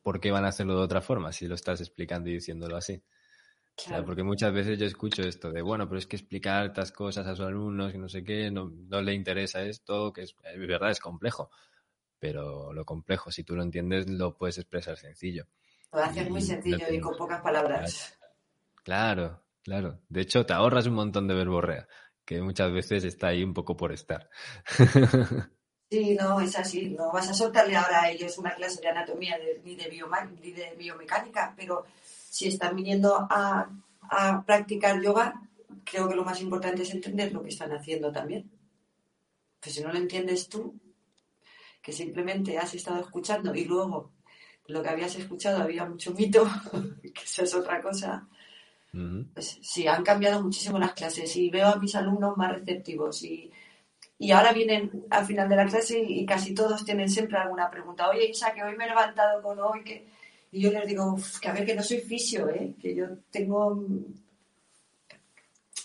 ¿por 0.02 0.20
qué 0.20 0.30
van 0.30 0.44
a 0.44 0.48
hacerlo 0.48 0.76
de 0.76 0.82
otra 0.82 1.00
forma 1.00 1.32
si 1.32 1.46
lo 1.46 1.54
estás 1.54 1.80
explicando 1.80 2.30
y 2.30 2.34
diciéndolo 2.34 2.76
así? 2.76 3.02
porque 4.04 4.22
muchas 4.22 4.52
veces 4.52 4.78
yo 4.78 4.86
escucho 4.86 5.22
esto 5.22 5.52
de, 5.52 5.62
bueno, 5.62 5.88
pero 5.88 5.98
es 5.98 6.06
que 6.06 6.16
explicar 6.16 6.66
estas 6.66 6.90
cosas 6.92 7.26
a 7.26 7.36
sus 7.36 7.46
alumnos, 7.46 7.92
que 7.92 7.98
no 7.98 8.08
sé 8.08 8.24
qué, 8.24 8.50
no, 8.50 8.72
no 8.88 9.00
le 9.00 9.14
interesa 9.14 9.62
esto, 9.62 10.12
que 10.12 10.22
es, 10.22 10.34
es 10.42 10.66
verdad, 10.66 10.90
es 10.90 11.00
complejo. 11.00 11.50
Pero 12.18 12.72
lo 12.72 12.84
complejo, 12.84 13.30
si 13.30 13.44
tú 13.44 13.54
lo 13.54 13.62
entiendes, 13.62 14.08
lo 14.10 14.36
puedes 14.36 14.58
expresar 14.58 14.96
sencillo. 14.96 15.46
Lo 15.92 16.00
haces 16.00 16.28
muy 16.28 16.42
sencillo 16.42 16.86
y 16.90 17.00
con 17.00 17.16
pocas 17.16 17.40
palabras. 17.40 18.17
Claro, 18.88 19.44
claro. 19.62 20.00
De 20.08 20.22
hecho, 20.22 20.46
te 20.46 20.54
ahorras 20.54 20.86
un 20.86 20.94
montón 20.94 21.28
de 21.28 21.34
verborrea, 21.34 21.86
que 22.24 22.40
muchas 22.40 22.72
veces 22.72 23.04
está 23.04 23.26
ahí 23.26 23.44
un 23.44 23.52
poco 23.52 23.76
por 23.76 23.92
estar. 23.92 24.30
Sí, 25.90 26.14
no, 26.20 26.38
es 26.38 26.54
así. 26.58 26.90
No 26.90 27.10
vas 27.12 27.30
a 27.30 27.34
soltarle 27.34 27.74
ahora 27.74 28.02
a 28.02 28.10
ellos 28.10 28.36
una 28.36 28.54
clase 28.54 28.80
de 28.82 28.88
anatomía 28.88 29.38
ni, 29.64 29.74
de 29.74 29.88
ni 30.42 30.52
de 30.52 30.74
biomecánica, 30.76 31.54
pero 31.56 31.86
si 32.28 32.48
están 32.48 32.76
viniendo 32.76 33.26
a, 33.30 33.70
a 34.02 34.44
practicar 34.44 35.00
yoga, 35.00 35.40
creo 35.84 36.06
que 36.06 36.14
lo 36.14 36.24
más 36.24 36.42
importante 36.42 36.82
es 36.82 36.92
entender 36.92 37.32
lo 37.32 37.42
que 37.42 37.48
están 37.48 37.72
haciendo 37.72 38.12
también. 38.12 38.50
Pues 39.60 39.74
si 39.74 39.82
no 39.82 39.90
lo 39.90 39.98
entiendes 39.98 40.48
tú, 40.50 40.78
que 41.82 41.92
simplemente 41.92 42.58
has 42.58 42.74
estado 42.74 43.00
escuchando 43.00 43.54
y 43.54 43.64
luego 43.64 44.12
lo 44.66 44.82
que 44.82 44.90
habías 44.90 45.16
escuchado 45.16 45.62
había 45.62 45.86
mucho 45.86 46.12
mito, 46.12 46.46
que 47.02 47.24
eso 47.24 47.44
es 47.44 47.54
otra 47.54 47.80
cosa, 47.80 48.28
pues, 48.92 49.58
sí, 49.62 49.86
han 49.86 50.02
cambiado 50.02 50.42
muchísimo 50.42 50.78
las 50.78 50.92
clases 50.92 51.34
y 51.36 51.50
veo 51.50 51.68
a 51.68 51.76
mis 51.76 51.94
alumnos 51.94 52.36
más 52.36 52.52
receptivos 52.52 53.22
y, 53.22 53.50
ahora 54.32 54.52
vienen 54.52 55.04
al 55.10 55.24
final 55.24 55.48
de 55.48 55.56
la 55.56 55.66
clase 55.66 56.02
y, 56.02 56.24
casi 56.26 56.54
todos 56.54 56.84
tienen 56.84 57.08
siempre 57.08 57.38
alguna 57.38 57.70
pregunta. 57.70 58.08
Oye, 58.08 58.30
Isa, 58.30 58.52
que 58.52 58.62
hoy 58.62 58.76
me 58.76 58.84
he 58.84 58.88
levantado 58.88 59.42
con 59.42 59.58
hoy, 59.60 59.84
que... 59.84 60.06
Y 60.50 60.62
yo 60.62 60.72
les 60.72 60.86
digo, 60.86 61.16
que 61.42 61.48
a 61.48 61.52
ver, 61.52 61.66
que 61.66 61.74
no 61.74 61.82
soy 61.82 61.98
fisio, 61.98 62.48
¿eh? 62.48 62.74
que 62.80 62.94
yo 62.94 63.06
tengo... 63.30 63.84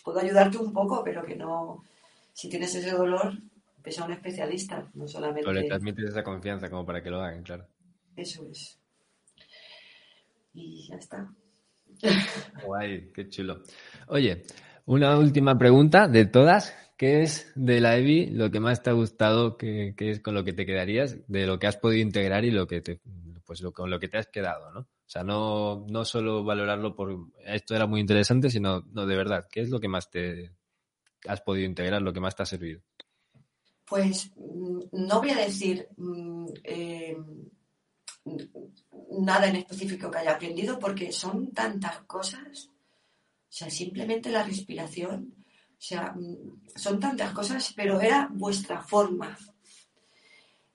puedo 0.03 0.19
ayudarte 0.19 0.57
un 0.57 0.71
poco, 0.71 1.03
pero 1.03 1.25
que 1.25 1.35
no, 1.35 1.83
si 2.31 2.47
tienes 2.47 2.73
ese 2.73 2.91
dolor, 2.91 3.33
pesa 3.83 4.03
a 4.03 4.05
un 4.05 4.13
especialista, 4.13 4.89
no 4.93 5.07
solamente... 5.07 5.49
O 5.49 5.51
le 5.51 5.65
transmites 5.65 6.05
esa 6.05 6.23
confianza 6.23 6.69
como 6.69 6.85
para 6.85 7.03
que 7.03 7.09
lo 7.09 7.21
hagan, 7.21 7.43
claro. 7.43 7.67
Eso 8.15 8.47
es. 8.49 8.79
Y 10.53 10.87
ya 10.87 10.95
está. 10.95 11.29
Guay, 12.65 13.11
qué 13.13 13.29
chulo. 13.29 13.63
Oye, 14.07 14.43
una 14.85 15.17
última 15.17 15.57
pregunta 15.57 16.07
de 16.07 16.25
todas. 16.25 16.75
¿Qué 16.97 17.23
es 17.23 17.51
de 17.55 17.81
la 17.81 17.97
EVI 17.97 18.27
lo 18.27 18.51
que 18.51 18.59
más 18.59 18.83
te 18.83 18.89
ha 18.89 18.93
gustado? 18.93 19.57
¿Qué, 19.57 19.93
es 19.97 20.19
con 20.19 20.35
lo 20.35 20.43
que 20.43 20.53
te 20.53 20.65
quedarías? 20.65 21.17
De 21.27 21.45
lo 21.45 21.59
que 21.59 21.67
has 21.67 21.77
podido 21.77 22.01
integrar 22.01 22.45
y 22.45 22.51
lo 22.51 22.67
que 22.67 22.81
te, 22.81 23.01
pues 23.45 23.61
con 23.73 23.89
lo 23.89 23.99
que 23.99 24.07
te 24.07 24.17
has 24.17 24.27
quedado, 24.27 24.71
¿no? 24.71 24.81
O 24.81 25.09
sea, 25.13 25.23
no, 25.23 25.85
no 25.89 26.05
solo 26.05 26.43
valorarlo 26.43 26.95
por 26.95 27.27
esto 27.45 27.75
era 27.75 27.87
muy 27.87 27.99
interesante, 27.99 28.49
sino 28.49 28.83
no, 28.91 29.05
de 29.05 29.17
verdad, 29.17 29.47
¿qué 29.51 29.61
es 29.61 29.69
lo 29.69 29.79
que 29.79 29.87
más 29.87 30.09
te 30.09 30.51
has 31.27 31.41
podido 31.41 31.65
integrar, 31.65 32.01
lo 32.01 32.13
que 32.13 32.19
más 32.19 32.35
te 32.35 32.43
ha 32.43 32.45
servido? 32.45 32.81
Pues 33.85 34.31
mm, 34.35 34.79
no 34.91 35.19
voy 35.19 35.31
a 35.31 35.37
decir 35.37 35.87
mm, 35.97 36.47
eh, 36.63 37.17
nada 39.19 39.47
en 39.47 39.57
específico 39.57 40.09
que 40.09 40.19
haya 40.19 40.33
aprendido 40.33 40.79
porque 40.79 41.11
son 41.11 41.51
tantas 41.51 41.99
cosas. 42.01 42.69
O 42.69 43.55
sea, 43.55 43.69
simplemente 43.69 44.29
la 44.29 44.43
respiración. 44.43 45.35
O 45.71 45.85
sea, 45.85 46.13
mm, 46.13 46.61
son 46.75 46.99
tantas 46.99 47.33
cosas, 47.33 47.73
pero 47.75 47.99
era 48.01 48.29
vuestra 48.31 48.81
forma. 48.81 49.37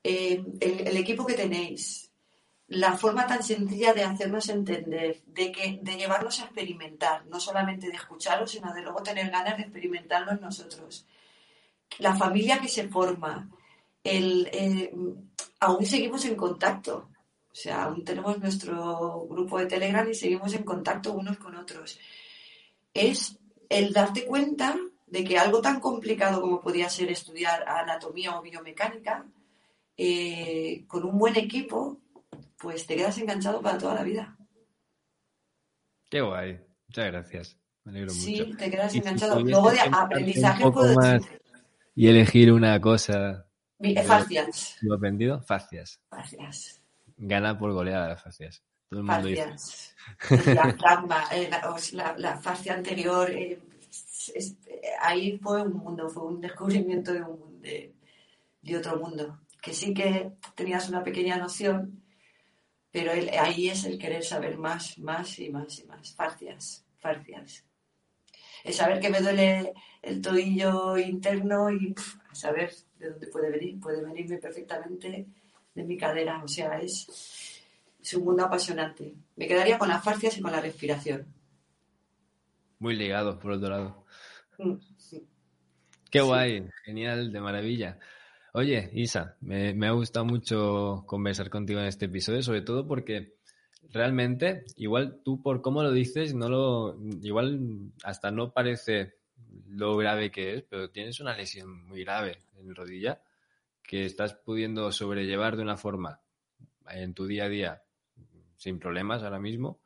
Eh, 0.02 0.42
el, 0.60 0.96
equipo 0.96 1.26
que 1.26 1.34
tenéis, 1.34 2.12
la 2.68 2.96
forma 2.96 3.26
tan 3.26 3.42
sencilla 3.42 3.92
de 3.92 4.04
hacernos 4.04 4.48
entender, 4.48 5.22
de, 5.26 5.50
que, 5.52 5.80
de 5.82 5.96
llevarnos 5.96 6.40
a 6.40 6.44
experimentar, 6.44 7.26
no 7.26 7.40
solamente 7.40 7.88
de 7.88 7.96
escucharlo, 7.96 8.46
sino 8.46 8.72
de 8.72 8.82
luego 8.82 9.02
tener 9.02 9.30
ganas 9.30 9.56
de 9.56 9.64
experimentarlo 9.64 10.32
en 10.32 10.40
nosotros. 10.40 11.06
La 11.98 12.14
familia 12.14 12.60
que 12.60 12.68
se 12.68 12.88
forma, 12.88 13.50
el, 14.04 14.48
eh, 14.52 14.92
aún 15.60 15.84
seguimos 15.84 16.24
en 16.26 16.36
contacto. 16.36 17.08
O 17.58 17.60
sea, 17.60 17.82
aún 17.82 18.04
tenemos 18.04 18.38
nuestro 18.38 19.26
grupo 19.28 19.58
de 19.58 19.66
Telegram 19.66 20.08
y 20.08 20.14
seguimos 20.14 20.54
en 20.54 20.62
contacto 20.62 21.12
unos 21.12 21.38
con 21.38 21.56
otros. 21.56 21.98
Es 22.94 23.36
el 23.68 23.92
darte 23.92 24.26
cuenta 24.26 24.76
de 25.08 25.24
que 25.24 25.36
algo 25.36 25.60
tan 25.60 25.80
complicado 25.80 26.40
como 26.40 26.60
podía 26.60 26.88
ser 26.88 27.10
estudiar 27.10 27.68
anatomía 27.68 28.38
o 28.38 28.42
biomecánica, 28.42 29.26
eh, 29.96 30.84
con 30.86 31.02
un 31.02 31.18
buen 31.18 31.36
equipo, 31.36 31.98
pues 32.58 32.86
te 32.86 32.94
quedas 32.94 33.18
enganchado 33.18 33.60
para 33.60 33.76
toda 33.76 33.96
la 33.96 34.04
vida. 34.04 34.36
Qué 36.08 36.20
guay. 36.20 36.60
Muchas 36.86 37.06
gracias. 37.06 37.58
Me 37.82 37.90
alegro 37.90 38.14
mucho. 38.14 38.24
Sí, 38.24 38.54
te 38.56 38.70
quedas 38.70 38.94
enganchado. 38.94 39.40
Luego 39.40 39.72
de 39.72 39.80
aprendizaje 39.80 40.70
puedo 40.70 40.94
Y 41.96 42.06
elegir 42.06 42.52
una 42.52 42.80
cosa. 42.80 43.48
Fascias. 44.06 44.76
¿Lo 44.80 44.94
he 44.94 44.96
aprendido? 44.96 45.42
Fascias. 45.42 46.00
Fascias. 46.08 46.77
Gana 47.18 47.58
por 47.58 47.72
goleada 47.72 48.08
las 48.08 48.22
fascias. 48.22 48.62
Todo 48.88 49.00
el 49.00 49.06
mundo 49.06 49.28
fascias. 49.28 49.94
Dice. 50.30 50.54
La, 50.54 51.28
eh, 51.32 51.50
la, 51.92 52.14
la, 52.16 52.38
fascia 52.38 52.74
anterior, 52.74 53.30
eh, 53.30 53.60
ahí 55.00 55.38
fue 55.38 55.62
un 55.62 55.74
mundo, 55.74 56.08
fue 56.08 56.24
un 56.24 56.40
descubrimiento 56.40 57.12
de, 57.12 57.22
un, 57.22 57.60
de, 57.60 57.94
de, 58.62 58.76
otro 58.76 58.96
mundo. 58.98 59.40
Que 59.60 59.74
sí 59.74 59.92
que 59.92 60.32
tenías 60.54 60.88
una 60.88 61.02
pequeña 61.02 61.36
noción, 61.36 62.02
pero 62.90 63.12
ahí 63.12 63.68
es 63.68 63.84
el 63.84 63.98
querer 63.98 64.24
saber 64.24 64.56
más, 64.56 64.98
más 64.98 65.38
y 65.38 65.50
más 65.50 65.78
y 65.80 65.84
más. 65.84 66.14
Fascias, 66.14 66.86
fascias. 66.98 67.64
El 68.64 68.74
saber 68.74 69.00
que 69.00 69.10
me 69.10 69.20
duele 69.20 69.72
el 70.02 70.22
tobillo 70.22 70.96
interno 70.96 71.70
y 71.70 71.94
saber 72.32 72.72
de 72.98 73.10
dónde 73.10 73.26
puede 73.26 73.50
venir. 73.50 73.80
Puede 73.80 74.02
venirme 74.02 74.38
perfectamente 74.38 75.26
de 75.78 75.84
mi 75.84 75.96
cadera. 75.96 76.42
O 76.42 76.48
sea, 76.48 76.78
es, 76.80 77.62
un 78.14 78.24
mundo 78.24 78.44
apasionante. 78.44 79.14
Me 79.36 79.46
quedaría 79.46 79.78
con 79.78 79.88
las 79.88 80.02
fascias 80.02 80.36
y 80.36 80.40
con 80.40 80.52
la 80.52 80.60
respiración. 80.60 81.26
Muy 82.80 82.96
ligado, 82.96 83.38
por 83.38 83.52
otro 83.52 83.70
lado. 83.70 84.04
Mm, 84.58 84.74
Qué 86.10 86.20
guay, 86.20 86.68
genial, 86.84 87.32
de 87.32 87.40
maravilla. 87.40 87.98
Oye, 88.54 88.90
Isa, 88.94 89.36
me, 89.40 89.74
me, 89.74 89.88
ha 89.88 89.92
gustado 89.92 90.24
mucho 90.24 91.04
conversar 91.06 91.50
contigo 91.50 91.80
en 91.80 91.86
este 91.86 92.06
episodio, 92.06 92.42
sobre 92.42 92.62
todo 92.62 92.86
porque 92.86 93.34
realmente, 93.92 94.64
igual 94.76 95.20
tú 95.22 95.42
por 95.42 95.60
cómo 95.60 95.82
lo 95.82 95.92
dices, 95.92 96.34
no 96.34 96.48
lo, 96.48 96.98
igual 97.22 97.92
hasta 98.02 98.30
no 98.30 98.52
parece 98.52 99.16
lo 99.68 99.96
grave 99.98 100.30
que 100.30 100.54
es, 100.54 100.62
pero 100.62 100.90
tienes 100.90 101.20
una 101.20 101.36
lesión 101.36 101.86
muy 101.86 102.04
grave 102.04 102.38
en 102.58 102.74
rodilla 102.74 103.20
que 103.88 104.04
estás 104.04 104.34
pudiendo 104.34 104.92
sobrellevar 104.92 105.56
de 105.56 105.62
una 105.62 105.78
forma 105.78 106.20
en 106.90 107.14
tu 107.14 107.26
día 107.26 107.46
a 107.46 107.48
día 107.48 107.82
sin 108.58 108.78
problemas 108.78 109.22
ahora 109.22 109.40
mismo 109.40 109.80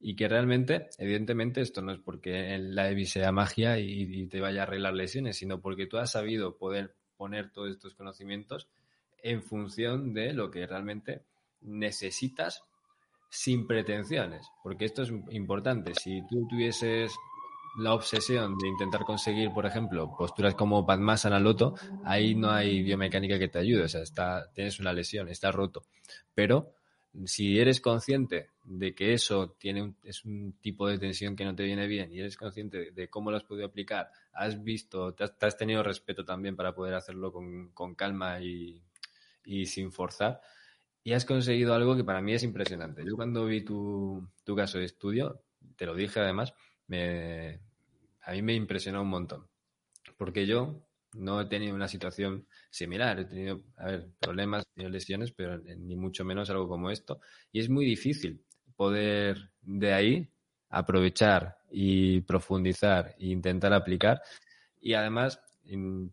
y 0.00 0.16
que 0.16 0.28
realmente, 0.28 0.88
evidentemente, 0.98 1.60
esto 1.60 1.80
no 1.80 1.92
es 1.92 2.00
porque 2.00 2.58
la 2.58 2.90
EBI 2.90 3.06
sea 3.06 3.30
magia 3.30 3.78
y, 3.78 4.26
te 4.26 4.40
vaya 4.40 4.60
a 4.60 4.62
arreglar 4.64 4.94
lesiones, 4.94 5.36
sino 5.36 5.60
porque 5.60 5.86
tú 5.86 5.98
has 5.98 6.10
sabido 6.10 6.58
poder 6.58 6.96
poner 7.16 7.52
todos 7.52 7.70
estos 7.70 7.94
conocimientos 7.94 8.68
en 9.22 9.40
función 9.42 10.12
de 10.12 10.32
lo 10.34 10.50
que 10.50 10.66
realmente 10.66 11.22
necesitas 11.60 12.64
sin 13.30 13.68
pretensiones, 13.68 14.46
porque 14.64 14.84
esto 14.84 15.02
es 15.02 15.12
importante. 15.30 15.94
Si 15.94 16.20
tú 16.28 16.46
tuvieses 16.48 17.14
la 17.76 17.94
obsesión 17.94 18.56
de 18.58 18.68
intentar 18.68 19.04
conseguir, 19.04 19.50
por 19.52 19.66
ejemplo, 19.66 20.14
posturas 20.16 20.54
como 20.54 20.86
Padmasana 20.86 21.40
Loto, 21.40 21.74
ahí 22.04 22.34
no 22.34 22.50
hay 22.50 22.82
biomecánica 22.82 23.38
que 23.38 23.48
te 23.48 23.58
ayude, 23.58 23.84
o 23.84 23.88
sea, 23.88 24.02
está, 24.02 24.50
tienes 24.52 24.78
una 24.80 24.92
lesión, 24.92 25.28
está 25.28 25.50
roto. 25.50 25.84
Pero 26.34 26.74
si 27.24 27.58
eres 27.58 27.80
consciente 27.80 28.50
de 28.64 28.94
que 28.94 29.12
eso 29.12 29.56
tiene 29.58 29.82
un, 29.82 29.96
es 30.02 30.24
un 30.24 30.54
tipo 30.60 30.88
de 30.88 30.98
tensión 30.98 31.36
que 31.36 31.44
no 31.44 31.54
te 31.54 31.62
viene 31.62 31.86
bien 31.86 32.12
y 32.12 32.20
eres 32.20 32.36
consciente 32.36 32.90
de, 32.90 33.08
cómo 33.08 33.30
lo 33.30 33.36
has 33.36 33.44
podido 33.44 33.66
aplicar, 33.66 34.10
has 34.32 34.62
visto, 34.62 35.14
te 35.14 35.24
has, 35.24 35.56
tenido 35.56 35.82
respeto 35.82 36.24
también 36.24 36.56
para 36.56 36.74
poder 36.74 36.94
hacerlo 36.94 37.32
con, 37.32 37.70
con 37.70 37.94
calma 37.94 38.40
y, 38.40 38.82
y, 39.44 39.66
sin 39.66 39.92
forzar, 39.92 40.40
y 41.04 41.12
has 41.12 41.24
conseguido 41.24 41.74
algo 41.74 41.96
que 41.96 42.04
para 42.04 42.20
mí 42.20 42.32
es 42.32 42.42
impresionante. 42.42 43.04
Yo 43.04 43.14
cuando 43.14 43.44
vi 43.46 43.62
tu, 43.62 44.26
tu 44.42 44.56
caso 44.56 44.78
de 44.78 44.86
estudio, 44.86 45.42
te 45.76 45.86
lo 45.86 45.94
dije 45.94 46.20
además, 46.20 46.54
me, 46.86 47.60
a 48.22 48.32
mí 48.32 48.42
me 48.42 48.54
impresionó 48.54 49.02
un 49.02 49.08
montón. 49.08 49.46
Porque 50.16 50.46
yo 50.46 50.80
no 51.14 51.40
he 51.40 51.46
tenido 51.46 51.74
una 51.74 51.88
situación 51.88 52.46
similar. 52.70 53.20
He 53.20 53.24
tenido, 53.24 53.62
a 53.76 53.86
ver, 53.86 54.08
problemas, 54.18 54.64
he 54.64 54.74
tenido 54.74 54.90
lesiones, 54.90 55.32
pero 55.32 55.58
ni 55.58 55.96
mucho 55.96 56.24
menos 56.24 56.50
algo 56.50 56.68
como 56.68 56.90
esto. 56.90 57.20
Y 57.52 57.60
es 57.60 57.68
muy 57.68 57.84
difícil 57.84 58.44
poder 58.76 59.50
de 59.62 59.92
ahí 59.92 60.28
aprovechar 60.68 61.58
y 61.70 62.20
profundizar 62.22 63.14
e 63.18 63.26
intentar 63.26 63.72
aplicar. 63.72 64.22
Y 64.80 64.94
además, 64.94 65.40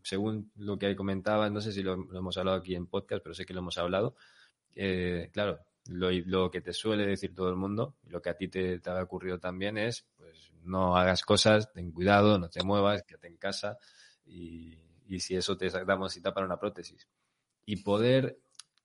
según 0.04 0.52
lo 0.56 0.78
que 0.78 0.96
comentaba, 0.96 1.50
no 1.50 1.62
sé 1.62 1.72
si 1.72 1.84
lo, 1.84 1.94
hemos 1.94 2.38
hablado 2.38 2.58
aquí 2.58 2.76
en 2.76 2.88
podcast, 2.88 3.24
pero 3.24 3.34
sé 3.34 3.46
que 3.46 3.54
lo 3.54 3.60
hemos 3.60 3.78
hablado. 3.78 4.16
Eh, 4.76 5.30
claro, 5.34 5.60
lo, 5.92 6.52
que 6.52 6.62
te 6.62 6.74
suele 6.74 7.06
decir 7.06 7.34
todo 7.36 7.50
el 7.50 7.56
mundo, 7.56 7.96
lo 8.08 8.22
que 8.22 8.30
a 8.30 8.36
ti 8.36 8.48
te, 8.48 8.80
te 8.80 8.90
ha 8.90 9.02
ocurrido 9.04 9.40
también 9.40 9.78
es, 9.78 10.06
pues 10.18 10.52
no 10.64 10.96
hagas 10.96 11.24
cosas, 11.24 11.72
ten 11.72 11.92
cuidado, 11.92 12.38
no 12.40 12.50
te 12.50 12.64
muevas, 12.64 13.04
quédate 13.04 13.28
en 13.28 13.38
casa 13.38 13.78
y, 14.26 14.78
si 15.20 15.36
eso 15.36 15.58
te 15.58 15.70
damos 15.70 16.14
cita 16.14 16.34
para 16.34 16.46
una 16.46 16.58
prótesis. 16.58 17.08
Y 17.66 17.84
poder, 17.84 18.40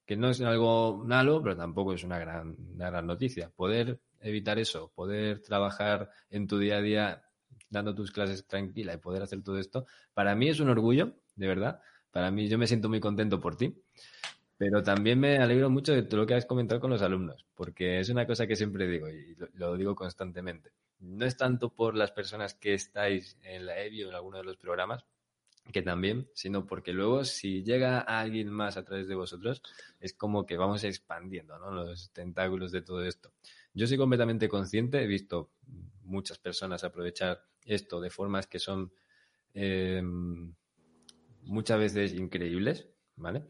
que 0.05 0.17
no 0.17 0.31
es 0.31 0.41
algo 0.41 1.05
malo, 1.05 1.41
pero 1.41 1.57
tampoco 1.57 1.93
es 1.93 2.03
una 2.03 2.19
gran, 2.19 2.57
una 2.75 2.91
gran 2.91 3.07
noticia, 3.07 3.51
poder 3.51 4.01
evitar 4.21 4.59
eso, 4.59 4.91
poder 4.95 5.41
trabajar 5.41 6.11
en 6.31 6.49
tu 6.49 6.59
día 6.59 6.79
a 6.79 6.83
día 6.83 7.23
dando 7.71 7.95
tus 7.95 8.11
clases 8.11 8.47
tranquila 8.47 8.95
y 8.95 8.99
poder 8.99 9.23
hacer 9.23 9.43
todo 9.43 9.59
esto, 9.59 9.87
para 10.15 10.35
mí 10.35 10.49
es 10.49 10.61
un 10.61 10.69
orgullo, 10.69 11.15
de 11.37 11.47
verdad. 11.47 11.81
Para 12.11 12.31
mí, 12.31 12.49
yo 12.49 12.57
me 12.57 12.67
siento 12.67 12.89
muy 12.89 12.99
contento 12.99 13.41
por 13.41 13.57
ti. 13.57 13.77
Pero 14.59 14.83
también 14.83 15.21
me 15.21 15.39
alegro 15.39 15.69
mucho 15.69 15.93
de 15.93 16.03
todo 16.03 16.21
lo 16.21 16.27
que 16.27 16.35
has 16.35 16.47
comentado 16.47 16.81
con 16.81 16.91
los 16.91 17.03
alumnos, 17.03 17.45
porque 17.55 18.01
es 18.01 18.09
una 18.09 18.27
cosa 18.27 18.47
que 18.47 18.57
siempre 18.57 18.87
digo 18.87 19.09
y 19.09 19.37
lo, 19.55 19.77
digo 19.77 19.95
constantemente. 19.95 20.71
No 21.01 21.27
es 21.27 21.37
tanto 21.37 21.75
por 21.75 21.95
las 21.95 22.11
personas 22.11 22.55
que 22.55 22.73
estáis 22.73 23.37
en 23.43 23.67
la 23.67 23.79
EBI 23.83 24.05
o 24.05 24.09
en 24.09 24.15
alguno 24.15 24.39
de 24.39 24.45
los 24.45 24.57
programas, 24.57 25.05
que 25.73 25.83
también, 25.83 26.29
sino 26.33 26.67
porque 26.67 26.93
luego 26.93 27.25
si 27.25 27.63
llega 27.65 27.99
alguien 28.01 28.49
más 28.49 28.77
a 28.77 28.85
través 28.85 29.09
de 29.09 29.15
vosotros, 29.15 29.63
es 30.01 30.15
como 30.15 30.47
que 30.47 30.57
vamos 30.57 30.85
expandiendo 30.85 31.59
¿no? 31.59 31.71
los 31.71 32.11
tentáculos 32.13 32.73
de 32.73 32.83
todo 32.83 33.05
esto. 33.05 33.33
Yo 33.75 33.87
soy 33.87 33.99
completamente 33.99 34.49
consciente, 34.49 35.03
he 35.03 35.07
visto 35.07 35.51
muchas 36.05 36.39
personas 36.39 36.83
aprovechar 36.85 37.45
esto 37.67 38.01
de 38.01 38.11
formas 38.11 38.47
que 38.47 38.59
son 38.59 38.93
eh, 39.53 40.03
muchas 41.43 41.79
veces 41.79 42.13
increíbles, 42.15 42.89
¿vale? 43.17 43.45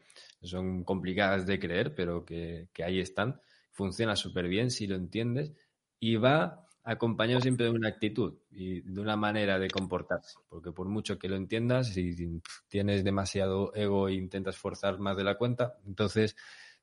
Son 0.47 0.85
complicadas 0.85 1.47
de 1.47 1.59
creer, 1.59 1.95
pero 1.95 2.25
que, 2.25 2.69
ahí 2.85 3.01
están. 3.01 3.41
Funciona 3.73 4.17
súper 4.17 4.49
bien 4.49 4.71
si 4.71 4.87
lo 4.87 4.97
entiendes 4.97 5.53
y 6.01 6.17
va 6.17 6.67
acompañado 6.83 7.41
siempre 7.41 7.67
de 7.67 7.73
una 7.73 7.89
actitud 7.89 8.39
y 8.51 8.81
de 8.81 9.01
una 9.01 9.17
manera 9.17 9.59
de 9.59 9.69
comportarse, 9.69 10.39
porque 10.49 10.71
por 10.71 10.89
mucho 10.89 11.19
que 11.19 11.29
lo 11.29 11.37
entiendas, 11.37 11.89
si 11.89 12.41
tienes 12.69 13.03
demasiado 13.03 13.75
ego 13.75 14.09
e 14.09 14.15
intentas 14.15 14.57
forzar 14.57 14.99
más 15.01 15.17
de 15.17 15.25
la 15.25 15.37
cuenta, 15.37 15.79
entonces 15.85 16.37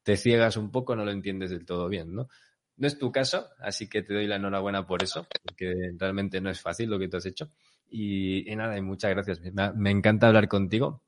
te 0.03 0.17
ciegas 0.17 0.57
un 0.57 0.71
poco, 0.71 0.95
no 0.95 1.05
lo 1.05 1.11
entiendes 1.11 1.51
del 1.51 1.65
todo 1.65 1.87
bien, 1.87 2.13
¿no? 2.13 2.27
No 2.75 2.87
es 2.87 2.97
tu 2.97 3.11
caso, 3.11 3.47
así 3.59 3.87
que 3.87 4.01
te 4.01 4.13
doy 4.13 4.27
la 4.27 4.37
enhorabuena 4.37 4.85
por 4.85 5.03
eso, 5.03 5.27
porque 5.43 5.73
realmente 5.97 6.41
no 6.41 6.49
es 6.49 6.59
fácil 6.59 6.89
lo 6.89 6.99
que 6.99 7.07
tú 7.07 7.17
has 7.17 7.25
hecho. 7.25 7.49
Y, 7.89 8.43
nada, 8.55 8.77
y 8.77 8.81
muchas 8.81 9.11
gracias. 9.11 9.39
Me, 9.75 9.91
encanta 9.91 10.27
hablar 10.27 10.47
contigo. 10.47 11.03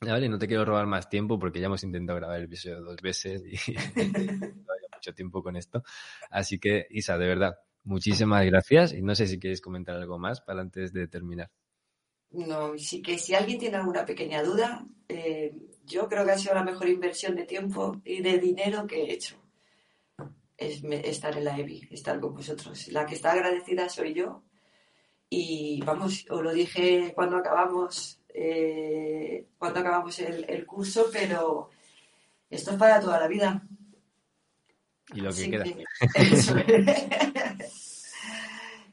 Vale, 0.00 0.28
no 0.28 0.38
te 0.38 0.46
quiero 0.46 0.64
robar 0.64 0.86
más 0.86 1.08
tiempo 1.08 1.38
porque 1.38 1.58
ya 1.58 1.66
hemos 1.66 1.82
intentado 1.82 2.18
grabar 2.18 2.38
el 2.38 2.44
episodio 2.44 2.80
dos 2.82 3.00
veces 3.02 3.42
y 3.44 3.56
hay 3.96 4.48
mucho 4.94 5.12
tiempo 5.14 5.42
con 5.42 5.56
esto. 5.56 5.82
Así 6.30 6.58
que, 6.58 6.86
Isa, 6.90 7.18
de 7.18 7.26
verdad, 7.26 7.58
muchísimas 7.84 8.44
gracias. 8.46 8.92
Y 8.92 9.02
no 9.02 9.14
sé 9.14 9.26
si 9.26 9.40
quieres 9.40 9.60
comentar 9.60 9.96
algo 9.96 10.18
más 10.18 10.40
para 10.40 10.60
antes 10.60 10.92
de 10.92 11.08
terminar. 11.08 11.50
No, 12.30 12.76
sí 12.78 13.00
que 13.02 13.18
si 13.18 13.34
alguien 13.34 13.58
tiene 13.58 13.78
alguna 13.78 14.04
pequeña 14.04 14.42
duda, 14.42 14.84
eh, 15.08 15.54
yo 15.84 16.08
creo 16.08 16.24
que 16.24 16.32
ha 16.32 16.38
sido 16.38 16.54
la 16.54 16.62
mejor 16.62 16.88
inversión 16.88 17.34
de 17.34 17.44
tiempo 17.44 18.00
y 18.04 18.20
de 18.20 18.38
dinero 18.38 18.86
que 18.86 19.02
he 19.02 19.12
hecho. 19.12 19.36
Es 20.56 20.82
estar 20.84 21.36
en 21.36 21.44
la 21.44 21.58
EBI, 21.58 21.88
estar 21.90 22.20
con 22.20 22.34
vosotros. 22.34 22.88
La 22.88 23.06
que 23.06 23.14
está 23.14 23.32
agradecida 23.32 23.88
soy 23.88 24.12
yo 24.12 24.42
y 25.30 25.80
vamos, 25.84 26.26
os 26.30 26.42
lo 26.42 26.52
dije 26.52 27.12
cuando 27.14 27.36
acabamos, 27.36 28.17
eh, 28.40 29.46
cuando 29.58 29.80
acabamos 29.80 30.16
el, 30.20 30.64
curso, 30.64 31.06
pero 31.12 31.70
esto 32.48 32.70
es 32.70 32.76
para 32.76 33.00
toda 33.00 33.18
la 33.18 33.26
vida. 33.26 33.60
Y 35.12 35.20
lo 35.20 35.32
que 35.32 35.50
queda. 35.50 35.64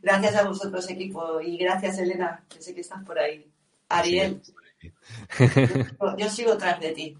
gracias 0.01 0.35
a 0.35 0.47
vosotros, 0.47 0.89
equipo, 0.89 1.39
y 1.41 1.57
gracias, 1.57 1.99
Elena, 1.99 2.43
que 2.49 2.59
sé 2.59 2.73
que 2.73 2.81
estás 2.81 3.03
por 3.03 3.19
ahí. 3.19 3.47
Ariel, 3.89 4.41
yo 6.17 6.29
sigo 6.29 6.57
tras 6.57 6.79
de 6.79 6.91
ti. 6.93 7.15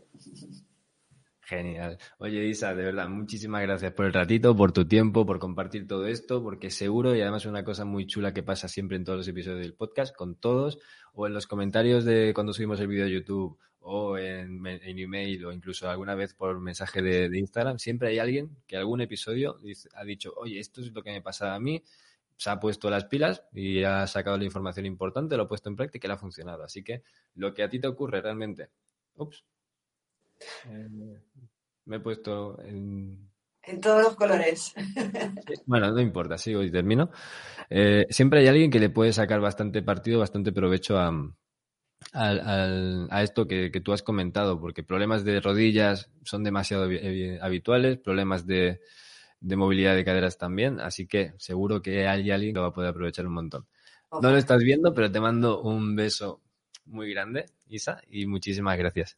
Genial. 1.45 1.99
Oye, 2.17 2.43
Isa, 2.47 2.73
de 2.73 2.83
verdad, 2.83 3.07
muchísimas 3.07 3.61
gracias 3.61 3.93
por 3.93 4.07
el 4.07 4.13
ratito, 4.13 4.55
por 4.55 4.71
tu 4.71 4.87
tiempo, 4.87 5.27
por 5.27 5.37
compartir 5.37 5.87
todo 5.87 6.07
esto, 6.07 6.41
porque 6.41 6.71
seguro, 6.71 7.15
y 7.15 7.21
además 7.21 7.45
una 7.45 7.63
cosa 7.63 7.85
muy 7.85 8.07
chula 8.07 8.33
que 8.33 8.41
pasa 8.41 8.67
siempre 8.67 8.97
en 8.97 9.03
todos 9.03 9.19
los 9.19 9.27
episodios 9.27 9.59
del 9.59 9.75
podcast, 9.75 10.15
con 10.15 10.37
todos, 10.37 10.79
o 11.13 11.27
en 11.27 11.35
los 11.35 11.45
comentarios 11.45 12.03
de 12.03 12.33
cuando 12.33 12.51
subimos 12.51 12.79
el 12.79 12.87
vídeo 12.87 13.05
de 13.05 13.11
YouTube, 13.11 13.59
o 13.81 14.17
en, 14.17 14.65
email, 14.65 15.45
o 15.45 15.51
incluso 15.51 15.87
alguna 15.87 16.15
vez 16.15 16.33
por 16.33 16.59
mensaje 16.59 17.03
de, 17.03 17.37
Instagram, 17.37 17.77
siempre 17.77 18.07
hay 18.07 18.17
alguien 18.17 18.57
que 18.65 18.77
algún 18.77 19.01
episodio 19.01 19.59
ha 19.93 20.03
dicho, 20.03 20.33
oye, 20.37 20.59
esto 20.59 20.81
es 20.81 20.91
lo 20.93 21.03
que 21.03 21.11
me 21.11 21.21
pasa 21.21 21.53
a 21.53 21.59
mí, 21.59 21.83
se 22.37 22.49
ha 22.49 22.59
puesto 22.59 22.89
las 22.89 23.05
pilas 23.05 23.43
y 23.53 23.83
ha 23.83 24.07
sacado 24.07 24.39
la 24.39 24.45
información 24.45 24.87
importante, 24.87 25.37
lo 25.37 25.43
ha 25.43 25.47
puesto 25.47 25.69
en 25.69 25.75
práctica 25.75 26.07
y 26.07 26.09
le 26.09 26.13
ha 26.15 26.17
funcionado. 26.17 26.63
Así 26.63 26.83
que 26.83 27.03
lo 27.35 27.53
que 27.53 27.61
a 27.61 27.69
ti 27.69 27.79
te 27.79 27.87
ocurre 27.87 28.19
realmente, 28.19 28.69
ups, 29.17 29.45
eh, 30.69 31.21
me 31.85 31.97
he 31.97 31.99
puesto 31.99 32.61
en... 32.61 33.29
En 33.63 33.81
todos 33.81 34.03
los 34.03 34.15
colores. 34.15 34.73
Bueno, 35.65 35.91
no 35.91 35.99
importa, 35.99 36.37
sigo 36.37 36.61
y 36.61 36.71
termino. 36.71 37.09
Eh, 37.69 38.05
siempre 38.11 38.41
hay 38.41 38.47
alguien 38.47 38.69
que 38.69 38.79
le 38.79 38.91
puede 38.91 39.11
sacar 39.11 39.39
bastante 39.41 39.81
partido, 39.81 40.19
bastante 40.19 40.51
provecho 40.51 40.99
a, 40.99 41.11
a, 42.13 43.23
esto 43.23 43.47
que, 43.47 43.69
tú 43.83 43.93
has 43.93 44.03
comentado, 44.03 44.59
porque 44.59 44.83
problemas 44.83 45.23
de 45.23 45.39
rodillas 45.39 46.11
son 46.23 46.43
demasiado 46.43 46.87
habituales, 47.41 47.97
problemas 47.97 48.45
de, 48.45 48.81
movilidad 49.41 49.95
de 49.95 50.05
caderas 50.05 50.37
también, 50.37 50.79
así 50.79 51.07
que 51.07 51.33
seguro 51.37 51.81
que 51.81 52.07
hay 52.07 52.29
alguien 52.31 52.53
que 52.53 52.59
va 52.59 52.67
a 52.67 52.73
poder 52.73 52.91
aprovechar 52.91 53.27
un 53.27 53.33
montón. 53.33 53.67
No 54.21 54.31
lo 54.31 54.37
estás 54.37 54.59
viendo, 54.63 54.93
pero 54.93 55.11
te 55.11 55.19
mando 55.19 55.61
un 55.61 55.95
beso 55.95 56.41
muy 56.85 57.11
grande, 57.11 57.47
Isa, 57.67 58.01
y 58.07 58.27
muchísimas 58.27 58.77
gracias. 58.77 59.17